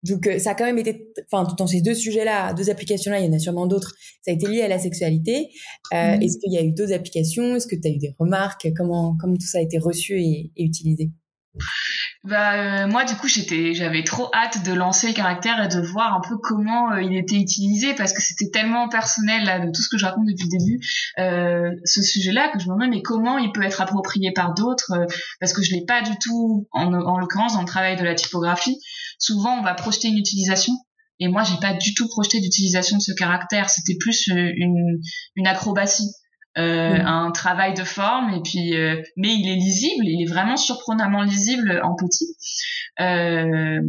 donc 0.03 0.26
euh, 0.26 0.38
ça 0.38 0.51
a 0.51 0.55
quand 0.55 0.64
même 0.64 0.78
été 0.78 1.09
enfin 1.30 1.46
dans 1.59 1.66
ces 1.66 1.80
deux 1.82 1.94
sujets 1.94 2.24
là 2.24 2.55
deux 2.55 2.70
applications 2.70 3.11
là 3.12 3.20
il 3.20 3.26
y 3.26 3.28
en 3.28 3.32
a 3.32 3.38
sûrement 3.38 3.66
d'autres 3.66 3.94
ça 4.22 4.30
a 4.30 4.34
été 4.34 4.46
lié 4.48 4.62
à 4.62 4.68
la 4.68 4.78
sexualité. 4.78 5.48
Euh, 5.92 6.16
Mhm. 6.16 6.22
est-ce 6.22 6.38
qu'il 6.38 6.53
y 6.53 6.59
a 6.59 6.62
eu 6.62 6.72
d'autres 6.72 6.92
applications? 6.92 7.55
Est-ce 7.57 7.66
que 7.66 7.76
tu 7.76 7.86
as 7.88 7.90
eu 7.90 7.98
des 7.98 8.14
remarques? 8.18 8.68
Comment 8.76 9.16
comment 9.20 9.34
tout 9.34 9.46
ça 9.46 9.59
a 9.59 9.61
été 9.62 9.78
reçu 9.78 10.20
et, 10.20 10.53
et 10.57 10.64
utilisé? 10.64 11.11
Bah 12.22 12.84
euh, 12.84 12.86
moi 12.86 13.05
du 13.05 13.14
coup 13.16 13.26
j'étais 13.26 13.72
j'avais 13.74 14.05
trop 14.05 14.28
hâte 14.34 14.62
de 14.64 14.72
lancer 14.74 15.09
le 15.09 15.14
caractère 15.14 15.62
et 15.64 15.68
de 15.68 15.80
voir 15.80 16.14
un 16.14 16.20
peu 16.20 16.36
comment 16.36 16.92
euh, 16.92 17.03
il 17.03 17.16
était 17.16 17.36
utilisé 17.36 17.94
parce 17.94 18.12
que 18.12 18.20
c'était 18.22 18.51
tellement 18.51 18.88
personnel 18.88 19.44
là 19.44 19.59
de 19.59 19.70
tout 19.72 19.80
ce 19.82 19.88
que 19.88 19.96
je 19.98 20.05
raconte 20.05 20.26
depuis 20.26 20.44
le 20.53 20.59
début. 20.59 20.80
Euh, 21.18 21.70
ce 21.84 22.03
sujet-là 22.03 22.51
que 22.53 22.59
je 22.61 22.64
me 22.68 22.74
demandais 22.74 22.88
mais 22.88 23.03
comment 23.03 23.38
il 23.38 23.51
peut 23.53 23.62
être 23.62 23.80
approprié 23.80 24.32
par 24.32 24.53
d'autres? 24.55 24.92
Euh, 24.92 25.07
parce 25.40 25.53
que 25.55 25.62
je 25.62 25.72
l'ai 25.74 25.84
pas 25.86 26.03
du 26.03 26.12
tout 26.22 26.68
en, 26.72 26.92
en 26.92 27.18
l'occurrence 27.18 27.55
dans 27.55 27.62
le 27.62 27.66
travail 27.66 27.96
de 27.96 28.05
la 28.05 28.14
typographie 28.14 28.78
souvent 29.21 29.59
on 29.59 29.62
va 29.62 29.75
projeter 29.75 30.09
une 30.09 30.18
utilisation. 30.18 30.73
Et 31.21 31.29
moi 31.29 31.45
j'ai 31.45 31.57
pas 31.61 31.75
du 31.75 31.95
tout 31.95 32.09
projeté 32.09 32.41
d'utilisation 32.41 32.97
de 32.97 33.03
ce 33.03 33.12
caractère. 33.12 33.71
C'était 33.71 33.97
plus 34.01 34.29
euh, 34.31 34.51
une 34.57 35.01
une 35.37 35.47
acrobatie 35.47 36.09
euh, 36.59 36.99
Mhm. 36.99 37.07
un 37.07 37.31
travail 37.31 37.75
de 37.75 37.85
forme. 37.85 38.35
Et 38.35 38.41
puis 38.43 38.75
euh, 38.77 39.01
mais 39.16 39.35
il 39.35 39.49
est 39.49 39.55
lisible. 39.55 40.05
Il 40.07 40.23
est 40.23 40.31
vraiment 40.31 40.57
surprenamment 40.57 41.23
lisible 41.23 41.81
en 41.85 41.95
petit. 41.95 42.35
Euh, 43.01 43.81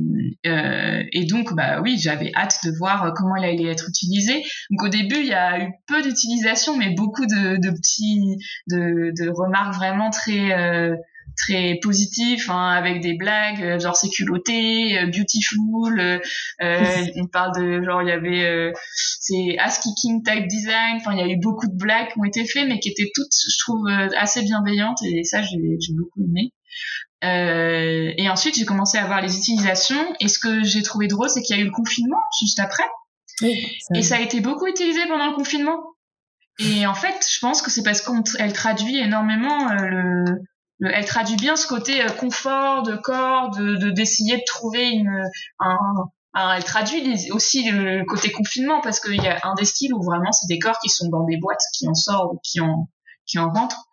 euh, 0.45 1.03
et 1.11 1.25
donc 1.25 1.53
bah 1.55 1.81
oui 1.81 1.97
j'avais 1.99 2.31
hâte 2.35 2.57
de 2.63 2.71
voir 2.77 3.13
comment 3.15 3.35
il 3.35 3.45
allait 3.45 3.71
être 3.71 3.89
utilisé. 3.89 4.43
Donc 4.69 4.83
au 4.83 4.89
début 4.89 5.19
il 5.21 5.27
y 5.27 5.33
a 5.33 5.59
eu 5.63 5.71
peu 5.87 6.01
d'utilisation 6.01 6.77
mais 6.77 6.91
beaucoup 6.91 7.25
de, 7.25 7.57
de 7.57 7.71
petits 7.71 8.37
de, 8.69 9.11
de 9.17 9.29
remarques 9.29 9.73
vraiment 9.75 10.09
très 10.11 10.51
euh, 10.51 10.95
très 11.37 11.79
positifs 11.81 12.49
hein, 12.49 12.69
avec 12.69 13.01
des 13.01 13.13
blagues 13.13 13.61
euh, 13.61 13.79
genre 13.79 13.95
c'est 13.95 14.09
culotté 14.09 14.97
euh, 14.97 15.07
beautiful 15.07 15.99
euh, 15.99 16.19
euh, 16.61 17.05
on 17.15 17.27
parle 17.27 17.59
de 17.59 17.83
genre 17.83 18.01
il 18.01 18.09
y 18.09 18.11
avait 18.11 18.43
euh, 18.45 18.71
c'est 18.95 19.57
kicking 19.81 20.23
type 20.23 20.47
design 20.47 20.97
enfin 20.97 21.13
il 21.13 21.19
y 21.19 21.23
a 21.23 21.27
eu 21.27 21.39
beaucoup 21.39 21.67
de 21.67 21.75
blagues 21.75 22.09
qui 22.11 22.19
ont 22.19 22.23
été 22.23 22.45
faites 22.45 22.67
mais 22.67 22.79
qui 22.79 22.89
étaient 22.89 23.09
toutes 23.13 23.31
je 23.33 23.57
trouve 23.59 23.87
euh, 23.87 24.09
assez 24.17 24.41
bienveillantes 24.43 24.99
et 25.03 25.23
ça 25.23 25.41
j'ai 25.41 25.77
j'ai 25.79 25.93
beaucoup 25.93 26.21
aimé. 26.21 26.53
Euh, 27.23 28.11
et 28.17 28.29
ensuite 28.29 28.55
j'ai 28.55 28.65
commencé 28.65 28.97
à 28.97 29.05
voir 29.05 29.21
les 29.21 29.37
utilisations 29.37 30.15
et 30.19 30.27
ce 30.27 30.39
que 30.39 30.63
j'ai 30.63 30.81
trouvé 30.81 31.07
drôle 31.07 31.29
c'est 31.29 31.41
qu'il 31.41 31.55
y 31.55 31.59
a 31.59 31.61
eu 31.61 31.65
le 31.65 31.71
confinement 31.71 32.21
juste 32.39 32.59
après. 32.59 32.83
Oui, 33.41 33.65
et 33.95 34.01
ça 34.01 34.17
a 34.17 34.21
été 34.21 34.39
beaucoup 34.41 34.67
utilisé 34.67 34.99
pendant 35.07 35.27
le 35.27 35.35
confinement. 35.35 35.79
Et 36.59 36.85
en 36.85 36.93
fait 36.93 37.15
je 37.31 37.39
pense 37.39 37.61
que 37.61 37.69
c'est 37.69 37.83
parce 37.83 38.01
qu'elle 38.01 38.53
traduit 38.53 38.97
énormément 38.97 39.69
euh, 39.71 39.87
le, 39.87 40.25
le 40.81 40.91
elle 40.93 41.05
traduit 41.05 41.37
bien 41.37 41.55
ce 41.55 41.65
côté 41.67 42.01
euh, 42.03 42.09
confort 42.09 42.83
de 42.83 42.95
corps 42.97 43.51
de 43.51 43.77
de- 43.77 43.91
d'essayer 43.91 44.35
de 44.37 44.43
trouver 44.45 44.89
une 44.89 45.23
un, 45.59 45.77
un- 46.33 46.53
elle 46.55 46.63
traduit 46.65 47.31
aussi 47.31 47.69
le 47.71 48.03
côté 48.05 48.31
confinement 48.31 48.81
parce 48.81 48.99
qu'il 48.99 49.15
y 49.23 49.27
a 49.27 49.39
un 49.43 49.53
des 49.55 49.65
styles 49.65 49.93
où 49.93 50.03
vraiment 50.03 50.31
c'est 50.33 50.47
des 50.47 50.59
corps 50.59 50.79
qui 50.83 50.89
sont 50.89 51.07
dans 51.09 51.23
des 51.25 51.37
boîtes 51.37 51.63
qui 51.77 51.87
en 51.87 51.93
sortent 51.95 52.33
ou 52.33 52.39
qui 52.43 52.59
en 52.61 52.89
qui 53.25 53.39
en 53.39 53.49
rentrent. 53.51 53.85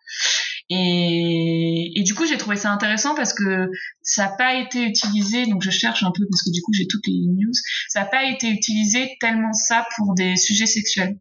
Et, 0.71 1.91
et 1.99 2.03
du 2.03 2.13
coup 2.13 2.25
j'ai 2.27 2.37
trouvé 2.37 2.55
ça 2.55 2.71
intéressant 2.71 3.15
parce 3.15 3.33
que 3.33 3.69
ça 4.03 4.25
n'a 4.25 4.31
pas 4.35 4.55
été 4.55 4.83
utilisé 4.83 5.45
donc 5.47 5.61
je 5.63 5.71
cherche 5.71 6.03
un 6.03 6.11
peu 6.15 6.25
parce 6.29 6.43
que 6.43 6.51
du 6.51 6.61
coup 6.61 6.71
j'ai 6.73 6.87
toutes 6.87 7.05
les 7.07 7.21
news. 7.27 7.51
Ça 7.89 8.01
n'a 8.01 8.05
pas 8.05 8.23
été 8.25 8.49
utilisé 8.49 9.15
tellement 9.19 9.53
ça 9.53 9.85
pour 9.97 10.13
des 10.15 10.35
sujets 10.37 10.67
sexuels 10.67 11.17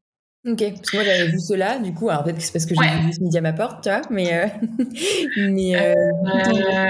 Ok, 0.53 0.59
parce 0.75 0.91
que 0.91 0.97
moi 0.97 1.05
j'avais 1.05 1.29
vu 1.29 1.39
cela, 1.41 1.79
du 1.79 1.93
coup, 1.93 2.09
alors 2.11 2.25
peut-être 2.25 2.37
que 2.39 2.43
c'est 2.43 2.53
parce 2.53 2.67
que 2.67 2.75
j'ai 2.75 2.81
Ouais. 2.81 3.01
vu 3.03 3.13
ce 3.13 3.21
midi 3.21 3.37
à 3.39 3.41
ma 3.41 3.53
porte, 3.53 3.83
tu 3.83 3.89
vois, 3.91 4.01
mais, 4.11 4.33
euh, 4.35 4.47
mais 5.51 5.77
euh, 5.77 5.93
Euh, 6.25 6.89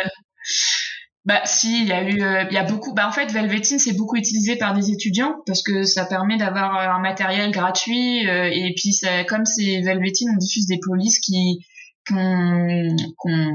bah 1.24 1.40
si, 1.44 1.82
il 1.82 1.88
y 1.88 1.92
a 1.92 2.02
eu, 2.08 2.14
il 2.50 2.54
y 2.54 2.56
a 2.56 2.64
beaucoup. 2.64 2.94
Bah 2.94 3.06
en 3.06 3.12
fait, 3.12 3.30
Velveteen 3.30 3.78
c'est 3.78 3.92
beaucoup 3.96 4.16
utilisé 4.16 4.56
par 4.56 4.72
des 4.74 4.90
étudiants 4.90 5.34
parce 5.46 5.62
que 5.62 5.82
ça 5.84 6.06
permet 6.06 6.38
d'avoir 6.38 6.74
un 6.96 7.00
matériel 7.00 7.50
gratuit 7.50 8.20
et 8.26 8.72
puis 8.76 8.92
ça, 8.94 9.24
comme 9.24 9.44
c'est 9.44 9.80
Velveteen, 9.82 10.30
on 10.32 10.36
diffuse 10.38 10.66
des 10.66 10.78
polices 10.82 11.18
qui 11.18 11.58
qu'on 12.08 12.96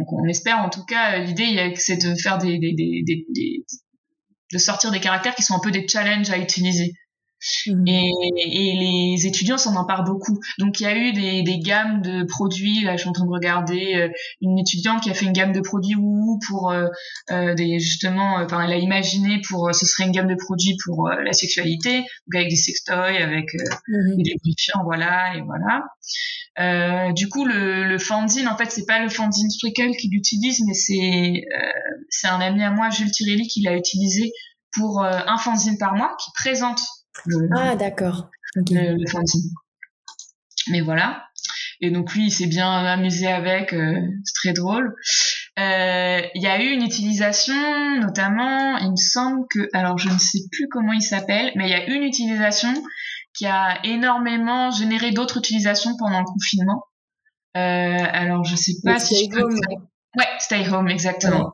qu'on 0.06 0.28
espère 0.28 0.60
en 0.60 0.70
tout 0.70 0.86
cas. 0.86 1.18
L'idée 1.20 1.74
c'est 1.76 1.98
de 1.98 2.14
faire 2.22 2.38
des, 2.38 2.60
des, 2.60 2.74
des- 2.76 3.66
de 4.52 4.58
sortir 4.60 4.92
des 4.92 5.00
caractères 5.00 5.34
qui 5.34 5.42
sont 5.42 5.56
un 5.56 5.60
peu 5.64 5.72
des 5.72 5.88
challenges 5.88 6.30
à 6.30 6.38
utiliser. 6.38 6.94
Mhm. 7.68 7.88
Et, 7.88 8.12
et 8.38 8.76
les 9.18 9.28
étudiants 9.28 9.58
s'en 9.58 9.76
emparent 9.76 10.04
beaucoup. 10.04 10.40
Donc 10.60 10.80
il 10.80 10.84
y 10.84 10.86
a 10.86 10.96
eu 10.98 11.14
des, 11.14 11.44
des 11.44 11.60
gammes 11.60 12.02
de 12.02 12.24
produits. 12.24 12.82
Là, 12.84 12.96
je 12.96 13.02
suis 13.02 13.10
en 13.10 13.14
train 13.14 13.26
de 13.26 13.32
regarder 13.32 13.96
euh, 13.96 14.10
une 14.42 14.58
étudiante 14.60 15.02
qui 15.04 15.10
a 15.10 15.14
fait 15.14 15.26
une 15.26 15.34
gamme 15.34 15.52
de 15.52 15.62
produits 15.62 15.96
ou 15.98 16.40
pour 16.48 16.72
euh, 16.72 16.88
euh, 17.32 17.54
des 17.56 17.80
justement. 17.80 18.36
Enfin, 18.38 18.62
elle 18.62 18.72
a 18.74 18.78
imaginé 18.78 19.42
pour 19.48 19.74
ce 19.74 19.86
serait 19.86 20.06
une 20.06 20.12
gamme 20.12 20.28
de 20.28 20.36
produits 20.36 20.78
pour 20.86 21.08
euh, 21.08 21.22
la 21.24 21.34
sexualité, 21.34 21.98
donc 22.00 22.36
avec 22.36 22.50
des 22.50 22.56
sextoys, 22.56 23.22
avec 23.22 23.46
euh, 23.56 23.64
Mhm. 23.88 24.22
des 24.24 24.32
lubrifiants, 24.32 24.84
voilà 24.84 25.36
et 25.36 25.42
voilà. 25.42 25.84
Du 27.14 27.28
coup, 27.30 27.46
le, 27.46 27.84
le 27.86 27.98
fanzine, 27.98 28.48
en 28.48 28.58
fait, 28.58 28.72
c'est 28.72 28.86
pas 28.86 29.00
le 29.00 29.10
fanzine 29.10 29.50
Sprinkle 29.50 29.96
qui 29.98 30.10
l'utilise, 30.10 30.62
mais 30.66 30.74
c'est 30.74 31.44
c'est 32.10 32.28
un 32.28 32.40
ami 32.40 32.64
à 32.64 32.72
moi, 32.72 32.90
Jules 32.90 33.12
Tirelli, 33.12 33.48
qui 33.48 33.62
l'a 33.62 33.76
utilisé 33.76 34.32
pour 34.76 35.04
un 35.04 35.38
fanzine 35.38 35.78
par 35.78 35.96
mois, 35.96 36.16
qui 36.24 36.32
présente 36.36 36.80
le, 37.26 37.50
Ah, 37.56 37.76
d'accord. 37.76 38.30
Ok. 38.56 38.70
le, 38.72 38.98
le 38.98 39.08
fanzine. 39.08 39.52
Mais 40.70 40.82
voilà. 40.82 41.26
Et 41.82 41.92
donc 41.92 42.14
lui, 42.14 42.28
il 42.28 42.32
s'est 42.32 42.48
bien 42.48 42.72
amusé 42.72 43.28
avec, 43.28 43.74
euh, 43.74 44.00
c'est 44.24 44.34
très 44.36 44.54
drôle. 44.54 44.96
Euh, 45.60 46.22
Il 46.34 46.42
y 46.42 46.48
a 46.48 46.62
eu 46.64 46.68
une 46.70 46.84
utilisation, 46.84 48.00
notamment, 48.00 48.78
il 48.78 48.92
me 48.92 48.96
semble 48.96 49.46
que, 49.50 49.68
alors 49.74 49.98
je 49.98 50.10
ne 50.10 50.18
sais 50.18 50.40
plus 50.52 50.68
comment 50.70 50.94
il 50.94 51.02
s'appelle, 51.02 51.52
mais 51.56 51.66
il 51.66 51.72
y 51.72 51.74
a 51.74 51.86
une 51.88 52.04
utilisation 52.04 52.74
qui 53.34 53.46
a 53.48 53.80
énormément 53.84 54.72
généré 54.72 55.12
d'autres 55.12 55.38
utilisations 55.40 55.98
pendant 55.98 56.20
le 56.20 56.26
confinement. 56.26 56.84
Euh, 57.58 58.06
alors 58.12 58.46
je 58.46 58.56
sais 58.56 58.74
pas 58.84 58.94
Le 58.94 59.00
si 59.00 59.16
Stay 59.16 59.26
je 59.26 59.30
peux... 59.36 59.44
Home. 59.44 59.60
Ouais, 60.18 60.28
Stay 60.40 60.70
Home, 60.70 60.88
exactement. 60.88 61.54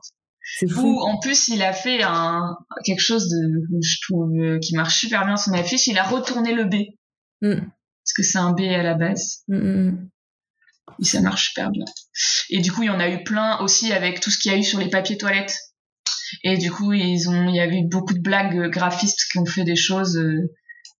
Fou. 0.68 1.00
en 1.00 1.18
plus 1.18 1.48
il 1.48 1.62
a 1.62 1.72
fait 1.72 2.02
un 2.02 2.56
quelque 2.84 3.00
chose 3.00 3.28
de 3.28 3.62
je 3.82 3.96
trouve 4.08 4.32
euh, 4.38 4.58
qui 4.58 4.74
marche 4.76 4.98
super 5.00 5.24
bien 5.26 5.36
son 5.36 5.52
affiche. 5.52 5.86
Il 5.86 5.98
a 5.98 6.04
retourné 6.04 6.54
le 6.54 6.64
B 6.64 6.74
Mm. 7.42 7.54
parce 7.56 8.12
que 8.14 8.22
c'est 8.22 8.36
un 8.38 8.52
B 8.52 8.60
à 8.62 8.82
la 8.82 8.94
base 8.94 9.44
Mm, 9.48 9.56
mm, 9.56 10.10
et 11.00 11.04
ça 11.04 11.20
marche 11.22 11.48
super 11.48 11.70
bien. 11.70 11.84
Et 12.50 12.60
du 12.60 12.70
coup 12.70 12.82
il 12.82 12.86
y 12.86 12.90
en 12.90 13.00
a 13.00 13.08
eu 13.08 13.22
plein 13.24 13.58
aussi 13.60 13.92
avec 13.92 14.20
tout 14.20 14.30
ce 14.30 14.38
qu'il 14.38 14.52
y 14.52 14.54
a 14.54 14.58
eu 14.58 14.62
sur 14.64 14.78
les 14.78 14.90
papiers 14.90 15.16
toilettes. 15.16 15.56
Et 16.44 16.58
du 16.58 16.70
coup 16.70 16.92
ils 16.92 17.28
ont 17.30 17.48
il 17.48 17.54
y 17.56 17.60
avait 17.60 17.78
eu 17.78 17.88
beaucoup 17.88 18.12
de 18.14 18.20
blagues 18.20 18.68
graphistes 18.70 19.24
qui 19.32 19.38
ont 19.38 19.46
fait 19.46 19.64
des 19.64 19.76
choses 19.76 20.16
euh, 20.18 20.52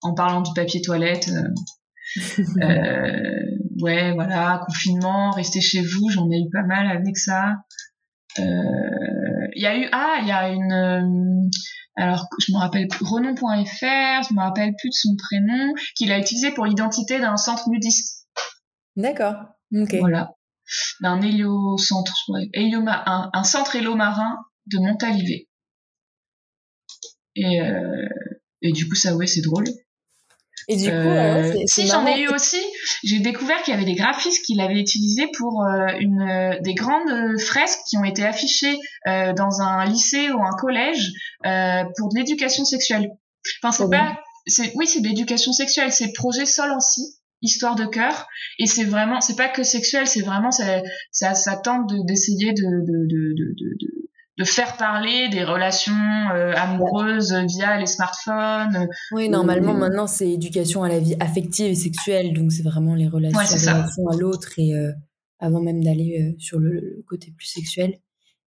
en 0.02 0.14
parlant 0.14 0.40
du 0.40 0.50
papier 0.54 0.80
toilette. 0.80 1.28
euh, 1.28 1.48
euh, 2.62 3.40
ouais 3.82 4.12
voilà 4.14 4.62
confinement 4.66 5.30
restez 5.32 5.60
chez 5.60 5.80
vous 5.82 6.08
j'en 6.10 6.28
ai 6.30 6.38
eu 6.40 6.50
pas 6.50 6.62
mal 6.64 6.86
avec 6.86 7.16
ça. 7.18 7.54
Euh, 8.38 9.46
Il 9.56 9.62
y 9.62 9.66
a 9.66 9.76
eu 9.76 9.88
ah 9.92 10.18
il 10.22 10.28
y 10.28 10.32
a 10.32 10.48
une 10.50 10.72
euh, 10.72 11.48
alors 11.96 12.26
je 12.38 12.52
me 12.52 12.58
rappelle 12.58 12.86
plus 12.86 13.04
renom.fr 13.04 13.42
je 14.28 14.34
me 14.34 14.40
rappelle 14.40 14.72
plus 14.78 14.88
de 14.88 14.94
son 14.94 15.16
prénom 15.16 15.74
qu'il 15.96 16.12
a 16.12 16.18
utilisé 16.18 16.52
pour 16.52 16.64
l'identité 16.64 17.18
d'un 17.18 17.36
centre 17.36 17.68
nudiste. 17.68 18.28
D'accord. 18.96 19.34
Ok. 19.74 19.94
voilà. 19.98 20.30
D'un 21.00 21.20
héliocentre 21.20 22.12
ouais, 22.28 22.48
hélioma- 22.54 23.02
un, 23.06 23.30
un 23.32 23.42
centre 23.44 23.74
hélo-marin 23.74 24.38
de 24.66 24.78
Montalivet 24.78 25.48
et 27.34 27.60
euh, 27.60 28.08
et 28.62 28.72
du 28.72 28.88
coup 28.88 28.94
ça 28.94 29.16
ouais 29.16 29.26
c'est 29.26 29.40
drôle 29.42 29.64
Et 30.72 30.76
du 30.76 30.84
coup, 30.88 30.96
Euh, 30.96 31.34
ouais, 31.42 31.52
c'est- 31.66 31.82
si 31.82 31.86
j'en 31.88 32.06
ai 32.06 32.20
eu 32.20 32.28
aussi, 32.28 32.62
j'ai 33.02 33.18
découvert 33.18 33.60
qu'il 33.62 33.74
y 33.74 33.76
avait 33.76 33.84
des 33.84 33.96
graphistes 33.96 34.44
qui 34.46 34.54
l'avaient 34.54 34.80
utilisé 34.80 35.26
pour 35.36 35.64
euh, 35.64 35.88
une 35.98 36.20
euh, 36.20 36.58
des 36.60 36.74
grandes 36.74 37.10
euh, 37.10 37.36
fresques 37.38 37.80
qui 37.88 37.96
ont 37.98 38.04
été 38.04 38.24
affichées 38.24 38.78
euh, 39.08 39.32
dans 39.32 39.60
un 39.62 39.84
lycée 39.84 40.30
ou 40.30 40.40
un 40.42 40.56
collège 40.56 41.10
euh, 41.46 41.82
pour 41.96 42.08
de 42.12 42.18
l'éducation 42.18 42.64
sexuelle. 42.64 43.10
Enfin, 43.62 43.72
c'est 43.72 43.90
pas, 43.90 44.20
c'est 44.46 44.72
oui, 44.76 44.86
c'est 44.86 45.00
de 45.00 45.08
l'éducation 45.08 45.52
sexuelle. 45.52 45.90
C'est 45.92 46.06
le 46.06 46.12
projet 46.14 46.46
Solancy, 46.46 47.02
histoire 47.42 47.74
de 47.74 47.86
cœur, 47.86 48.28
et 48.60 48.66
c'est 48.66 48.84
vraiment, 48.84 49.20
c'est 49.20 49.36
pas 49.36 49.48
que 49.48 49.62
sexuel, 49.64 50.06
c'est 50.06 50.20
vraiment 50.22 50.50
ça, 50.52 50.82
ça, 51.10 51.34
ça 51.34 51.56
tente 51.56 51.88
de- 51.88 52.06
d'essayer 52.06 52.52
de, 52.52 52.62
de, 52.62 53.06
de, 53.08 53.34
de, 53.34 53.54
de, 53.58 54.09
de 54.38 54.44
faire 54.44 54.76
parler 54.76 55.28
des 55.28 55.44
relations 55.44 55.92
euh, 56.34 56.52
amoureuses 56.56 57.34
via 57.48 57.78
les 57.78 57.86
smartphones, 57.86 58.88
Oui, 59.12 59.28
normalement, 59.28 59.74
Euh, 59.74 59.78
maintenant, 59.78 60.06
c'est 60.06 60.30
éducation 60.30 60.82
à 60.82 60.88
la 60.88 60.98
vie 60.98 61.16
affective 61.20 61.66
et 61.66 61.74
sexuelle. 61.74 62.32
Donc, 62.32 62.52
c'est 62.52 62.62
vraiment 62.62 62.94
les 62.94 63.08
relations, 63.08 63.38
Ouais, 63.38 63.44
les 63.44 63.70
relations 63.70 64.08
à 64.08 64.16
l'autre 64.16 64.58
et 64.58 64.74
euh, 64.74 64.92
avant 65.40 65.60
même 65.60 65.82
d'aller 65.82 66.18
euh, 66.22 66.36
sur 66.38 66.58
le, 66.58 66.72
le 66.72 67.04
côté 67.06 67.34
plus 67.36 67.46
sexuel. 67.46 67.98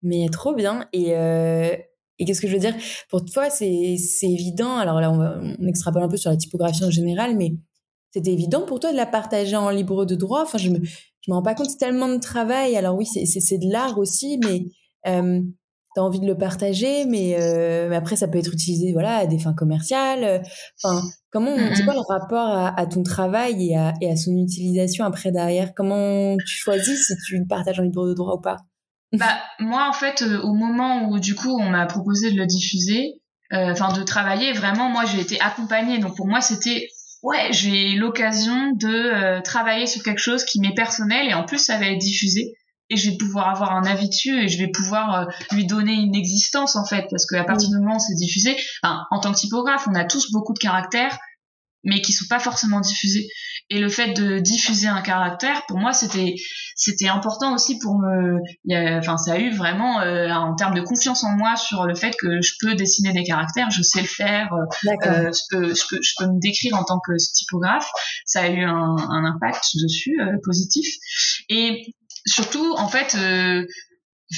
Mais 0.04 0.28
trop 0.30 0.54
bien. 0.54 0.88
Et, 0.94 1.16
euh, 1.16 1.74
et 2.20 2.26
qu'est-ce 2.26 2.42
que 2.42 2.48
je 2.48 2.54
veux 2.54 2.60
dire? 2.60 2.76
Pour 3.10 3.24
toi, 3.24 3.50
c'est 3.50 3.98
évident. 4.24 4.78
Alors 4.78 5.00
là, 5.00 5.12
on, 5.12 5.18
va, 5.18 5.40
on 5.60 5.68
extrapole 5.68 6.04
un 6.04 6.10
peu 6.10 6.18
sur 6.18 6.32
la 6.32 6.38
typographie 6.38 6.84
en 6.84 6.92
général, 6.92 7.38
mais 7.38 7.54
c'était 8.12 8.32
évident 8.32 8.66
pour 8.66 8.80
toi 8.80 8.92
de 8.92 8.98
la 8.98 9.06
partager 9.06 9.56
en 9.56 9.70
libre 9.70 10.06
de 10.06 10.16
droit? 10.16 10.42
Enfin, 10.42 10.58
je 10.58 10.70
me, 10.70 10.84
je 10.84 11.32
me 11.32 11.36
rends 11.36 11.44
pas 11.44 11.56
compte, 11.56 11.70
c'est 11.70 11.78
tellement 11.78 12.10
de 12.10 12.20
travail. 12.20 12.76
Alors 12.76 12.96
oui, 12.98 13.06
c'est 13.06 13.58
de 13.58 13.72
l'art 13.72 13.98
aussi, 14.00 14.40
mais 14.44 14.66
envie 16.02 16.20
de 16.20 16.26
le 16.28 16.38
partager, 16.38 17.06
mais, 17.06 17.36
euh, 17.40 17.88
mais 17.90 17.96
après, 17.96 18.16
ça 18.16 18.28
peut 18.28 18.38
être 18.38 18.54
utilisé 18.54 18.92
voilà, 18.94 19.18
à 19.18 19.26
des 19.28 19.40
fins 19.40 19.54
commerciales. 19.54 20.24
euh, 20.24 20.40
Enfin, 20.84 21.02
comment, 21.32 21.52
on- 21.52 21.74
c'est 21.76 21.82
Mhm. 21.82 21.86
quoi 21.86 21.94
le 21.96 22.00
rapport 22.08 22.48
à, 22.50 22.80
à 22.80 22.86
ton 22.86 23.04
travail 23.04 23.70
et 23.72 23.76
à, 23.76 23.94
et 24.02 24.10
à 24.12 24.16
son 24.16 24.36
utilisation 24.38 25.06
après 25.06 25.32
derrière? 25.32 25.74
Comment 25.76 26.36
tu 26.38 26.56
choisis 26.58 27.08
si 27.08 27.14
tu 27.28 27.38
le 27.38 27.46
partages 27.48 27.80
en 27.80 27.84
libre 27.84 28.08
de 28.08 28.14
droit 28.14 28.36
ou 28.36 28.42
pas? 28.42 28.58
Bah 29.14 29.38
moi 29.60 29.88
en 29.90 29.94
fait 29.94 30.22
euh, 30.22 30.42
au 30.42 30.54
moment 30.54 31.08
où 31.10 31.20
du 31.20 31.34
coup 31.34 31.58
on 31.60 31.70
m'a 31.70 31.86
proposé 31.86 32.32
de 32.32 32.38
le 32.38 32.46
diffuser, 32.46 33.14
euh, 33.54 33.72
enfin 33.72 33.94
de 33.98 34.04
travailler 34.04 34.52
vraiment 34.52 34.90
moi 34.90 35.06
j'ai 35.06 35.22
été 35.22 35.40
accompagnée 35.40 35.98
donc 36.00 36.18
pour 36.18 36.28
moi 36.28 36.42
c'était 36.42 36.90
ouais 37.24 37.48
j'ai 37.52 37.92
l'occasion 37.96 38.74
de 38.74 38.88
euh, 38.90 39.42
travailler 39.42 39.88
sur 39.88 40.04
quelque 40.04 40.20
chose 40.20 40.44
qui 40.44 40.60
m'est 40.60 40.74
personnel 40.76 41.30
et 41.30 41.34
en 41.34 41.46
plus 41.46 41.58
ça 41.58 41.78
va 41.80 41.86
être 41.88 41.98
diffusé 42.00 42.54
et 42.90 42.98
je 42.98 43.12
vais 43.12 43.18
pouvoir 43.18 43.50
avoir 43.50 43.76
un 43.76 43.84
avis 43.84 44.10
dessus 44.10 44.40
et 44.40 44.48
je 44.48 44.58
vais 44.58 44.70
pouvoir 44.70 45.22
euh, 45.22 45.26
lui 45.52 45.66
donner 45.66 45.94
une 45.94 46.16
existence 46.16 46.76
en 46.76 46.86
fait 46.86 47.06
parce 47.10 47.26
qu'à 47.26 47.44
partir 47.44 47.70
du 47.70 47.78
moment 47.78 47.96
où 47.96 48.00
c'est 48.00 48.16
diffusé, 48.16 48.56
enfin, 48.84 49.06
en 49.12 49.20
tant 49.20 49.32
que 49.32 49.38
typographe 49.38 49.88
on 49.90 49.96
a 49.96 50.06
tous 50.06 50.32
beaucoup 50.32 50.54
de 50.54 50.60
caractères 50.60 51.18
mais 51.84 52.02
qui 52.02 52.12
sont 52.12 52.26
pas 52.30 52.40
forcément 52.40 52.82
diffusés. 52.82 53.28
Et 53.70 53.80
le 53.80 53.90
fait 53.90 54.14
de 54.14 54.40
diffuser 54.40 54.88
un 54.88 55.02
caractère 55.02 55.66
pour 55.68 55.78
moi 55.78 55.94
c'était 55.94 56.36
c'était 56.76 57.08
important 57.08 57.54
aussi 57.54 57.80
pour 57.80 58.00
me 58.00 58.40
enfin 58.98 59.18
ça 59.18 59.34
a 59.34 59.38
eu 59.40 59.54
vraiment 59.54 60.02
euh, 60.02 60.30
en 60.30 60.56
termes 60.56 60.74
de 60.74 60.82
confiance 60.82 61.24
en 61.24 61.36
moi 61.36 61.56
sur 61.56 61.86
le 61.86 61.96
fait 61.96 62.16
que 62.18 62.42
je 62.42 62.54
peux 62.62 62.76
dessiner 62.76 63.12
des 63.14 63.24
caractères 63.24 63.70
je 63.72 63.82
sais 63.82 64.02
le 64.02 64.08
faire 64.08 64.54
euh, 64.54 64.92
euh, 65.08 65.32
je 65.32 65.42
peux 65.50 65.74
je 65.76 65.82
peux 65.90 66.00
je 66.02 66.14
peux 66.18 66.28
me 66.28 66.40
décrire 66.40 66.76
en 66.76 66.84
tant 66.84 67.00
que 67.00 67.12
typographe. 67.34 67.90
Ça 68.26 68.42
a 68.42 68.50
eu 68.50 68.64
un, 68.64 68.96
un 68.96 69.26
impact 69.26 69.66
dessus 69.82 70.20
euh, 70.22 70.38
positif. 70.44 70.88
Et 71.50 71.94
surtout 72.28 72.76
en 72.78 72.88
fait 72.88 73.16
euh, 73.16 73.66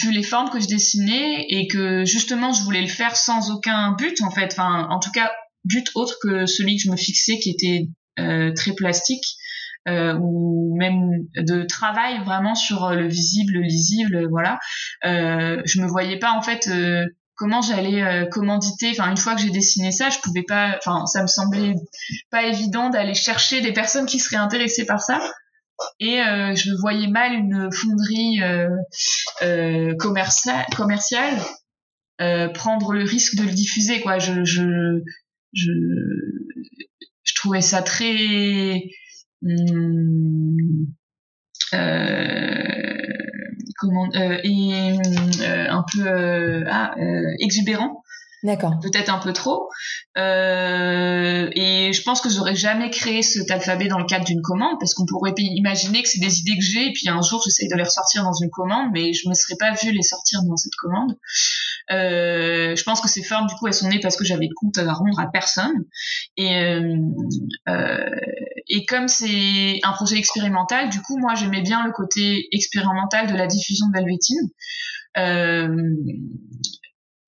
vu 0.02 0.12
les 0.12 0.24
formes 0.24 0.50
que 0.50 0.60
je 0.60 0.68
dessinais 0.68 1.46
et 1.50 1.68
que 1.68 2.06
justement 2.06 2.54
je 2.54 2.62
voulais 2.62 2.82
le 2.82 2.88
faire 2.88 3.16
sans 3.16 3.52
aucun 3.52 3.94
but 3.94 4.22
en 4.22 4.32
fait 4.32 4.54
enfin 4.54 4.88
en 4.90 5.00
tout 5.00 5.12
cas 5.12 5.32
but 5.66 5.90
autre 5.96 6.16
que 6.22 6.46
celui 6.46 6.78
que 6.78 6.84
je 6.84 6.92
me 6.92 6.96
fixais 6.96 7.40
qui 7.40 7.50
était 7.50 7.88
euh, 8.20 8.54
très 8.54 8.74
plastique 8.74 9.26
euh, 9.88 10.14
ou 10.20 10.76
même 10.78 11.28
de 11.36 11.64
travail 11.64 12.24
vraiment 12.24 12.56
sur 12.56 12.92
le 12.92 13.08
visible, 13.08 13.54
le 13.54 13.62
lisible, 13.62 14.28
voilà. 14.30 14.60
Euh, 15.06 15.62
je 15.66 15.82
me 15.82 15.88
voyais 15.88 16.20
pas 16.20 16.32
en 16.32 16.42
fait 16.42 16.68
euh, 16.68 17.06
comment 17.36 17.62
j'allais 17.62 18.04
euh, 18.04 18.26
commanditer. 18.26 18.92
Enfin, 18.92 19.10
une 19.10 19.18
fois 19.18 19.36
que 19.36 19.42
j'ai 19.42 19.50
dessiné 19.50 19.92
ça, 19.92 20.10
je 20.10 20.20
pouvais 20.20 20.44
pas. 20.44 20.78
Enfin, 20.78 21.06
ça 21.06 21.22
me 21.22 21.28
semblait 21.28 21.76
pas 22.30 22.44
évident 22.44 22.90
d'aller 22.90 23.14
chercher 23.14 23.62
des 23.62 23.74
personnes 23.74 24.06
qui 24.06 24.20
seraient 24.20 24.36
intéressées 24.36 24.86
par 24.86 25.02
ça. 25.02 25.20
Et 26.00 26.22
euh, 26.22 26.56
je 26.56 26.72
voyais 26.80 27.08
mal 27.08 27.34
une 27.34 27.72
fonderie 27.72 28.42
euh, 28.42 28.70
euh, 29.42 29.96
commercia- 29.96 30.66
commerciale 30.76 31.36
euh, 32.22 32.50
prendre 32.50 32.94
le 32.94 33.04
risque 33.04 33.36
de 33.38 33.44
le 33.44 33.52
diffuser. 33.52 34.02
Quoi, 34.02 34.20
je, 34.20 34.44
je, 34.44 35.02
je, 35.54 35.72
je 37.24 37.34
trouvais 37.36 37.62
ça 37.62 37.82
très 37.82 38.84
euh, 39.44 40.52
comment 43.78 44.10
et 44.14 44.98
euh, 45.42 45.66
un 45.70 45.86
peu 45.94 46.64
ah, 46.68 46.94
exubérant 47.40 48.04
D'accord. 48.44 48.80
peut-être 48.82 49.14
un 49.14 49.20
peu 49.20 49.34
trop. 49.34 49.68
Euh, 50.18 51.50
et 51.54 51.92
je 51.92 52.02
pense 52.04 52.22
que 52.22 52.30
j'aurais 52.30 52.56
jamais 52.56 52.90
créé 52.90 53.22
cet 53.22 53.52
alphabet 53.52 53.88
dans 53.88 53.98
le 53.98 54.06
cadre 54.06 54.24
d'une 54.24 54.42
commande 54.42 54.78
parce 54.80 54.94
qu'on 54.94 55.06
pourrait 55.06 55.34
imaginer 55.38 56.02
que 56.02 56.08
c'est 56.08 56.20
des 56.20 56.40
idées 56.40 56.58
que 56.58 56.64
j'ai 56.64 56.88
et 56.88 56.94
puis 56.94 57.10
un 57.10 57.22
jour 57.22 57.42
j'essaye 57.44 57.68
de 57.68 57.76
les 57.76 57.84
ressortir 57.84 58.24
dans 58.24 58.34
une 58.34 58.50
commande 58.50 58.92
mais 58.94 59.12
je 59.14 59.28
me 59.28 59.34
serais 59.34 59.56
pas 59.60 59.74
vu 59.74 59.92
les 59.92 60.02
sortir 60.02 60.42
dans 60.44 60.56
cette 60.56 60.76
commande. 60.76 61.18
Euh, 61.92 62.76
je 62.76 62.84
pense 62.84 63.02
que 63.02 63.10
ces 63.10 63.24
formes 63.24 63.48
du 63.48 63.56
coup 63.56 63.68
elles 63.68 63.74
sont 63.74 63.90
nées 63.90 64.00
parce 64.00 64.16
que 64.16 64.24
j'avais 64.24 64.48
de 64.48 64.54
compte 64.56 64.78
à 64.78 64.94
rendre 64.94 65.20
à 65.20 65.28
personne. 65.32 65.86
Et 66.38 66.56
euh, 66.64 68.10
et 68.70 68.86
comme 68.86 69.10
c'est 69.10 69.80
un 69.84 69.92
projet 69.92 70.18
expérimental 70.18 70.90
du 70.90 71.02
coup 71.02 71.18
moi 71.18 71.36
j'aimais 71.36 71.62
bien 71.62 71.86
le 71.86 71.92
côté 71.92 72.48
expérimental 72.54 73.28
de 73.28 73.36
la 73.36 73.48
diffusion 73.48 73.88
de 73.88 74.00
Velvetine 74.00 74.50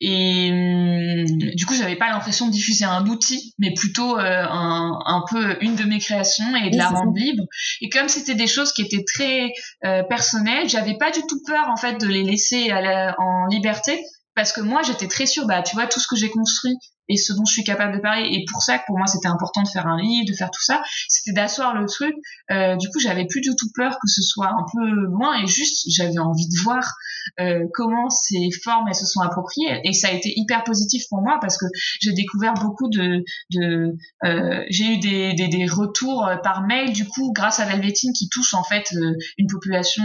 et 0.02 0.49
hum, 0.52 1.26
du 1.56 1.66
coup, 1.66 1.76
j'avais 1.76 1.95
pas 1.95 2.10
l'impression 2.10 2.47
de 2.47 2.52
diffuser 2.52 2.86
un 2.86 3.06
outil, 3.06 3.54
mais 3.60 3.74
plutôt 3.74 4.18
euh, 4.18 4.43
un, 4.49 4.99
un 5.06 5.24
peu 5.30 5.58
une 5.62 5.76
de 5.76 5.84
mes 5.84 5.99
créations 5.99 6.56
et 6.56 6.70
de 6.72 6.78
Oui, 6.78 6.78
la 6.78 6.89
rendre 6.89 7.14
libre. 7.16 7.43
Et 7.82 7.89
comme 7.89 8.10
c'était 8.10 8.36
des 8.36 8.47
choses 8.47 8.74
qui 8.74 8.82
étaient 8.82 9.04
très 9.06 9.52
euh, 9.86 10.04
personnelles, 10.04 10.68
j'avais 10.70 10.97
pas 10.97 11.12
du 11.12 11.22
tout 11.30 11.41
peur 11.45 11.70
en 11.70 11.78
fait 11.78 11.99
de 12.02 12.08
les 12.08 12.24
laisser 12.24 12.72
à 12.72 12.82
la- 12.82 13.16
en 13.20 13.45
liberté, 13.47 13.99
parce 14.36 14.52
que 14.54 14.62
moi, 14.62 14.82
j'étais 14.82 15.08
très 15.08 15.26
sûre, 15.28 15.45
bah 15.47 15.62
tu 15.62 15.76
vois, 15.76 15.88
tout 15.88 15.99
ce 15.99 16.08
que 16.08 16.16
j'ai 16.16 16.30
construit 16.30 16.74
et 17.12 17.18
ce 17.18 17.34
dont 17.34 17.45
je 17.45 17.51
suis 17.51 17.64
capable 17.64 17.95
de 17.95 17.99
parler. 17.99 18.28
Et 18.32 18.45
pour 18.51 18.62
ça, 18.62 18.78
que 18.80 18.84
pour 18.88 18.97
moi, 18.97 19.05
c'était 19.05 19.28
important 19.28 19.62
de 19.64 19.68
faire 19.68 19.86
un 19.86 20.01
livre, 20.01 20.26
de 20.28 20.34
faire 20.34 20.49
tout 20.49 20.64
ça, 20.64 20.82
c'était 21.09 21.34
d'asseoir 21.34 21.76
le 21.76 21.86
truc. 21.86 22.16
Euh, 22.51 22.76
du 22.78 22.88
coup, 22.89 22.99
j'avais 22.99 23.26
plus 23.26 23.41
du 23.41 23.49
tout 23.55 23.70
peur 23.76 23.97
que 24.01 24.07
ce 24.07 24.22
soit 24.22 24.49
un 24.49 24.66
peu 24.74 24.89
loin 24.89 25.41
et 25.41 25.47
juste, 25.47 25.84
j'avais 25.89 26.20
envie 26.20 26.47
de 26.47 26.64
voir 26.64 26.95
euh, 27.39 27.66
comment 27.74 28.09
ces 28.09 28.49
formes 28.64 28.88
elles 28.88 28.95
se 28.95 29.05
sont 29.05 29.22
appropriées. 29.22 29.82
Et 29.84 29.93
ça 29.93 30.07
a 30.07 30.12
été 30.12 30.32
hyper 30.36 30.64
positif 30.64 31.03
pour 31.09 31.22
moi 31.22 31.38
parce 31.41 31.57
que 31.57 31.66
j'ai 31.99 32.14
découvert 32.14 32.53
beaucoup 32.53 32.89
de, 32.89 33.24
de 33.51 33.95
euh, 34.24 34.64
j'ai 34.70 34.86
eu 34.86 34.97
des, 34.99 35.34
des, 35.34 35.47
des 35.49 35.66
retours 35.66 36.30
par 36.43 36.66
mail 36.66 36.93
du 36.93 37.05
coup 37.05 37.34
grâce 37.34 37.59
à 37.59 37.66
Velvetine 37.66 38.14
qui 38.14 38.30
touche 38.30 38.53
en 38.53 38.64
fait 38.64 38.93
une 39.38 39.47
population 39.47 40.03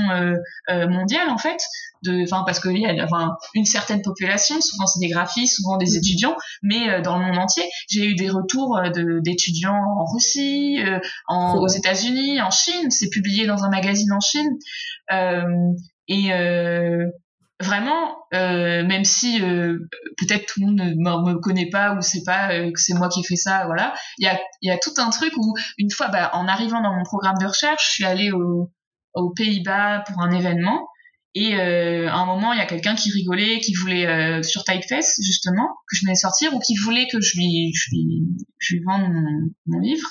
mondiale 0.68 1.30
en 1.30 1.38
fait. 1.38 1.62
De 2.02 2.22
enfin 2.24 2.42
parce 2.44 2.60
qu'il 2.60 2.76
y 2.78 2.86
a 2.86 3.04
enfin, 3.04 3.36
une 3.54 3.64
certaine 3.64 4.02
population. 4.02 4.60
Souvent 4.60 4.86
c'est 4.86 5.00
des 5.00 5.08
graphistes 5.08 5.56
souvent 5.56 5.76
des 5.76 5.96
étudiants. 5.96 6.36
Mais 6.62 6.95
dans 7.00 7.18
le 7.18 7.24
monde 7.26 7.38
entier 7.38 7.64
j'ai 7.88 8.06
eu 8.06 8.14
des 8.14 8.28
retours 8.30 8.78
euh, 8.78 8.90
de 8.90 9.20
d'étudiants 9.20 9.74
en 9.98 10.04
Russie 10.12 10.78
euh, 10.84 10.98
en, 11.28 11.56
aux. 11.58 11.68
États-Unis 11.68 12.40
en 12.42 12.50
Chine 12.50 12.90
c'est 12.90 13.10
publié 13.10 13.46
dans 13.46 13.64
un 13.64 13.70
magazine 13.70 14.12
en 14.12 14.20
Chine 14.20 14.50
euh, 15.12 15.44
et 16.08 16.32
euh, 16.32 17.04
vraiment, 17.60 18.16
euh, 18.34 18.84
même 18.84 19.04
si 19.04 19.40
euh, 19.42 19.78
peut-être 20.18 20.46
tout 20.46 20.60
le 20.60 20.66
monde 20.66 20.76
ne 20.78 20.94
me 21.32 21.38
connaît 21.40 21.70
pas 21.70 21.94
ou 21.94 22.02
sait 22.02 22.22
pas 22.24 22.52
euh, 22.52 22.70
que 22.70 22.78
c'est 22.80 22.94
moi 22.94 23.08
qui 23.08 23.20
ai 23.20 23.22
fait 23.24 23.36
ça, 23.36 23.64
voilà, 23.66 23.94
il 24.18 24.26
y 24.26 24.28
a, 24.28 24.38
y 24.62 24.70
a 24.70 24.78
tout 24.78 24.92
un 24.98 25.08
truc 25.10 25.32
où 25.38 25.54
une 25.78 25.90
fois, 25.90 26.08
bah, 26.08 26.30
en 26.34 26.46
arrivant 26.48 26.82
dans 26.82 26.92
mon 26.94 27.02
programme 27.04 27.36
de 27.40 27.46
recherche, 27.46 27.88
je 27.88 27.94
suis 27.94 28.04
allée 28.04 28.30
au- 28.30 28.70
aux 29.14 29.30
Pays-Bas 29.30 30.04
pour 30.06 30.20
un 30.22 30.30
événement. 30.32 30.86
Et 31.38 31.54
euh, 31.54 32.08
à 32.08 32.14
un 32.14 32.24
moment, 32.24 32.54
il 32.54 32.58
y 32.58 32.62
a 32.62 32.66
quelqu'un 32.66 32.94
qui 32.94 33.10
rigolait, 33.10 33.60
qui 33.60 33.74
voulait 33.74 34.06
euh, 34.06 34.42
sur 34.42 34.64
Typeface 34.64 35.20
justement 35.22 35.68
que 35.86 35.94
je 35.94 36.06
venais 36.06 36.14
sortir, 36.14 36.54
ou 36.54 36.60
qui 36.60 36.74
voulait 36.76 37.06
que 37.12 37.20
je 37.20 37.36
lui, 37.36 37.74
je 37.74 37.90
lui, 37.90 38.22
je 38.58 38.74
lui 38.74 38.82
vende 38.82 39.02
mon, 39.12 39.50
mon 39.66 39.78
livre. 39.80 40.08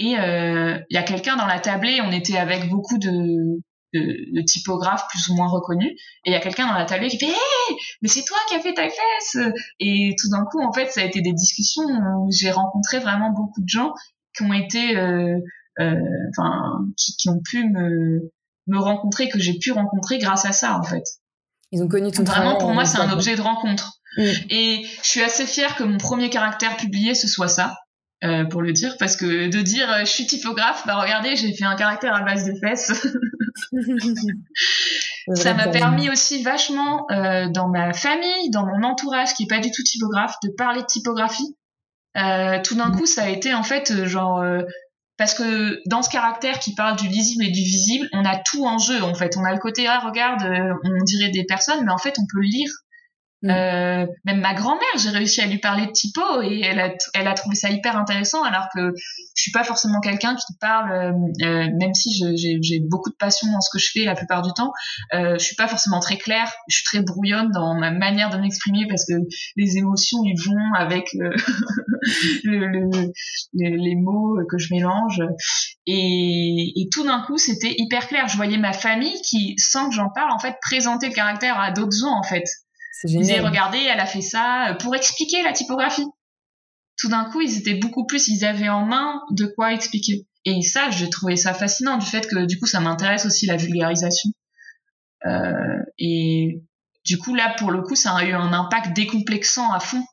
Et 0.00 0.18
euh, 0.18 0.80
il 0.90 0.94
y 0.94 0.96
a 0.96 1.04
quelqu'un 1.04 1.36
dans 1.36 1.46
la 1.46 1.60
tablée, 1.60 2.00
on 2.00 2.10
était 2.10 2.38
avec 2.38 2.68
beaucoup 2.68 2.98
de, 2.98 3.62
de, 3.94 4.34
de 4.34 4.42
typographes 4.42 5.06
plus 5.10 5.28
ou 5.28 5.36
moins 5.36 5.46
reconnus, 5.46 5.92
et 6.24 6.30
il 6.30 6.32
y 6.32 6.36
a 6.36 6.40
quelqu'un 6.40 6.66
dans 6.66 6.74
la 6.74 6.86
tablée 6.86 7.06
qui 7.06 7.18
fait 7.18 7.26
Hey, 7.26 7.76
mais 8.02 8.08
c'est 8.08 8.24
toi 8.24 8.38
qui 8.48 8.56
as 8.56 8.60
fait 8.60 8.74
Typeface 8.74 9.54
Et 9.78 10.16
tout 10.20 10.28
d'un 10.28 10.44
coup, 10.44 10.60
en 10.60 10.72
fait, 10.72 10.90
ça 10.90 11.02
a 11.02 11.04
été 11.04 11.20
des 11.20 11.34
discussions 11.34 11.84
où 11.84 12.30
j'ai 12.36 12.50
rencontré 12.50 12.98
vraiment 12.98 13.30
beaucoup 13.30 13.62
de 13.62 13.68
gens 13.68 13.92
qui 14.36 14.42
ont 14.42 14.52
été, 14.52 14.96
euh, 14.96 15.38
euh, 15.78 15.94
enfin, 16.36 16.80
qui, 16.96 17.14
qui 17.16 17.28
ont 17.28 17.40
pu 17.48 17.62
me 17.68 18.32
me 18.72 18.78
rencontrer, 18.78 19.28
que 19.28 19.38
j'ai 19.38 19.58
pu 19.58 19.72
rencontrer 19.72 20.18
grâce 20.18 20.44
à 20.44 20.52
ça, 20.52 20.76
en 20.78 20.82
fait. 20.82 21.04
Ils 21.70 21.82
ont 21.82 21.88
connu 21.88 22.10
ton 22.10 22.24
travail. 22.24 22.44
Vraiment, 22.44 22.58
pour 22.58 22.72
moi, 22.72 22.84
c'est 22.84 22.98
un 22.98 23.12
objet 23.12 23.36
de 23.36 23.40
rencontre. 23.40 23.98
Mm. 24.16 24.22
Et 24.50 24.86
je 25.02 25.08
suis 25.08 25.22
assez 25.22 25.46
fière 25.46 25.76
que 25.76 25.84
mon 25.84 25.98
premier 25.98 26.30
caractère 26.30 26.76
publié, 26.76 27.14
ce 27.14 27.28
soit 27.28 27.48
ça. 27.48 27.74
euh, 28.24 28.44
pour 28.44 28.62
le 28.62 28.72
dire, 28.72 28.96
parce 28.98 29.16
que 29.16 29.48
de 29.48 29.62
dire 29.62 29.90
euh, 29.90 30.00
je 30.00 30.10
suis 30.10 30.26
typographe, 30.26 30.84
bah 30.86 30.94
regardez, 31.00 31.34
j'ai 31.34 31.52
fait 31.52 31.64
un 31.64 31.74
caractère 31.74 32.14
à 32.14 32.20
base 32.20 32.44
de 32.44 32.54
fesses. 32.60 32.92
ça 35.34 35.54
m'a 35.54 35.66
permis 35.68 36.08
aussi 36.08 36.42
vachement 36.44 37.06
euh, 37.10 37.48
dans 37.48 37.68
ma 37.68 37.92
famille, 37.92 38.50
dans 38.50 38.64
mon 38.64 38.84
entourage 38.84 39.34
qui 39.34 39.44
est 39.44 39.48
pas 39.48 39.58
du 39.58 39.72
tout 39.72 39.82
typographe, 39.82 40.36
de 40.44 40.50
parler 40.50 40.82
de 40.82 40.86
typographie. 40.86 41.56
Tout 42.14 42.74
d'un 42.76 42.90
mm. 42.90 42.96
coup, 42.96 43.06
ça 43.06 43.24
a 43.24 43.28
été 43.28 43.54
en 43.54 43.64
fait 43.64 44.06
genre 44.06 44.44
parce 45.16 45.34
que 45.34 45.80
dans 45.88 46.02
ce 46.02 46.10
caractère 46.10 46.58
qui 46.58 46.74
parle 46.74 46.96
du 46.96 47.06
lisible 47.08 47.44
et 47.44 47.50
du 47.50 47.60
visible, 47.60 48.08
on 48.12 48.24
a 48.24 48.36
tout 48.36 48.64
en 48.64 48.78
jeu 48.78 49.02
en 49.02 49.14
fait. 49.14 49.36
On 49.36 49.44
a 49.44 49.52
le 49.52 49.58
côté 49.58 49.86
ah 49.86 50.00
regarde, 50.00 50.42
on 50.42 51.04
dirait 51.04 51.30
des 51.30 51.44
personnes, 51.44 51.84
mais 51.84 51.92
en 51.92 51.98
fait 51.98 52.16
on 52.18 52.26
peut 52.32 52.40
lire 52.40 52.70
Mm. 53.42 53.50
Euh, 53.50 54.06
même 54.24 54.40
ma 54.40 54.54
grand-mère, 54.54 54.98
j'ai 54.98 55.10
réussi 55.10 55.40
à 55.40 55.46
lui 55.46 55.58
parler 55.58 55.86
de 55.86 55.90
typo 55.90 56.20
et 56.42 56.60
elle 56.60 56.78
a, 56.78 56.90
elle 57.14 57.26
a 57.26 57.34
trouvé 57.34 57.56
ça 57.56 57.70
hyper 57.70 57.96
intéressant 57.96 58.44
alors 58.44 58.68
que 58.72 58.92
je 59.34 59.42
suis 59.42 59.50
pas 59.50 59.64
forcément 59.64 60.00
quelqu'un 60.00 60.36
qui 60.36 60.54
parle, 60.60 60.92
euh, 60.92 61.12
euh 61.42 61.68
même 61.80 61.94
si 61.94 62.10
j'ai 62.36 62.80
beaucoup 62.80 63.10
de 63.10 63.16
passion 63.16 63.50
dans 63.50 63.60
ce 63.60 63.70
que 63.72 63.78
je 63.78 63.90
fais 63.92 64.04
la 64.04 64.14
plupart 64.14 64.42
du 64.42 64.52
temps, 64.52 64.72
euh, 65.14 65.34
je 65.38 65.44
suis 65.44 65.56
pas 65.56 65.66
forcément 65.66 65.98
très 65.98 66.18
claire, 66.18 66.52
je 66.68 66.76
suis 66.76 66.84
très 66.84 67.02
brouillonne 67.02 67.50
dans 67.50 67.74
ma 67.74 67.90
manière 67.90 68.30
de 68.30 68.36
m'exprimer 68.36 68.86
parce 68.88 69.04
que 69.06 69.14
les 69.56 69.76
émotions 69.76 70.18
ils 70.24 70.40
vont 70.40 70.74
avec 70.76 71.12
le, 71.14 71.36
le, 72.44 73.10
les 73.54 73.96
mots 73.96 74.38
que 74.48 74.58
je 74.58 74.72
mélange 74.72 75.20
et, 75.86 76.72
et 76.76 76.88
tout 76.92 77.04
d'un 77.04 77.22
coup 77.22 77.38
c'était 77.38 77.74
hyper 77.76 78.06
clair. 78.06 78.28
Je 78.28 78.36
voyais 78.36 78.58
ma 78.58 78.72
famille 78.72 79.20
qui, 79.22 79.54
sans 79.58 79.88
que 79.88 79.94
j'en 79.94 80.10
parle, 80.10 80.30
en 80.30 80.38
fait 80.38 80.56
présenter 80.62 81.08
le 81.08 81.14
caractère 81.14 81.58
à 81.58 81.72
d'autres 81.72 81.96
gens 81.96 82.16
en 82.16 82.22
fait. 82.22 82.44
Ils 83.04 83.18
disaient, 83.18 83.40
regardez, 83.40 83.78
elle 83.78 84.00
a 84.00 84.06
fait 84.06 84.20
ça 84.20 84.70
euh, 84.70 84.74
pour 84.74 84.94
expliquer 84.94 85.42
la 85.42 85.52
typographie. 85.52 86.06
Tout 86.98 87.08
d'un 87.08 87.24
coup, 87.24 87.40
ils 87.40 87.58
étaient 87.58 87.74
beaucoup 87.74 88.06
plus, 88.06 88.28
ils 88.28 88.44
avaient 88.44 88.68
en 88.68 88.84
main 88.84 89.22
de 89.30 89.46
quoi 89.46 89.72
expliquer. 89.72 90.26
Et 90.44 90.62
ça, 90.62 90.90
j'ai 90.90 91.08
trouvé 91.08 91.36
ça 91.36 91.54
fascinant 91.54 91.98
du 91.98 92.06
fait 92.06 92.26
que 92.26 92.46
du 92.46 92.58
coup, 92.58 92.66
ça 92.66 92.80
m'intéresse 92.80 93.26
aussi 93.26 93.46
la 93.46 93.56
vulgarisation. 93.56 94.30
Euh, 95.26 95.78
et 95.98 96.62
du 97.04 97.18
coup, 97.18 97.34
là, 97.34 97.54
pour 97.58 97.70
le 97.70 97.82
coup, 97.82 97.94
ça 97.94 98.14
a 98.14 98.24
eu 98.24 98.32
un 98.32 98.52
impact 98.52 98.94
décomplexant 98.94 99.72
à 99.72 99.80
fond. 99.80 100.04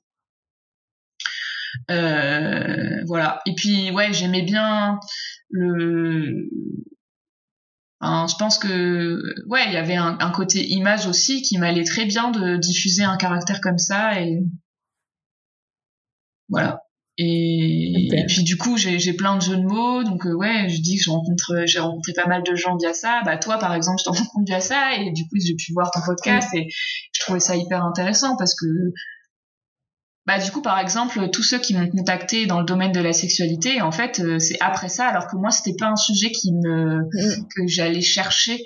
Euh, 1.92 3.04
voilà. 3.08 3.42
Et 3.46 3.56
puis, 3.56 3.92
ouais, 3.92 4.14
j'aimais 4.14 4.44
bien 4.44 5.00
le 5.50 6.50
je 8.02 8.36
pense 8.38 8.58
que 8.58 9.22
ouais, 9.48 9.66
il 9.68 9.74
y 9.74 9.78
avait 9.78 9.96
un, 9.96 10.18
un, 10.20 10.32
côté 10.32 10.66
image 10.70 11.06
aussi 11.08 11.42
qui 11.42 11.58
m'allait 11.58 11.84
très 11.84 12.06
bien 12.06 12.32
de 12.32 12.58
diffuser 12.58 13.04
un 13.04 13.18
caractère 13.18 13.60
comme 13.62 13.78
ça 13.78 14.22
et 14.22 14.40
voilà. 16.50 16.82
Et, 17.22 18.08
puis 18.30 18.44
du 18.44 18.56
coup, 18.56 18.78
j'ai 18.78 19.14
plein 19.14 19.36
de 19.36 19.42
jeux 19.42 19.58
de 19.58 19.64
mots, 19.64 20.06
donc 20.06 20.26
euh, 20.26 20.34
ouais, 20.34 20.70
je 20.70 20.82
dis 20.82 20.96
que 20.96 21.04
je 21.04 21.10
rencontre, 21.10 21.64
j'ai 21.66 21.80
rencontré 21.80 22.14
pas 22.14 22.28
mal 22.28 22.44
de 22.44 22.56
gens 22.56 22.78
via 22.78 22.94
ça. 22.94 23.22
Bah 23.26 23.38
toi, 23.38 23.58
par 23.60 23.74
exemple, 23.74 24.00
je 24.00 24.06
t'en 24.06 24.12
rencontre 24.18 24.46
via 24.46 24.62
ça, 24.62 24.96
et 24.96 25.12
du 25.12 25.24
coup, 25.24 25.36
j'ai 25.36 25.56
pu 25.56 25.74
voir 25.74 25.92
ton 25.92 26.00
podcast 26.06 26.48
et 26.54 26.68
je 27.12 27.20
trouvais 27.20 27.42
ça 27.42 27.58
hyper 27.58 27.84
intéressant 27.84 28.38
parce 28.38 28.56
que 28.56 28.66
bah 30.30 30.38
du 30.38 30.52
coup 30.52 30.62
par 30.62 30.78
exemple 30.78 31.28
tous 31.32 31.42
ceux 31.42 31.58
qui 31.58 31.74
m'ont 31.74 31.90
contacté 31.90 32.46
dans 32.46 32.60
le 32.60 32.66
domaine 32.66 32.92
de 32.92 33.00
la 33.00 33.14
sexualité 33.14 33.82
en 33.82 33.92
fait 33.92 34.20
euh, 34.20 34.38
c'est 34.38 34.58
après 34.62 34.88
ça 34.88 35.08
alors 35.08 35.26
que 35.26 35.36
moi 35.36 35.50
c'était 35.50 35.76
pas 35.76 35.88
un 35.88 35.96
sujet 35.96 36.30
qui 36.30 36.54
me 36.54 37.00
mm. 37.00 37.48
que 37.56 37.66
j'allais 37.66 38.02
chercher 38.02 38.60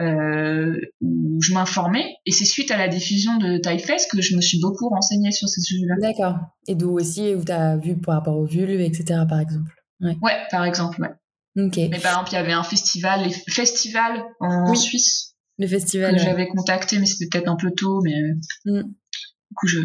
euh, 0.00 0.78
où 1.00 1.42
je 1.42 1.52
m'informais 1.54 2.14
et 2.24 2.30
c'est 2.30 2.44
suite 2.44 2.70
à 2.70 2.76
la 2.76 2.86
diffusion 2.86 3.36
de 3.36 3.58
Typefest 3.58 4.08
que 4.12 4.22
je 4.22 4.36
me 4.36 4.40
suis 4.40 4.60
beaucoup 4.60 4.88
renseignée 4.90 5.32
sur 5.32 5.48
ces 5.48 5.60
sujets-là. 5.60 5.96
D'accord. 6.00 6.36
Et 6.68 6.76
d'où 6.76 6.92
aussi 6.92 7.34
où 7.34 7.44
tu 7.44 7.50
as 7.50 7.76
vu 7.76 7.96
par 7.96 8.14
rapport 8.14 8.36
aux 8.36 8.46
vulves, 8.46 8.80
etc. 8.80 9.22
par 9.28 9.40
exemple. 9.40 9.72
Ouais, 10.00 10.16
ouais 10.22 10.36
par 10.52 10.64
exemple, 10.64 11.02
ouais. 11.02 11.64
Ok. 11.64 11.78
Mais 11.78 11.98
par 11.98 12.12
exemple, 12.12 12.28
il 12.30 12.34
y 12.34 12.38
avait 12.38 12.52
un 12.52 12.62
festival, 12.62 13.24
les 13.24 13.32
festivals 13.32 14.22
en 14.38 14.72
Suisse. 14.76 15.34
Le 15.58 15.66
festival. 15.66 16.14
Que 16.14 16.22
j'avais 16.22 16.46
contacté, 16.46 17.00
mais 17.00 17.06
c'était 17.06 17.26
peut-être 17.36 17.48
un 17.48 17.56
peu 17.56 17.72
tôt, 17.72 18.00
mais 18.04 18.34
mm. 18.66 18.82
du 18.82 19.54
coup, 19.56 19.66
je, 19.66 19.80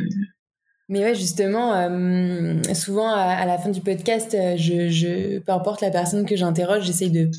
mais 0.90 1.00
ouais, 1.00 1.16
justement, 1.16 1.74
euh, 1.76 2.62
souvent 2.74 3.10
à, 3.10 3.46
la 3.46 3.58
fin 3.58 3.70
du 3.70 3.82
podcast, 3.82 4.36
euh, 4.36 4.58
je, 4.58 4.90
je, 4.90 5.40
peu 5.40 5.52
importe 5.54 5.82
la 5.82 5.92
personne 5.92 6.26
que 6.26 6.36
j'interroge, 6.36 6.84
j'essaye 6.84 7.12
de 7.12 7.32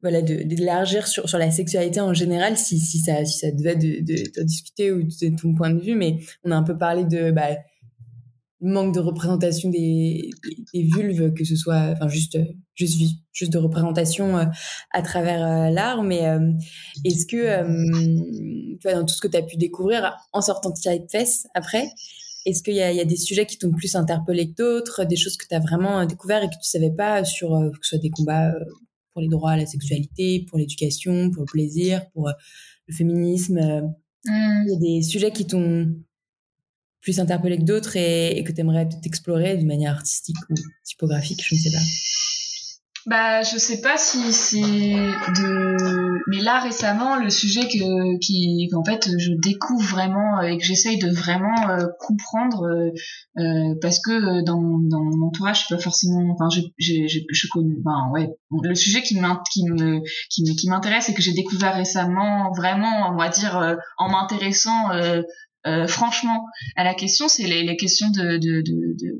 voilà 0.00 0.20
d'élargir 0.20 1.06
sur, 1.06 1.28
sur 1.28 1.38
la 1.38 1.52
sexualité 1.52 2.00
en 2.00 2.12
général 2.12 2.56
si, 2.56 2.80
si 2.80 2.98
ça 2.98 3.24
si 3.24 3.38
ça 3.38 3.52
devait 3.52 3.76
de, 3.76 4.00
de, 4.00 4.42
discuter 4.42 4.90
ou 4.90 5.04
de 5.04 5.36
ton 5.36 5.54
point 5.54 5.70
de 5.70 5.80
vue. 5.80 5.94
Mais 5.94 6.18
on 6.44 6.50
a 6.50 6.56
un 6.56 6.62
peu 6.64 6.76
parlé 6.76 7.04
de 7.04 7.30
bah, 7.30 7.50
manque 8.60 8.94
de 8.94 9.00
représentation 9.00 9.70
des, 9.70 10.30
des, 10.74 10.82
vulves 10.82 11.32
que 11.34 11.44
ce 11.44 11.54
soit 11.54 11.92
enfin 11.92 12.08
juste 12.08 12.38
juste 12.74 13.00
juste 13.32 13.52
de 13.52 13.58
représentation 13.58 14.38
euh, 14.38 14.44
à 14.92 15.02
travers 15.02 15.70
l'art. 15.70 16.02
Mais 16.02 16.22
est-ce 17.04 17.26
que 17.26 17.62
tu 18.78 18.78
vois, 18.82 18.94
dans 18.94 19.04
tout 19.04 19.14
ce 19.14 19.20
que 19.20 19.28
tu 19.28 19.36
as 19.36 19.42
pu 19.42 19.56
découvrir 19.56 20.16
en 20.32 20.40
sortant 20.40 20.70
de 20.70 20.74
Typeface 20.74 21.46
après 21.54 21.86
est-ce 22.46 22.62
qu'il 22.62 22.74
y, 22.74 22.78
y, 22.78 23.00
a 23.00 23.04
des 23.04 23.16
sujets 23.16 23.46
qui 23.46 23.58
t'ont 23.58 23.70
plus 23.72 23.94
interpellé 23.94 24.50
que 24.50 24.54
d'autres, 24.54 25.04
des 25.04 25.16
choses 25.16 25.36
que 25.36 25.46
tu 25.46 25.54
as 25.54 25.60
vraiment 25.60 26.00
euh, 26.00 26.06
découvert 26.06 26.42
et 26.42 26.48
que 26.48 26.54
tu 26.54 26.68
savais 26.68 26.90
pas 26.90 27.24
sur 27.24 27.54
euh, 27.54 27.70
que 27.70 27.78
ce 27.82 27.90
soit 27.90 27.98
des 27.98 28.10
combats 28.10 28.50
euh, 28.50 28.64
pour 29.12 29.20
les 29.20 29.28
droits 29.28 29.52
à 29.52 29.56
la 29.56 29.66
sexualité, 29.66 30.46
pour 30.48 30.58
l'éducation, 30.58 31.30
pour 31.30 31.42
le 31.42 31.46
plaisir, 31.46 32.08
pour 32.12 32.30
le 32.86 32.94
féminisme 32.94 33.60
mmh. 34.24 34.64
Il 34.66 34.72
y 34.72 34.76
a 34.76 34.78
des 34.78 35.02
sujets 35.02 35.30
qui 35.30 35.46
t'ont 35.46 35.94
plus 37.00 37.18
interpellé 37.20 37.58
que 37.58 37.64
d'autres 37.64 37.96
et, 37.96 38.38
et, 38.38 38.44
que 38.44 38.52
tu 38.52 38.60
aimerais 38.60 38.88
peut-être 38.88 39.06
explorer 39.06 39.56
de 39.58 39.64
manière 39.64 39.92
artistique 39.92 40.36
ou 40.48 40.54
typographique, 40.84 41.42
je 41.44 41.54
ne 41.54 41.60
sais 41.60 41.70
pas. 41.70 41.82
Bah, 43.06 43.42
je 43.42 43.58
sais 43.58 43.80
pas 43.80 43.96
si 43.96 44.32
c'est 44.32 44.60
de. 44.60 46.22
Mais 46.28 46.38
là, 46.40 46.60
récemment, 46.60 47.16
le 47.16 47.30
sujet 47.30 47.62
que, 47.62 48.18
qui, 48.20 48.68
qu'en 48.70 48.84
fait, 48.84 49.08
je 49.18 49.32
découvre 49.42 49.84
vraiment 49.84 50.40
et 50.40 50.56
que 50.56 50.64
j'essaye 50.64 50.98
de 50.98 51.10
vraiment 51.10 51.68
euh, 51.68 51.86
comprendre, 51.98 52.62
euh, 52.62 52.90
euh, 53.42 53.74
parce 53.80 53.98
que 54.00 54.44
dans, 54.44 54.78
dans 54.78 55.02
mon 55.02 55.26
entourage, 55.26 55.60
je 55.60 55.64
suis 55.66 55.74
pas 55.74 55.80
forcément. 55.80 56.32
Enfin, 56.32 56.48
j'ai, 56.48 56.72
j'ai, 57.08 57.26
je 57.28 57.46
connais. 57.50 57.74
Enfin, 57.84 58.08
ouais. 58.12 58.28
Le 58.62 58.74
sujet 58.76 59.02
qui, 59.02 59.16
qui 59.50 59.64
me, 59.64 60.00
qui, 60.30 60.44
qui 60.54 60.68
m'intéresse 60.68 61.08
et 61.08 61.14
que 61.14 61.22
j'ai 61.22 61.32
découvert 61.32 61.74
récemment, 61.74 62.52
vraiment, 62.52 63.10
on 63.12 63.16
va 63.16 63.28
dire, 63.30 63.76
en 63.98 64.10
m'intéressant. 64.10 64.90
franchement 65.86 66.44
à 66.74 66.82
la 66.82 66.92
question 66.92 67.28
c'est 67.28 67.44
les, 67.44 67.62
les 67.62 67.76
questions 67.76 68.10
de, 68.10 68.36
de, 68.38 68.62
de, 68.62 68.96
de 69.00 69.16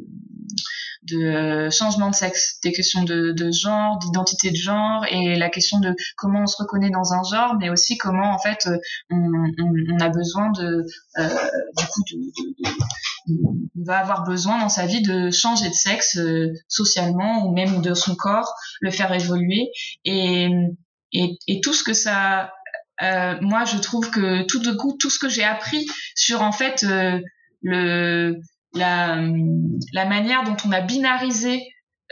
de 1.02 1.16
euh, 1.16 1.70
changement 1.70 2.10
de 2.10 2.14
sexe, 2.14 2.58
des 2.62 2.72
questions 2.72 3.02
de, 3.02 3.34
genre, 3.50 3.98
d'identité 3.98 4.50
de 4.50 4.56
genre 4.56 5.04
et 5.10 5.34
la 5.34 5.50
question 5.50 5.80
de 5.80 5.94
comment 6.16 6.42
on 6.42 6.46
se 6.46 6.56
reconnaît 6.62 6.90
dans 6.90 7.12
un 7.12 7.22
genre, 7.22 7.56
mais 7.58 7.70
aussi 7.70 7.98
comment 7.98 8.32
en 8.32 8.38
fait 8.38 8.66
euh, 8.66 8.76
on, 9.10 10.00
a 10.00 10.08
besoin 10.08 10.50
de 10.52 10.86
euh, 11.18 11.28
du 11.76 11.86
coup 11.86 12.02
on 13.28 13.84
va 13.84 13.98
avoir 13.98 14.24
besoin 14.24 14.58
dans 14.58 14.68
sa 14.68 14.86
vie 14.86 15.02
de 15.02 15.30
changer 15.30 15.68
de 15.68 15.74
sexe 15.74 16.18
socialement 16.68 17.46
ou 17.46 17.52
même 17.52 17.80
de 17.80 17.94
son 17.94 18.14
corps, 18.14 18.52
le 18.80 18.90
faire 18.90 19.12
évoluer. 19.12 19.70
Et 20.04 20.48
et, 21.12 21.60
tout 21.62 21.74
ce 21.74 21.84
que 21.84 21.92
ça 21.92 22.52
moi 23.00 23.64
je 23.64 23.78
trouve 23.78 24.10
que 24.10 24.44
tout 24.46 24.60
de 24.60 24.72
coup 24.72 24.96
tout 24.98 25.10
ce 25.10 25.18
que 25.18 25.28
j'ai 25.28 25.44
appris 25.44 25.86
sur 26.14 26.42
en 26.42 26.52
fait 26.52 26.84
le 27.62 28.34
la, 28.74 29.22
la 29.92 30.04
manière 30.06 30.44
dont 30.44 30.56
on 30.64 30.72
a 30.72 30.80
binarisé 30.80 31.62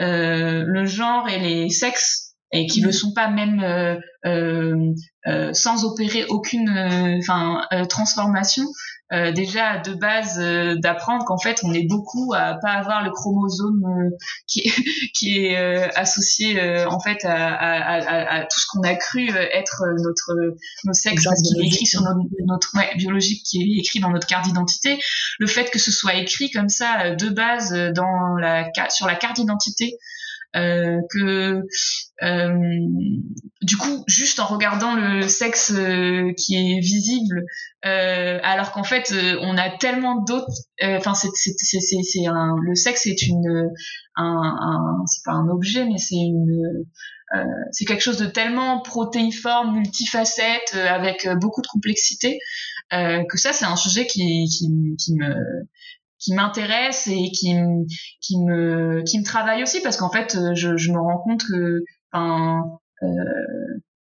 euh, 0.00 0.64
le 0.66 0.86
genre 0.86 1.28
et 1.28 1.38
les 1.38 1.70
sexes 1.70 2.29
et 2.52 2.66
qui 2.66 2.80
ne 2.80 2.86
le 2.86 2.92
sont 2.92 3.12
pas 3.12 3.28
même 3.28 3.60
euh, 3.60 3.96
euh, 4.26 4.92
euh 5.26 5.52
sans 5.52 5.84
opérer 5.84 6.24
aucune 6.28 6.68
euh, 6.68 7.18
enfin 7.18 7.62
euh, 7.72 7.84
transformation 7.84 8.64
euh, 9.12 9.32
déjà 9.32 9.78
de 9.78 9.92
base 9.92 10.38
euh, 10.38 10.76
d'apprendre 10.78 11.24
qu'en 11.24 11.38
fait 11.38 11.60
on 11.64 11.72
est 11.72 11.86
beaucoup 11.86 12.32
à 12.34 12.54
pas 12.62 12.72
avoir 12.72 13.04
le 13.04 13.10
chromosome 13.10 13.82
euh, 13.84 14.16
qui 14.46 14.60
est, 14.60 14.72
qui 15.14 15.38
est 15.38 15.56
associé 15.96 16.60
en 16.86 17.00
fait 17.00 17.24
à, 17.24 17.34
à, 17.34 18.00
à, 18.00 18.40
à 18.40 18.40
tout 18.42 18.58
ce 18.58 18.66
qu'on 18.68 18.82
a 18.82 18.94
cru 18.94 19.28
être 19.30 19.82
notre 20.02 20.32
nos 20.84 20.92
sexes 20.92 21.26
qu'il 21.42 21.60
est 21.60 21.66
écrit 21.66 21.86
sur 21.86 22.02
notre, 22.02 22.20
notre 22.46 22.68
ouais, 22.76 22.94
biologique 22.96 23.42
qui 23.44 23.62
est 23.62 23.80
écrit 23.80 24.00
dans 24.00 24.10
notre 24.10 24.26
carte 24.26 24.44
d'identité. 24.44 24.98
Le 25.38 25.46
fait 25.46 25.70
que 25.70 25.78
ce 25.78 25.90
soit 25.90 26.14
écrit 26.14 26.50
comme 26.50 26.68
ça 26.68 27.14
de 27.14 27.28
base 27.30 27.72
dans 27.94 28.36
la 28.40 28.70
sur 28.90 29.06
la 29.06 29.14
carte 29.14 29.36
d'identité 29.36 29.98
que 30.54 31.62
euh, 32.22 32.58
du 33.62 33.76
coup 33.76 34.04
juste 34.06 34.40
en 34.40 34.46
regardant 34.46 34.94
le 34.94 35.22
sexe 35.28 35.72
euh, 35.74 36.32
qui 36.36 36.56
est 36.56 36.80
visible 36.80 37.44
alors 37.82 38.72
qu'en 38.72 38.82
fait 38.82 39.14
on 39.40 39.56
a 39.56 39.70
tellement 39.70 40.22
d'autres 40.22 40.52
enfin 40.82 41.14
c'est 41.14 41.28
c'est 41.34 41.54
c'est 41.58 42.02
c'est 42.02 42.26
un 42.26 42.56
le 42.60 42.74
sexe 42.74 43.06
est 43.06 43.22
une 43.22 43.70
un, 44.16 44.56
un 44.60 45.04
c'est 45.06 45.24
pas 45.24 45.32
un 45.32 45.48
objet 45.48 45.84
mais 45.86 45.98
c'est 45.98 46.16
une 46.16 46.84
c'est 47.70 47.84
quelque 47.84 48.02
chose 48.02 48.18
de 48.18 48.26
tellement 48.26 48.80
protéiforme, 48.80 49.76
multifacette, 49.76 50.74
avec 50.74 51.28
beaucoup 51.40 51.62
de 51.62 51.68
complexité, 51.68 52.40
que 52.90 53.38
ça, 53.38 53.52
c'est 53.52 53.66
un 53.66 53.76
sujet 53.76 54.04
qui, 54.08 54.46
qui, 54.48 54.66
qui 54.98 55.14
me 55.14 55.32
qui 56.20 56.34
m'intéresse 56.34 57.08
et 57.08 57.30
qui 57.32 57.54
me 57.54 57.84
qui 58.20 58.38
me 58.38 59.02
qui 59.02 59.18
me 59.18 59.24
travaille 59.24 59.62
aussi 59.62 59.80
parce 59.80 59.96
qu'en 59.96 60.10
fait 60.10 60.36
je, 60.54 60.76
je 60.76 60.92
me 60.92 60.98
rends 60.98 61.18
compte 61.18 61.42
que 61.44 61.82
enfin 62.12 62.62
euh, 63.02 63.08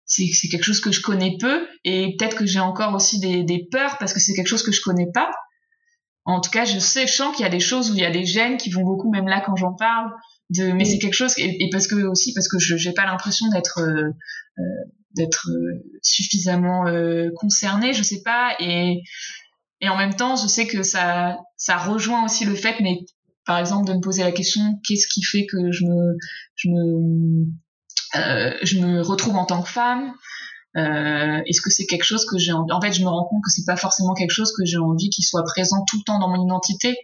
c'est 0.06 0.28
c'est 0.28 0.48
quelque 0.48 0.64
chose 0.64 0.80
que 0.80 0.92
je 0.92 1.02
connais 1.02 1.36
peu 1.40 1.68
et 1.84 2.16
peut-être 2.18 2.38
que 2.38 2.46
j'ai 2.46 2.60
encore 2.60 2.94
aussi 2.94 3.20
des 3.20 3.44
des 3.44 3.68
peurs 3.72 3.98
parce 3.98 4.14
que 4.14 4.20
c'est 4.20 4.34
quelque 4.34 4.48
chose 4.48 4.64
que 4.64 4.72
je 4.72 4.82
connais 4.82 5.10
pas. 5.12 5.32
En 6.26 6.42
tout 6.42 6.52
cas 6.52 6.66
je 6.66 6.80
sais 6.80 7.08
je 7.08 7.14
sens 7.14 7.36
qu'il 7.36 7.44
y 7.44 7.48
a 7.48 7.52
des 7.52 7.60
choses 7.60 7.92
où 7.92 7.96
il 7.96 8.02
y 8.02 8.06
a 8.06 8.12
des 8.12 8.26
gènes 8.26 8.58
qui 8.58 8.70
vont 8.70 8.84
beaucoup 8.84 9.12
même 9.12 9.28
là 9.28 9.42
quand 9.42 9.56
j'en 9.56 9.74
parle 9.74 10.12
de 10.52 10.72
mais 10.72 10.86
c'est 10.86 11.00
quelque 11.00 11.14
chose 11.14 11.34
et, 11.38 11.70
parce 11.72 11.88
que 11.88 11.96
aussi 11.96 12.34
parce 12.34 12.48
que 12.48 12.60
je 12.60 12.78
j'ai 12.78 12.94
pas 12.94 13.06
l'impression 13.06 13.48
d'être 13.50 13.80
euh, 13.80 14.10
euh 14.60 14.64
d'être 15.16 15.50
euh, 15.50 15.82
suffisamment 16.02 16.88
euh, 16.88 17.30
concernée 17.36 17.94
je 17.94 18.04
sais 18.04 18.22
pas 18.22 18.54
et 18.60 19.02
et 19.82 19.90
en 19.90 19.98
même 19.98 20.16
temps, 20.16 20.36
je 20.36 20.48
sais 20.48 20.68
que 20.68 20.84
ça, 20.84 21.38
ça 21.58 21.78
rejoint 21.78 22.26
aussi 22.26 22.46
le 22.46 22.56
fait, 22.56 22.76
mais 22.82 23.00
par 23.46 23.60
exemple, 23.60 23.88
de 23.88 23.94
me 23.94 24.00
poser 24.02 24.24
la 24.24 24.32
question, 24.32 24.62
qu'est-ce 24.88 25.08
qui 25.08 25.22
fait 25.24 25.46
que 25.46 25.72
je 25.72 25.86
me, 25.86 26.18
je 26.56 26.70
me, 26.70 27.46
euh, 28.16 28.52
je 28.64 28.80
me 28.80 29.02
retrouve 29.02 29.36
en 29.36 29.46
tant 29.46 29.62
que 29.62 29.70
femme? 29.70 30.14
Euh, 30.78 31.42
Est-ce 31.46 31.62
que 31.62 31.70
c'est 31.70 31.86
quelque 31.86 32.04
chose 32.04 32.26
que 32.26 32.38
j'ai 32.38 32.52
envie 32.52 32.72
En 32.72 32.82
fait, 32.82 32.92
je 32.92 33.02
me 33.02 33.08
rends 33.08 33.26
compte 33.26 33.42
que 33.44 33.50
c'est 33.52 33.66
pas 33.66 33.78
forcément 33.78 34.14
quelque 34.14 34.32
chose 34.32 34.52
que 34.58 34.66
j'ai 34.66 34.78
envie 34.78 35.10
qu'il 35.10 35.24
soit 35.24 35.44
présent 35.44 35.84
tout 35.88 35.98
le 35.98 36.04
temps 36.04 36.20
dans 36.20 36.28
mon 36.30 36.44
identité. 36.46 36.98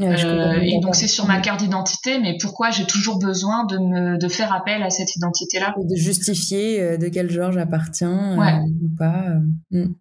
euh, 0.00 0.60
et 0.62 0.78
donc 0.80 0.94
c'est 0.94 1.08
sur 1.08 1.26
ma 1.26 1.40
carte 1.40 1.60
d'identité, 1.60 2.18
mais 2.20 2.36
pourquoi 2.40 2.70
j'ai 2.70 2.86
toujours 2.86 3.18
besoin 3.18 3.64
de 3.64 3.76
me 3.78 4.18
de 4.18 4.28
faire 4.28 4.52
appel 4.52 4.82
à 4.82 4.90
cette 4.90 5.16
identité-là? 5.16 5.74
De 5.76 5.96
justifier 5.96 6.80
euh, 6.80 6.96
de 6.96 7.08
quel 7.08 7.30
genre 7.30 7.50
j'appartiens 7.52 8.38
Ouais. 8.38 8.60
ou 8.82 8.88
pas. 8.96 9.24
euh. 9.72 9.84
Mm. 9.86 9.94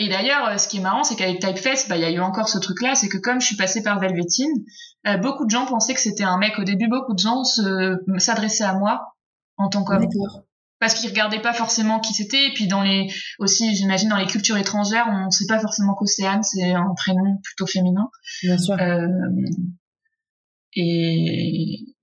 Et 0.00 0.08
d'ailleurs, 0.08 0.48
euh, 0.48 0.56
ce 0.56 0.66
qui 0.66 0.78
est 0.78 0.80
marrant, 0.80 1.04
c'est 1.04 1.14
qu'avec 1.14 1.40
Typeface, 1.40 1.86
bah, 1.86 1.96
il 1.98 2.00
y 2.00 2.06
a 2.06 2.10
eu 2.10 2.20
encore 2.20 2.48
ce 2.48 2.56
truc-là, 2.56 2.94
c'est 2.94 3.10
que 3.10 3.18
comme 3.18 3.38
je 3.38 3.46
suis 3.46 3.56
passée 3.56 3.82
par 3.82 4.00
Velvetine, 4.00 4.50
euh, 5.06 5.18
beaucoup 5.18 5.44
de 5.44 5.50
gens 5.50 5.66
pensaient 5.66 5.92
que 5.92 6.00
c'était 6.00 6.24
un 6.24 6.38
mec. 6.38 6.58
Au 6.58 6.64
début, 6.64 6.88
beaucoup 6.88 7.12
de 7.12 7.18
gens 7.18 7.44
s'adressaient 7.44 8.64
à 8.64 8.72
moi 8.72 9.14
en 9.58 9.68
tant 9.68 9.84
qu'homme. 9.84 10.08
Parce 10.78 10.94
qu'ils 10.94 11.10
regardaient 11.10 11.42
pas 11.42 11.52
forcément 11.52 12.00
qui 12.00 12.14
c'était. 12.14 12.46
Et 12.46 12.54
puis 12.54 12.66
dans 12.66 12.80
les, 12.80 13.12
aussi, 13.38 13.76
j'imagine, 13.76 14.08
dans 14.08 14.16
les 14.16 14.26
cultures 14.26 14.56
étrangères, 14.56 15.06
on 15.10 15.30
sait 15.30 15.44
pas 15.46 15.60
forcément 15.60 15.92
qu'Océane, 15.92 16.42
c'est 16.42 16.72
un 16.72 16.94
prénom 16.96 17.36
plutôt 17.44 17.66
féminin. 17.66 18.08
Bien 18.42 18.56
sûr. 18.56 18.76
Euh, 18.80 19.06
et, 20.76 21.94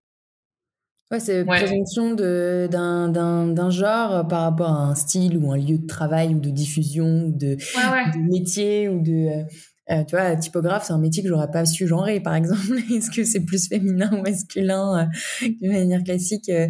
Ouais, 1.11 1.19
c'est 1.21 1.43
Ouais. 1.43 1.57
présomption 1.57 2.13
de- 2.15 2.67
d'un 2.69 3.07
d'un- 3.07 3.47
d'un 3.47 3.69
genre 3.69 4.27
par 4.27 4.41
rapport 4.41 4.69
à 4.71 4.83
un 4.89 4.95
style 4.95 5.37
ou 5.37 5.51
un 5.53 5.57
lieu 5.57 5.77
de 5.77 5.87
travail 5.87 6.35
ou 6.35 6.39
de 6.39 6.49
diffusion 6.49 7.27
ou 7.27 7.31
de, 7.31 7.55
ouais, 7.55 7.91
ouais. 7.91 8.11
de 8.13 8.29
métier 8.29 8.89
ou 8.89 9.01
de... 9.01 9.11
euh, 9.41 9.43
euh, 9.89 10.03
tu 10.03 10.17
vois, 10.17 10.35
typographe, 10.35 10.83
c'est 10.85 10.91
un 10.91 10.97
métier 10.99 11.23
que 11.23 11.29
j'aurais 11.29 11.49
pas 11.49 11.65
su 11.65 11.87
genrer, 11.87 12.19
par 12.19 12.35
exemple. 12.35 12.59
Est-ce 12.93 13.09
que 13.09 13.23
c'est 13.23 13.39
plus 13.45 13.69
féminin 13.69 14.09
ou 14.11 14.21
masculin 14.21 15.07
euh, 15.43 15.47
de 15.61 15.67
manière 15.69 16.03
classique 16.03 16.49
euh, 16.49 16.67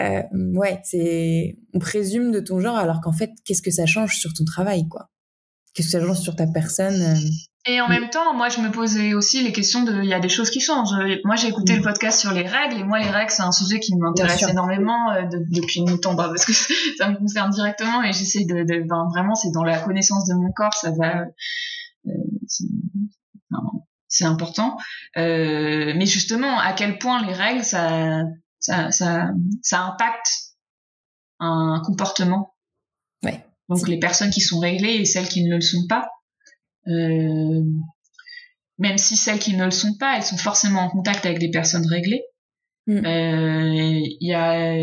euh, 0.00 0.22
Ouais, 0.54 0.80
c'est... 0.82 1.58
On 1.74 1.78
présume 1.78 2.30
de 2.32 2.40
ton 2.40 2.58
genre 2.60 2.76
alors 2.78 3.02
qu'en 3.02 3.12
fait, 3.12 3.30
qu'est-ce 3.44 3.60
que 3.60 3.70
ça 3.70 3.84
change 3.84 4.16
sur 4.16 4.32
ton 4.32 4.44
travail, 4.44 4.88
quoi? 4.88 5.10
Qu'est-ce 5.74 5.88
que 5.88 6.00
ça 6.00 6.06
change 6.06 6.20
sur 6.20 6.34
ta 6.34 6.46
personne 6.46 6.94
euh, 7.02 7.14
Et 7.68 7.80
en 7.80 7.88
même 7.88 8.10
temps, 8.10 8.32
moi, 8.34 8.48
je 8.48 8.60
me 8.60 8.70
posais 8.70 9.12
aussi 9.14 9.42
les 9.42 9.52
questions 9.52 9.82
de, 9.82 10.00
il 10.02 10.08
y 10.08 10.14
a 10.14 10.20
des 10.20 10.28
choses 10.28 10.50
qui 10.50 10.60
changent. 10.60 10.94
Moi, 11.24 11.34
j'ai 11.34 11.48
écouté 11.48 11.72
Mm. 11.72 11.76
le 11.78 11.82
podcast 11.82 12.20
sur 12.20 12.32
les 12.32 12.46
règles, 12.46 12.76
et 12.78 12.84
moi, 12.84 13.00
les 13.00 13.10
règles, 13.10 13.30
c'est 13.30 13.42
un 13.42 13.50
sujet 13.52 13.80
qui 13.80 13.96
m'intéresse 13.96 14.42
énormément 14.48 15.10
euh, 15.10 15.22
de- 15.22 15.44
depuis 15.50 15.80
longtemps, 15.80 16.14
bah, 16.14 16.28
parce 16.28 16.44
que 16.44 16.52
ça 16.98 17.08
me 17.10 17.16
concerne 17.16 17.50
directement, 17.50 18.02
et 18.04 18.12
j'essaie 18.12 18.44
de, 18.44 18.62
de 18.62 18.86
ben, 18.86 19.08
vraiment, 19.12 19.34
c'est 19.34 19.50
dans 19.50 19.64
la 19.64 19.78
connaissance 19.80 20.26
de 20.28 20.34
mon 20.34 20.52
corps, 20.52 20.74
ça 20.74 20.92
va, 20.92 21.24
euh, 22.06 22.10
c'est 24.08 24.24
important. 24.24 24.76
Euh, 25.16 25.92
mais 25.96 26.06
justement, 26.06 26.58
à 26.60 26.72
quel 26.72 26.98
point 26.98 27.24
les 27.26 27.32
règles, 27.34 27.64
ça, 27.64 28.22
ça, 28.60 28.90
ça, 28.92 29.30
ça 29.62 29.80
impacte 29.82 30.28
un 31.40 31.82
comportement? 31.84 32.54
Ouais. 33.24 33.44
Donc 33.68 33.86
les 33.88 33.98
personnes 33.98 34.30
qui 34.30 34.40
sont 34.40 34.60
réglées 34.60 34.94
et 35.00 35.04
celles 35.04 35.28
qui 35.28 35.42
ne 35.44 35.56
le 35.56 35.60
sont 35.60 35.86
pas. 35.88 36.08
Euh, 36.88 37.62
même 38.78 38.98
si 38.98 39.16
celles 39.16 39.38
qui 39.38 39.54
ne 39.56 39.64
le 39.64 39.70
sont 39.70 39.94
pas, 39.98 40.16
elles 40.16 40.22
sont 40.22 40.36
forcément 40.36 40.80
en 40.82 40.88
contact 40.90 41.24
avec 41.26 41.38
des 41.38 41.50
personnes 41.50 41.86
réglées. 41.86 42.22
Mm. 42.86 43.04
Euh, 43.06 43.72
Il 44.20 44.28
y 44.28 44.34
a, 44.34 44.76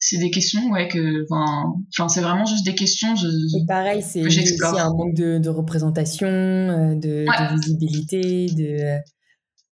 c'est 0.00 0.18
des 0.18 0.30
questions, 0.30 0.70
ouais, 0.70 0.88
que, 0.88 1.24
enfin, 1.30 2.08
c'est 2.08 2.20
vraiment 2.22 2.46
juste 2.46 2.64
des 2.64 2.74
questions. 2.74 3.14
Je, 3.16 3.26
Et 3.26 3.66
pareil, 3.66 4.02
c'est 4.02 4.22
aussi 4.24 4.56
un 4.64 4.90
manque 4.94 5.14
de, 5.14 5.38
de 5.38 5.48
représentation, 5.48 6.26
euh, 6.26 6.94
de, 6.94 7.26
Ouais. 7.28 7.48
de 7.54 7.60
visibilité, 7.60 8.46
de 8.46 8.98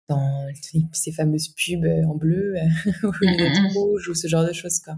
dans 0.09 0.47
ces 0.91 1.14
fameuses 1.14 1.49
pubs 1.55 1.86
en 2.05 2.16
bleu 2.16 2.55
ou 3.03 3.07
Mm, 3.07 3.30
mm, 3.32 3.61
mm. 3.64 3.68
rouge 3.78 4.09
ou 4.09 4.14
ce 4.14 4.28
genre 4.28 4.45
de 4.45 4.51
choses 4.51 4.80
quoi. 4.80 4.95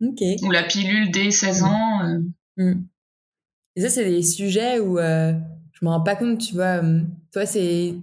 Ok. 0.00 0.20
ou 0.42 0.50
la 0.52 0.62
pilule 0.62 1.10
dès 1.10 1.30
16 1.32 1.62
ans. 1.64 2.02
euh, 2.04 2.18
Mm. 2.56 2.84
Et 3.76 3.80
ça, 3.80 3.88
c'est 3.88 4.04
des 4.04 4.22
sujets 4.22 4.78
où 4.80 4.98
euh, 4.98 5.32
je 5.78 5.84
me 5.84 5.90
rends 5.90 6.02
pas 6.02 6.16
compte, 6.16 6.38
tu 6.38 6.54
vois. 6.54 6.80
toi, 7.32 7.46
c'est. 7.46 7.94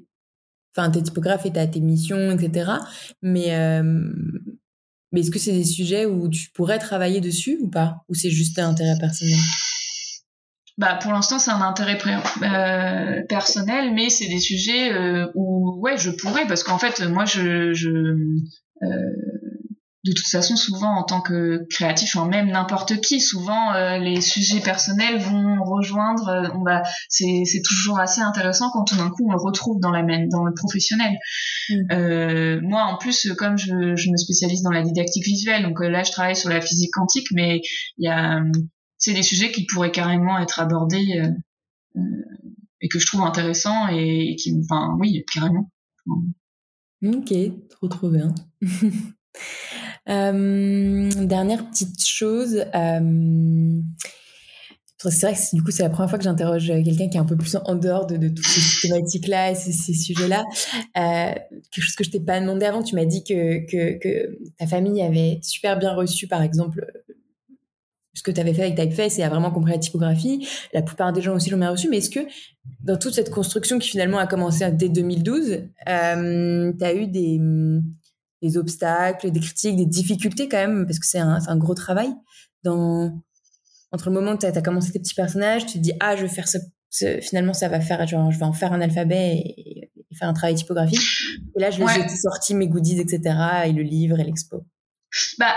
Enfin, 0.75 0.91
t'es 0.91 1.01
typographe 1.01 1.45
et 1.45 1.51
t'as 1.51 1.67
tes 1.67 1.79
missions, 1.79 2.31
etc. 2.31 2.71
Mais, 3.21 3.81
mais 5.11 5.21
est-ce 5.21 5.31
que 5.31 5.39
c'est 5.39 5.53
des 5.53 5.63
sujets 5.63 6.05
où 6.05 6.29
tu 6.29 6.49
pourrais 6.51 6.79
travailler 6.79 7.21
dessus 7.21 7.57
ou 7.61 7.69
pas? 7.69 8.03
Ou 8.09 8.13
c'est 8.13 8.29
juste 8.29 8.59
un 8.59 8.69
intérêt 8.69 8.97
personnel? 8.99 9.39
Bah, 10.77 10.99
pour 11.01 11.13
l'instant, 11.13 11.39
c'est 11.39 11.51
un 11.51 11.61
intérêt 11.61 11.97
euh, 12.43 13.21
personnel, 13.29 13.93
mais 13.93 14.09
c'est 14.09 14.27
des 14.27 14.39
sujets 14.39 14.91
euh, 14.91 15.27
où, 15.33 15.79
ouais, 15.79 15.97
je 15.97 16.11
pourrais, 16.11 16.45
parce 16.47 16.63
qu'en 16.63 16.77
fait, 16.77 16.99
moi, 17.01 17.23
je, 17.23 17.73
je 17.73 17.89
euh, 17.89 19.34
de 20.05 20.11
toute 20.11 20.27
façon, 20.27 20.55
souvent, 20.55 20.99
en 20.99 21.03
tant 21.03 21.19
que 21.19 21.65
créatif, 21.69 22.15
enfin, 22.15 22.27
même 22.27 22.51
n'importe 22.51 23.01
qui, 23.01 23.19
souvent, 23.19 23.73
euh, 23.73 23.97
les 23.97 24.21
sujets 24.21 24.59
personnels 24.59 25.17
vont 25.17 25.63
rejoindre. 25.63 26.27
euh, 26.27 26.47
on 26.53 26.63
va, 26.63 26.83
c'est, 27.09 27.43
c'est 27.45 27.61
toujours 27.63 27.99
assez 27.99 28.21
intéressant 28.21 28.69
quand 28.71 28.83
tout 28.83 28.95
d'un 28.95 29.09
coup 29.09 29.27
on 29.27 29.31
le 29.31 29.41
retrouve 29.41 29.79
dans 29.81 29.89
la 29.89 30.03
même, 30.03 30.29
dans 30.29 30.43
le 30.43 30.53
professionnel. 30.53 31.11
Mm. 31.69 31.73
Euh, 31.91 32.59
moi, 32.61 32.83
en 32.83 32.97
plus, 32.97 33.33
comme 33.35 33.57
je, 33.57 33.95
je 33.95 34.11
me 34.11 34.17
spécialise 34.17 34.61
dans 34.61 34.71
la 34.71 34.83
didactique 34.83 35.25
visuelle, 35.25 35.63
donc 35.63 35.79
là, 35.79 36.03
je 36.03 36.11
travaille 36.11 36.35
sur 36.35 36.49
la 36.49 36.61
physique 36.61 36.91
quantique, 36.93 37.27
mais 37.33 37.61
il 37.97 38.05
y 38.05 38.07
a 38.07 38.37
euh, 38.37 38.51
c'est 38.97 39.13
des 39.13 39.23
sujets 39.23 39.51
qui 39.51 39.65
pourraient 39.65 39.91
carrément 39.91 40.37
être 40.39 40.59
abordés 40.59 41.19
euh, 41.19 41.99
euh, 41.99 42.01
et 42.81 42.89
que 42.89 42.99
je 42.99 43.07
trouve 43.07 43.21
intéressants 43.21 43.89
et, 43.89 44.31
et 44.31 44.35
qui, 44.35 44.55
enfin, 44.63 44.95
oui, 44.99 45.23
carrément. 45.33 45.71
Ok, 47.03 47.33
trop 47.69 47.87
trop 47.87 48.09
bien. 48.09 48.33
Euh, 50.09 51.09
dernière 51.25 51.67
petite 51.69 52.05
chose. 52.05 52.65
euh, 52.73 53.81
c'est 55.11 55.27
vrai 55.27 55.35
que 55.35 55.55
du 55.55 55.63
coup 55.63 55.71
c'est 55.71 55.83
la 55.83 55.89
première 55.89 56.09
fois 56.09 56.17
que 56.17 56.23
j'interroge 56.23 56.67
quelqu'un 56.67 57.09
qui 57.09 57.17
est 57.17 57.19
un 57.19 57.25
peu 57.25 57.37
plus 57.37 57.55
en 57.55 57.75
dehors 57.75 58.05
de, 58.07 58.27
toutes 58.27 58.45
ces 58.45 58.87
thématiques-là 58.87 59.51
et 59.51 59.55
ces, 59.55 59.93
sujets-là. 59.93 60.43
Euh, 60.97 61.33
quelque 61.71 61.83
chose 61.83 61.95
que 61.95 62.03
je 62.03 62.11
t'ai 62.11 62.19
pas 62.19 62.39
demandé 62.39 62.65
avant, 62.65 62.83
tu 62.83 62.95
m'as 62.95 63.05
dit 63.05 63.23
que, 63.23 63.65
que, 63.65 64.37
ta 64.57 64.67
famille 64.67 65.01
avait 65.01 65.39
super 65.41 65.77
bien 65.77 65.93
reçu, 65.93 66.27
par 66.27 66.41
exemple, 66.41 66.85
ce 68.13 68.23
que 68.23 68.31
tu 68.31 68.39
avais 68.39 68.53
fait 68.53 68.63
avec 68.63 68.75
Typeface 68.75 69.19
et 69.19 69.23
a 69.23 69.29
vraiment 69.29 69.51
compris 69.51 69.73
la 69.73 69.77
typographie. 69.77 70.47
La 70.73 70.81
plupart 70.81 71.11
des 71.11 71.21
gens 71.21 71.35
aussi 71.35 71.49
l'ont 71.49 71.57
bien 71.57 71.71
reçu, 71.71 71.89
mais 71.89 71.97
est-ce 71.97 72.09
que 72.09 72.21
dans 72.81 72.97
toute 72.97 73.13
cette 73.13 73.29
construction 73.29 73.77
qui 73.77 73.89
finalement 73.89 74.17
a 74.17 74.27
commencé 74.27 74.65
dès 74.71 74.89
2012, 74.89 75.59
euh, 75.87 76.73
tu 76.77 76.83
as 76.83 76.95
eu 76.95 77.07
des, 77.07 77.39
des 78.41 78.57
obstacles, 78.57 79.31
des 79.31 79.39
critiques, 79.39 79.75
des 79.77 79.85
difficultés 79.85 80.47
quand 80.49 80.57
même, 80.57 80.85
parce 80.85 80.99
que 80.99 81.05
c'est 81.07 81.19
un, 81.19 81.39
un 81.47 81.57
gros 81.57 81.73
travail. 81.75 82.13
Dans, 82.63 83.11
entre 83.91 84.09
le 84.09 84.15
moment 84.15 84.33
où 84.33 84.37
tu 84.37 84.45
as, 84.45 84.61
commencé 84.61 84.91
tes 84.91 84.99
petits 84.99 85.13
personnages, 85.15 85.65
tu 85.65 85.73
te 85.73 85.77
dis, 85.79 85.93
ah, 85.99 86.15
je 86.15 86.23
vais 86.23 86.27
faire 86.27 86.47
ce, 86.47 86.57
ce- 86.89 87.19
finalement, 87.21 87.53
ça 87.53 87.69
va 87.69 87.79
faire, 87.79 88.05
genre, 88.07 88.31
je 88.31 88.37
vais 88.39 88.45
en 88.45 88.53
faire 88.53 88.73
un 88.73 88.81
alphabet 88.81 89.37
et, 89.37 89.91
et 89.97 90.15
faire 90.15 90.27
un 90.27 90.33
travail 90.33 90.55
typographique. 90.55 90.99
Et 91.55 91.61
là, 91.61 91.71
je 91.71 91.81
Ouais. 91.81 91.93
j'ai 91.93 92.15
sorti 92.15 92.53
mes 92.55 92.67
goodies, 92.67 92.99
etc., 92.99 93.21
et 93.65 93.71
le 93.71 93.83
livre 93.83 94.19
et 94.19 94.23
l'expo. 94.23 94.65
Bah, 95.39 95.55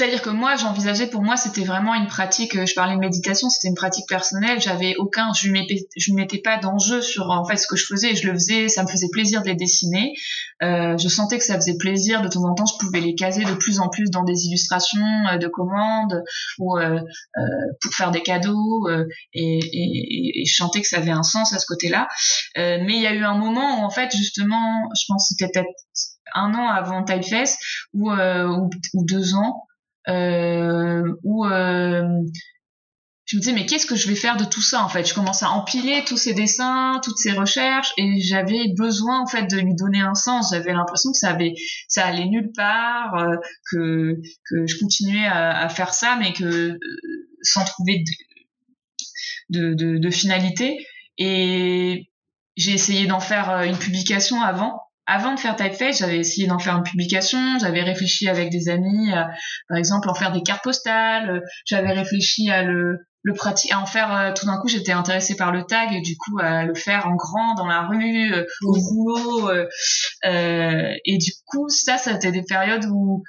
c'est-à-dire 0.00 0.22
que 0.22 0.30
moi, 0.30 0.56
j'envisageais, 0.56 1.08
pour 1.08 1.20
moi, 1.20 1.36
c'était 1.36 1.62
vraiment 1.62 1.94
une 1.94 2.06
pratique, 2.06 2.56
euh, 2.56 2.64
je 2.64 2.72
parlais 2.72 2.94
de 2.94 3.00
méditation, 3.00 3.50
c'était 3.50 3.68
une 3.68 3.74
pratique 3.74 4.08
personnelle, 4.08 4.58
j'avais 4.58 4.96
aucun, 4.96 5.30
je 5.34 5.48
ne 5.48 6.16
mettais, 6.16 6.38
pas 6.38 6.56
d'enjeu 6.56 7.02
sur, 7.02 7.28
en 7.28 7.44
fait, 7.44 7.58
ce 7.58 7.66
que 7.66 7.76
je 7.76 7.84
faisais, 7.84 8.16
je 8.16 8.26
le 8.26 8.32
faisais, 8.32 8.68
ça 8.70 8.82
me 8.82 8.88
faisait 8.88 9.10
plaisir 9.12 9.42
de 9.42 9.48
les 9.48 9.56
dessiner, 9.56 10.14
euh, 10.62 10.96
je 10.96 11.06
sentais 11.08 11.36
que 11.36 11.44
ça 11.44 11.56
faisait 11.56 11.76
plaisir, 11.76 12.22
de 12.22 12.28
temps 12.28 12.44
en 12.44 12.54
temps, 12.54 12.64
je 12.64 12.82
pouvais 12.82 13.00
les 13.00 13.14
caser 13.14 13.44
de 13.44 13.52
plus 13.52 13.78
en 13.78 13.90
plus 13.90 14.10
dans 14.10 14.24
des 14.24 14.46
illustrations 14.46 15.04
euh, 15.30 15.36
de 15.36 15.48
commandes, 15.48 16.22
ou 16.58 16.78
euh, 16.78 16.98
euh, 17.36 17.42
pour 17.82 17.92
faire 17.92 18.10
des 18.10 18.22
cadeaux, 18.22 18.88
et, 19.34 19.58
et, 19.58 20.40
et 20.40 20.44
je 20.46 20.54
sentais 20.54 20.80
que 20.80 20.88
ça 20.88 20.96
avait 20.96 21.10
un 21.10 21.22
sens 21.22 21.52
à 21.52 21.58
ce 21.58 21.66
côté-là, 21.66 22.08
mais 22.56 22.94
il 22.94 23.02
y 23.02 23.06
a 23.06 23.12
eu 23.12 23.24
un 23.24 23.36
moment 23.36 23.80
où, 23.80 23.84
en 23.84 23.90
fait, 23.90 24.16
justement, 24.16 24.88
je 24.98 25.04
pense 25.08 25.28
que 25.28 25.34
c'était 25.36 25.52
peut-être 25.52 25.68
un 26.32 26.54
an 26.54 26.68
avant 26.68 27.04
Typeface, 27.04 27.58
ou, 27.92 28.10
ou, 28.10 28.70
ou 28.94 29.04
deux 29.04 29.34
ans, 29.34 29.66
euh, 30.08 31.02
où 31.22 31.44
euh, 31.46 32.02
je 33.26 33.36
me 33.36 33.40
disais 33.40 33.52
mais 33.52 33.66
qu'est-ce 33.66 33.86
que 33.86 33.94
je 33.94 34.08
vais 34.08 34.16
faire 34.16 34.36
de 34.36 34.44
tout 34.44 34.62
ça 34.62 34.82
en 34.82 34.88
fait? 34.88 35.06
Je 35.06 35.14
commence 35.14 35.42
à 35.42 35.50
empiler 35.50 36.02
tous 36.04 36.16
ces 36.16 36.34
dessins 36.34 37.00
toutes 37.04 37.18
ces 37.18 37.32
recherches 37.32 37.92
et 37.96 38.20
j'avais 38.20 38.72
besoin 38.76 39.20
en 39.20 39.26
fait 39.26 39.46
de 39.46 39.56
lui 39.58 39.74
donner 39.74 40.00
un 40.00 40.14
sens. 40.14 40.50
J'avais 40.52 40.72
l'impression 40.72 41.12
que 41.12 41.18
ça 41.18 41.30
avait 41.30 41.54
ça 41.88 42.06
allait 42.06 42.26
nulle 42.26 42.50
part 42.56 43.14
euh, 43.14 43.36
que 43.70 44.16
que 44.48 44.66
je 44.66 44.78
continuais 44.78 45.26
à, 45.26 45.68
faire 45.68 45.94
ça 45.94 46.16
mais 46.18 46.32
que 46.32 46.44
euh, 46.44 46.78
sans 47.42 47.64
trouver 47.64 48.02
de, 49.50 49.74
de, 49.74 50.10
finalité. 50.10 50.84
Et 51.18 52.10
j'ai 52.56 52.72
essayé 52.72 53.06
d'en 53.06 53.20
faire 53.20 53.62
une 53.62 53.78
publication 53.78 54.40
avant 54.42 54.80
avant 55.12 55.34
de 55.34 55.40
faire 55.40 55.56
Typeface, 55.56 55.98
j'avais 55.98 56.18
essayé 56.18 56.46
d'en 56.46 56.58
faire 56.58 56.76
une 56.76 56.84
publication, 56.84 57.58
j'avais 57.58 57.82
réfléchi 57.82 58.28
avec 58.28 58.50
des 58.50 58.68
amis, 58.68 59.10
par 59.68 59.76
exemple, 59.76 60.08
en 60.08 60.14
faire 60.14 60.32
des 60.32 60.42
cartes 60.42 60.62
postales, 60.62 61.42
j'avais 61.66 61.92
réfléchi 61.92 62.48
à 62.48 62.62
le, 62.62 62.98
le 63.22 63.34
pratique 63.34 63.72
à 63.72 63.80
en 63.80 63.86
faire 63.86 64.14
euh, 64.14 64.32
tout 64.32 64.46
d'un 64.46 64.58
coup 64.58 64.68
j'étais 64.68 64.92
intéressée 64.92 65.36
par 65.36 65.52
le 65.52 65.64
tag 65.64 65.92
et 65.92 66.00
du 66.00 66.16
coup 66.16 66.38
à 66.38 66.64
le 66.64 66.74
faire 66.74 67.06
en 67.06 67.14
grand 67.14 67.54
dans 67.54 67.66
la 67.66 67.82
rue 67.82 68.32
euh, 68.32 68.44
au 68.62 68.72
boulot 68.72 69.50
euh, 69.50 69.66
euh, 70.24 70.94
et 71.04 71.18
du 71.18 71.32
coup 71.46 71.68
ça 71.68 71.98
ça 71.98 72.12
a 72.12 72.14
été 72.14 72.32
des 72.32 72.42
périodes 72.42 72.86
où 72.90 73.22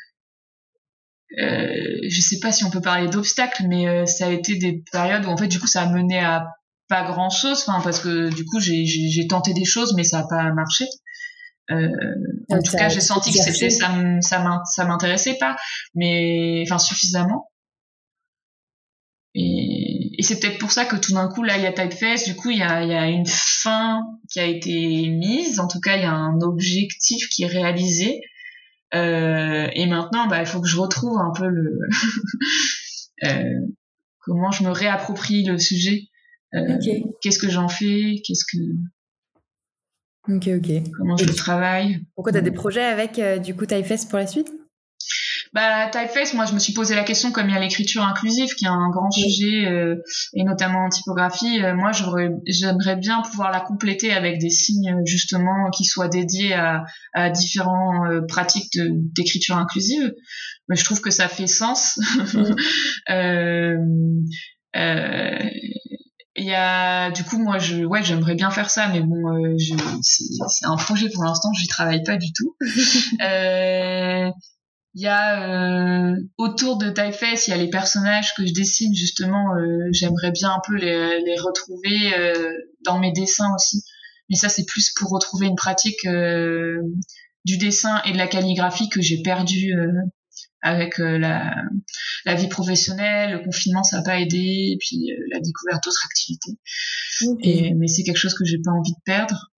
je 1.37 2.19
sais 2.19 2.39
pas 2.39 2.51
si 2.51 2.65
on 2.65 2.69
peut 2.69 2.81
parler 2.81 3.07
d'obstacles 3.07 3.65
mais 3.67 4.05
ça 4.05 4.27
a 4.27 4.31
été 4.31 4.57
des 4.57 4.83
périodes 4.91 5.25
où 5.25 5.29
en 5.29 5.37
fait 5.37 5.47
du 5.47 5.59
coup 5.59 5.67
ça 5.67 5.83
a 5.83 5.89
mené 5.89 6.19
à 6.19 6.45
pas 6.89 7.03
grand 7.03 7.29
chose 7.29 7.63
enfin 7.67 7.81
parce 7.81 8.01
que 8.01 8.29
du 8.33 8.43
coup 8.43 8.59
j'ai 8.59 9.27
tenté 9.29 9.53
des 9.53 9.63
choses 9.63 9.93
mais 9.95 10.03
ça 10.03 10.19
a 10.19 10.27
pas 10.27 10.51
marché 10.51 10.85
en 12.49 12.61
tout 12.61 12.77
cas 12.77 12.89
j'ai 12.89 13.01
senti 13.01 13.31
que 13.31 13.39
c'était 13.39 13.69
ça 13.69 13.91
ça 14.21 14.85
m'intéressait 14.85 15.37
pas 15.39 15.55
mais 15.95 16.63
enfin 16.65 16.79
suffisamment. 16.79 17.47
Et, 19.33 20.11
et 20.17 20.23
c'est 20.23 20.39
peut-être 20.39 20.59
pour 20.59 20.71
ça 20.71 20.85
que 20.85 20.95
tout 20.97 21.13
d'un 21.13 21.29
coup, 21.29 21.43
là, 21.43 21.57
il 21.57 21.63
y 21.63 21.65
a 21.65 21.71
Typeface, 21.71 22.25
du 22.25 22.35
coup, 22.35 22.49
il 22.49 22.57
y 22.57 22.63
a, 22.63 22.83
y 22.83 22.93
a 22.93 23.07
une 23.07 23.25
fin 23.25 24.03
qui 24.29 24.39
a 24.39 24.45
été 24.45 25.07
mise, 25.07 25.59
en 25.59 25.67
tout 25.67 25.79
cas, 25.79 25.95
il 25.95 26.03
y 26.03 26.05
a 26.05 26.11
un 26.11 26.41
objectif 26.41 27.29
qui 27.29 27.43
est 27.43 27.47
réalisé. 27.47 28.21
Euh, 28.93 29.69
et 29.73 29.85
maintenant, 29.87 30.27
bah, 30.27 30.41
il 30.41 30.45
faut 30.45 30.59
que 30.59 30.67
je 30.67 30.77
retrouve 30.77 31.17
un 31.17 31.31
peu 31.31 31.47
le 31.47 31.79
euh, 33.23 33.67
comment 34.19 34.51
je 34.51 34.63
me 34.63 34.71
réapproprie 34.71 35.43
le 35.45 35.57
sujet. 35.57 36.03
Euh, 36.53 36.77
Qu'est-ce 37.21 37.39
que 37.39 37.49
j'en 37.49 37.69
fais? 37.69 38.21
Qu'est-ce 38.25 38.43
que 38.43 38.61
Ok, 40.27 40.47
ok. 40.47 40.91
Comment 40.97 41.17
je 41.17 41.31
travaille 41.33 41.99
Pourquoi 42.15 42.31
tu 42.31 42.37
as 42.37 42.41
des 42.41 42.51
projets 42.51 42.83
avec 42.83 43.17
euh, 43.19 43.37
du 43.37 43.55
coup 43.55 43.65
Typeface 43.65 44.05
pour 44.05 44.19
la 44.19 44.27
suite? 44.27 44.51
Bah, 45.53 45.89
Typeface, 45.89 46.33
moi, 46.33 46.45
je 46.45 46.53
me 46.53 46.59
suis 46.59 46.71
posé 46.71 46.95
la 46.95 47.03
question, 47.03 47.31
comme 47.31 47.49
il 47.49 47.53
y 47.53 47.57
a 47.57 47.59
l'écriture 47.59 48.03
inclusive, 48.03 48.53
qui 48.55 48.63
est 48.63 48.69
un 48.69 48.89
grand 48.89 49.11
sujet, 49.11 49.65
euh, 49.65 49.97
et 50.33 50.43
notamment 50.45 50.85
en 50.85 50.89
typographie, 50.89 51.61
euh, 51.61 51.75
moi, 51.75 51.91
j'aimerais 52.45 52.95
bien 52.95 53.21
pouvoir 53.21 53.51
la 53.51 53.59
compléter 53.59 54.13
avec 54.13 54.39
des 54.39 54.49
signes, 54.49 54.95
justement, 55.05 55.69
qui 55.71 55.83
soient 55.83 56.07
dédiés 56.07 56.53
à, 56.53 56.85
à 57.13 57.29
différentes 57.29 58.09
euh, 58.09 58.21
pratiques 58.25 58.77
d'écriture 58.79 59.57
inclusive. 59.57 60.13
Mais 60.69 60.77
je 60.77 60.85
trouve 60.85 61.01
que 61.01 61.11
ça 61.11 61.27
fait 61.27 61.47
sens. 61.47 61.99
il 66.35 66.45
y 66.45 66.53
a 66.53 67.11
du 67.11 67.23
coup 67.23 67.37
moi 67.37 67.59
je 67.59 67.83
ouais 67.83 68.03
j'aimerais 68.03 68.35
bien 68.35 68.51
faire 68.51 68.69
ça 68.69 68.87
mais 68.87 69.01
bon 69.01 69.35
euh, 69.35 69.55
c'est 70.01 70.65
un 70.65 70.77
projet 70.77 71.09
pour 71.09 71.25
l'instant 71.25 71.51
j'y 71.53 71.67
travaille 71.67 72.03
pas 72.03 72.17
du 72.17 72.31
tout 72.31 72.55
euh, 73.21 74.29
il 74.93 75.03
y 75.03 75.07
a 75.07 76.11
euh, 76.11 76.15
autour 76.37 76.77
de 76.77 76.89
Typeface, 76.89 77.47
il 77.47 77.51
y 77.51 77.53
a 77.53 77.57
les 77.57 77.69
personnages 77.69 78.33
que 78.35 78.45
je 78.45 78.53
dessine 78.53 78.93
justement. 78.93 79.55
Euh, 79.55 79.87
J'aimerais 79.93 80.31
bien 80.31 80.49
un 80.49 80.61
peu 80.67 80.75
les, 80.75 81.21
les 81.21 81.39
retrouver 81.39 82.13
euh, 82.17 82.51
dans 82.83 82.99
mes 82.99 83.13
dessins 83.13 83.53
aussi. 83.55 83.83
Mais 84.29 84.35
ça, 84.35 84.49
c'est 84.49 84.65
plus 84.65 84.91
pour 84.91 85.09
retrouver 85.11 85.47
une 85.47 85.55
pratique 85.55 86.05
euh, 86.05 86.81
du 87.45 87.57
dessin 87.57 88.01
et 88.03 88.11
de 88.11 88.17
la 88.17 88.27
calligraphie 88.27 88.89
que 88.89 89.01
j'ai 89.01 89.21
perdu 89.21 89.73
euh, 89.73 89.91
avec 90.61 90.97
la, 90.97 91.55
la, 92.25 92.35
vie 92.35 92.47
professionnelle. 92.47 93.33
Le 93.33 93.39
confinement, 93.39 93.83
ça 93.83 93.97
n'a 93.97 94.03
pas 94.03 94.19
aidé. 94.19 94.37
Et 94.37 94.77
puis 94.79 95.09
la 95.31 95.39
découverte 95.39 95.83
d'autres 95.83 96.05
activités. 96.05 96.57
Et, 97.43 97.73
mais 97.73 97.87
c'est 97.87 98.03
quelque 98.03 98.17
chose 98.17 98.33
que 98.33 98.45
j'ai 98.45 98.59
pas 98.59 98.71
envie 98.71 98.93
de 98.93 99.03
perdre. 99.05 99.51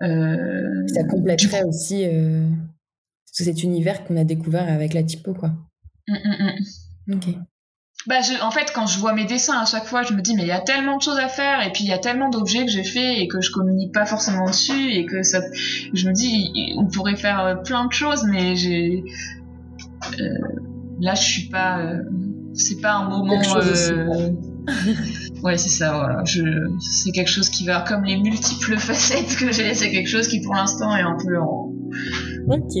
ça 0.00 1.04
compléterait 1.04 1.64
aussi 1.64 2.04
cet 3.42 3.62
univers 3.62 4.04
qu'on 4.04 4.16
a 4.16 4.24
découvert 4.24 4.68
avec 4.72 4.94
la 4.94 5.02
typo, 5.02 5.34
quoi. 5.34 5.50
Mm, 6.06 6.14
mm, 6.14 6.52
mm. 7.08 7.14
Ok. 7.14 7.34
Bah, 8.06 8.16
en 8.42 8.50
fait, 8.50 8.70
quand 8.74 8.86
je 8.86 8.98
vois 8.98 9.14
mes 9.14 9.24
dessins, 9.24 9.58
à 9.58 9.64
chaque 9.64 9.86
fois, 9.86 10.02
je 10.02 10.12
me 10.12 10.20
dis, 10.20 10.34
mais 10.34 10.42
il 10.42 10.48
y 10.48 10.52
a 10.52 10.60
tellement 10.60 10.98
de 10.98 11.02
choses 11.02 11.18
à 11.18 11.28
faire, 11.28 11.66
et 11.66 11.72
puis 11.72 11.84
il 11.84 11.88
y 11.88 11.92
a 11.92 11.98
tellement 11.98 12.28
d'objets 12.28 12.66
que 12.66 12.70
j'ai 12.70 12.84
fait 12.84 13.20
et 13.20 13.28
que 13.28 13.40
je 13.40 13.50
communique 13.50 13.92
pas 13.92 14.04
forcément 14.04 14.46
dessus, 14.46 14.92
et 14.92 15.06
que 15.06 15.22
ça, 15.22 15.40
je 15.94 16.08
me 16.08 16.12
dis, 16.12 16.74
on 16.76 16.86
pourrait 16.86 17.16
faire 17.16 17.40
euh, 17.40 17.54
plein 17.54 17.86
de 17.86 17.92
choses, 17.92 18.24
mais 18.24 18.56
j'ai, 18.56 19.02
euh, 19.02 19.43
là, 21.00 21.14
je 21.14 21.22
suis 21.22 21.48
pas, 21.48 21.80
euh, 21.80 22.02
c'est 22.54 22.80
pas 22.80 22.94
un 22.94 23.08
moment, 23.08 23.40
euh... 23.56 24.30
ouais, 25.42 25.56
c'est 25.56 25.68
ça, 25.68 25.96
voilà. 25.96 26.24
Je, 26.24 26.42
c'est 26.80 27.10
quelque 27.10 27.30
chose 27.30 27.48
qui 27.48 27.66
va, 27.66 27.80
comme 27.80 28.04
les 28.04 28.16
multiples 28.16 28.76
facettes 28.78 29.36
que 29.36 29.52
j'ai, 29.52 29.74
c'est 29.74 29.90
quelque 29.90 30.08
chose 30.08 30.28
qui 30.28 30.40
pour 30.40 30.54
l'instant 30.54 30.96
est 30.96 31.02
un 31.02 31.16
peu 31.16 31.38
en. 31.38 31.72
Ok. 32.48 32.74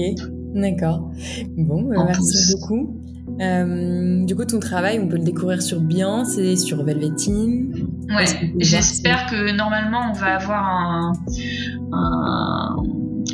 D'accord. 0.54 1.10
Bon, 1.56 1.82
bah, 1.82 2.04
merci 2.06 2.54
beaucoup. 2.54 3.00
Euh, 3.40 4.24
du 4.24 4.36
coup, 4.36 4.44
ton 4.44 4.60
travail, 4.60 5.00
on 5.00 5.08
peut 5.08 5.16
le 5.16 5.24
découvrir 5.24 5.60
sur 5.60 5.80
Bien, 5.80 6.24
c'est 6.24 6.56
sur 6.56 6.84
Velvetine. 6.84 7.88
Ouais, 8.08 8.26
j'espère 8.58 9.26
que 9.26 9.56
normalement 9.56 10.10
on 10.10 10.12
va 10.12 10.36
avoir 10.36 10.64
un, 10.64 11.12
un, 11.92 12.76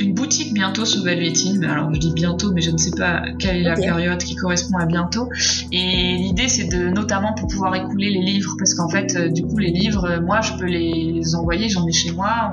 une 0.00 0.14
boutique 0.14 0.52
bientôt 0.52 0.84
sur 0.84 1.02
Velvetine. 1.02 1.58
Mais 1.60 1.66
alors, 1.66 1.92
je 1.92 2.00
dis 2.00 2.12
bientôt, 2.12 2.52
mais 2.52 2.60
je 2.60 2.70
ne 2.70 2.78
sais 2.78 2.90
pas 2.90 3.22
quelle 3.38 3.56
est 3.56 3.62
la 3.62 3.74
période 3.74 4.18
qui 4.18 4.34
correspond 4.34 4.78
à 4.78 4.86
bientôt. 4.86 5.28
Et 5.72 6.16
l'idée, 6.16 6.48
c'est 6.48 6.68
de, 6.68 6.88
notamment 6.88 7.34
pour 7.34 7.48
pouvoir 7.48 7.74
écouler 7.74 8.10
les 8.10 8.22
livres, 8.22 8.54
parce 8.58 8.74
qu'en 8.74 8.88
fait, 8.88 9.16
euh, 9.16 9.28
du 9.28 9.42
coup, 9.42 9.58
les 9.58 9.70
livres, 9.70 10.04
euh, 10.04 10.20
moi, 10.20 10.40
je 10.40 10.52
peux 10.58 10.66
les 10.66 11.34
envoyer, 11.34 11.68
j'en 11.68 11.86
ai 11.86 11.92
chez 11.92 12.12
moi. 12.12 12.52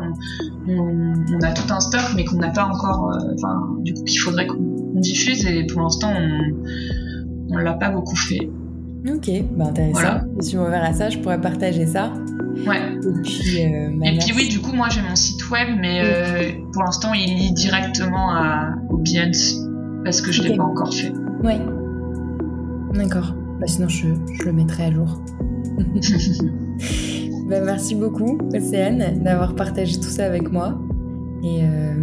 On, 0.68 0.72
on, 0.72 1.14
on, 1.34 1.40
a 1.42 1.52
tout 1.52 1.72
un 1.74 1.80
stock, 1.80 2.14
mais 2.16 2.26
qu'on 2.26 2.38
n'a 2.38 2.52
pas 2.52 2.66
encore, 2.66 3.12
euh, 3.12 3.34
enfin, 3.36 3.76
du 3.80 3.94
coup, 3.94 4.04
qu'il 4.04 4.20
faudrait 4.20 4.48
qu'on 4.48 5.00
diffuse. 5.00 5.46
Et 5.46 5.66
pour 5.66 5.82
l'instant, 5.82 6.14
on, 7.50 7.58
l'a 7.58 7.74
pas 7.74 7.90
beaucoup 7.90 8.16
fait. 8.16 8.50
Ok, 9.08 9.30
bah 9.56 9.68
intéressant. 9.68 9.94
Voilà. 9.94 10.26
Je 10.40 10.46
suis 10.46 10.58
ouvert 10.58 10.84
à 10.84 10.94
ça, 10.94 11.10
je 11.10 11.18
pourrais 11.20 11.40
partager 11.40 11.86
ça. 11.86 12.12
Ouais. 12.66 12.94
Et 12.96 13.22
puis, 13.24 13.66
euh, 13.66 13.90
Et 14.04 14.18
puis 14.18 14.34
oui, 14.36 14.48
du 14.50 14.60
coup, 14.60 14.74
moi 14.74 14.88
j'ai 14.90 15.02
mon 15.02 15.16
site 15.16 15.50
web, 15.50 15.70
mais 15.80 16.02
euh, 16.04 16.52
pour 16.74 16.84
l'instant 16.84 17.14
il 17.14 17.36
lie 17.36 17.52
directement 17.54 18.34
à, 18.34 18.74
au 18.90 18.98
Behance 18.98 19.56
parce 20.04 20.22
que 20.22 20.32
je 20.32 20.42
okay. 20.42 20.50
l'ai 20.52 20.58
pas 20.58 20.64
encore 20.64 20.94
fait. 20.94 21.12
Ouais. 21.44 21.60
D'accord. 22.94 23.34
Bah 23.60 23.68
sinon 23.68 23.88
je, 23.90 24.08
je 24.40 24.44
le 24.44 24.54
mettrai 24.54 24.86
à 24.86 24.92
jour. 24.92 25.22
bah, 27.50 27.62
merci 27.64 27.96
beaucoup, 27.96 28.38
Océane, 28.54 29.22
d'avoir 29.24 29.56
partagé 29.56 30.00
tout 30.00 30.10
ça 30.10 30.26
avec 30.26 30.52
moi. 30.52 30.80
Et 31.44 31.64
euh... 31.64 31.94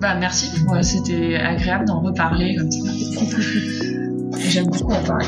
Bah 0.00 0.16
merci, 0.18 0.48
ouais, 0.66 0.82
c'était 0.82 1.36
agréable 1.36 1.86
d'en 1.86 2.00
reparler 2.00 2.56
comme 2.56 2.70
ça. 2.70 2.90
J'aime 4.48 4.66
beaucoup 4.66 4.92
en 4.92 5.02
parler. 5.02 5.26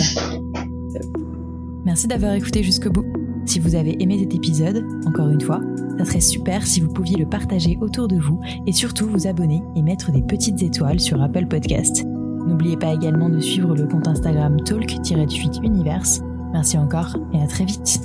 Merci 1.85 2.07
d'avoir 2.07 2.35
écouté 2.35 2.63
jusqu'au 2.63 2.91
bout. 2.91 3.05
Si 3.45 3.59
vous 3.59 3.75
avez 3.75 4.03
aimé 4.03 4.19
cet 4.21 4.35
épisode, 4.35 4.85
encore 5.07 5.29
une 5.29 5.41
fois, 5.41 5.61
ça 5.99 6.05
serait 6.05 6.21
super 6.21 6.67
si 6.67 6.81
vous 6.81 6.93
pouviez 6.93 7.17
le 7.17 7.27
partager 7.27 7.77
autour 7.81 8.09
de 8.09 8.17
vous 8.17 8.41
et 8.67 8.73
surtout 8.73 9.07
vous 9.07 9.27
abonner 9.27 9.63
et 9.77 9.83
mettre 9.83 10.13
des 10.13 10.23
petites 10.23 10.63
étoiles 10.63 11.01
sur 11.01 11.21
Apple 11.21 11.47
Podcast. 11.47 12.05
N'oubliez 12.05 12.77
pas 12.77 12.93
également 12.93 13.29
de 13.29 13.41
suivre 13.41 13.75
le 13.75 13.87
compte 13.87 14.09
Instagram 14.09 14.57
talk-univers. 14.65 16.07
Merci 16.53 16.79
encore 16.79 17.17
et 17.33 17.41
à 17.41 17.47
très 17.47 17.65
vite. 17.65 18.01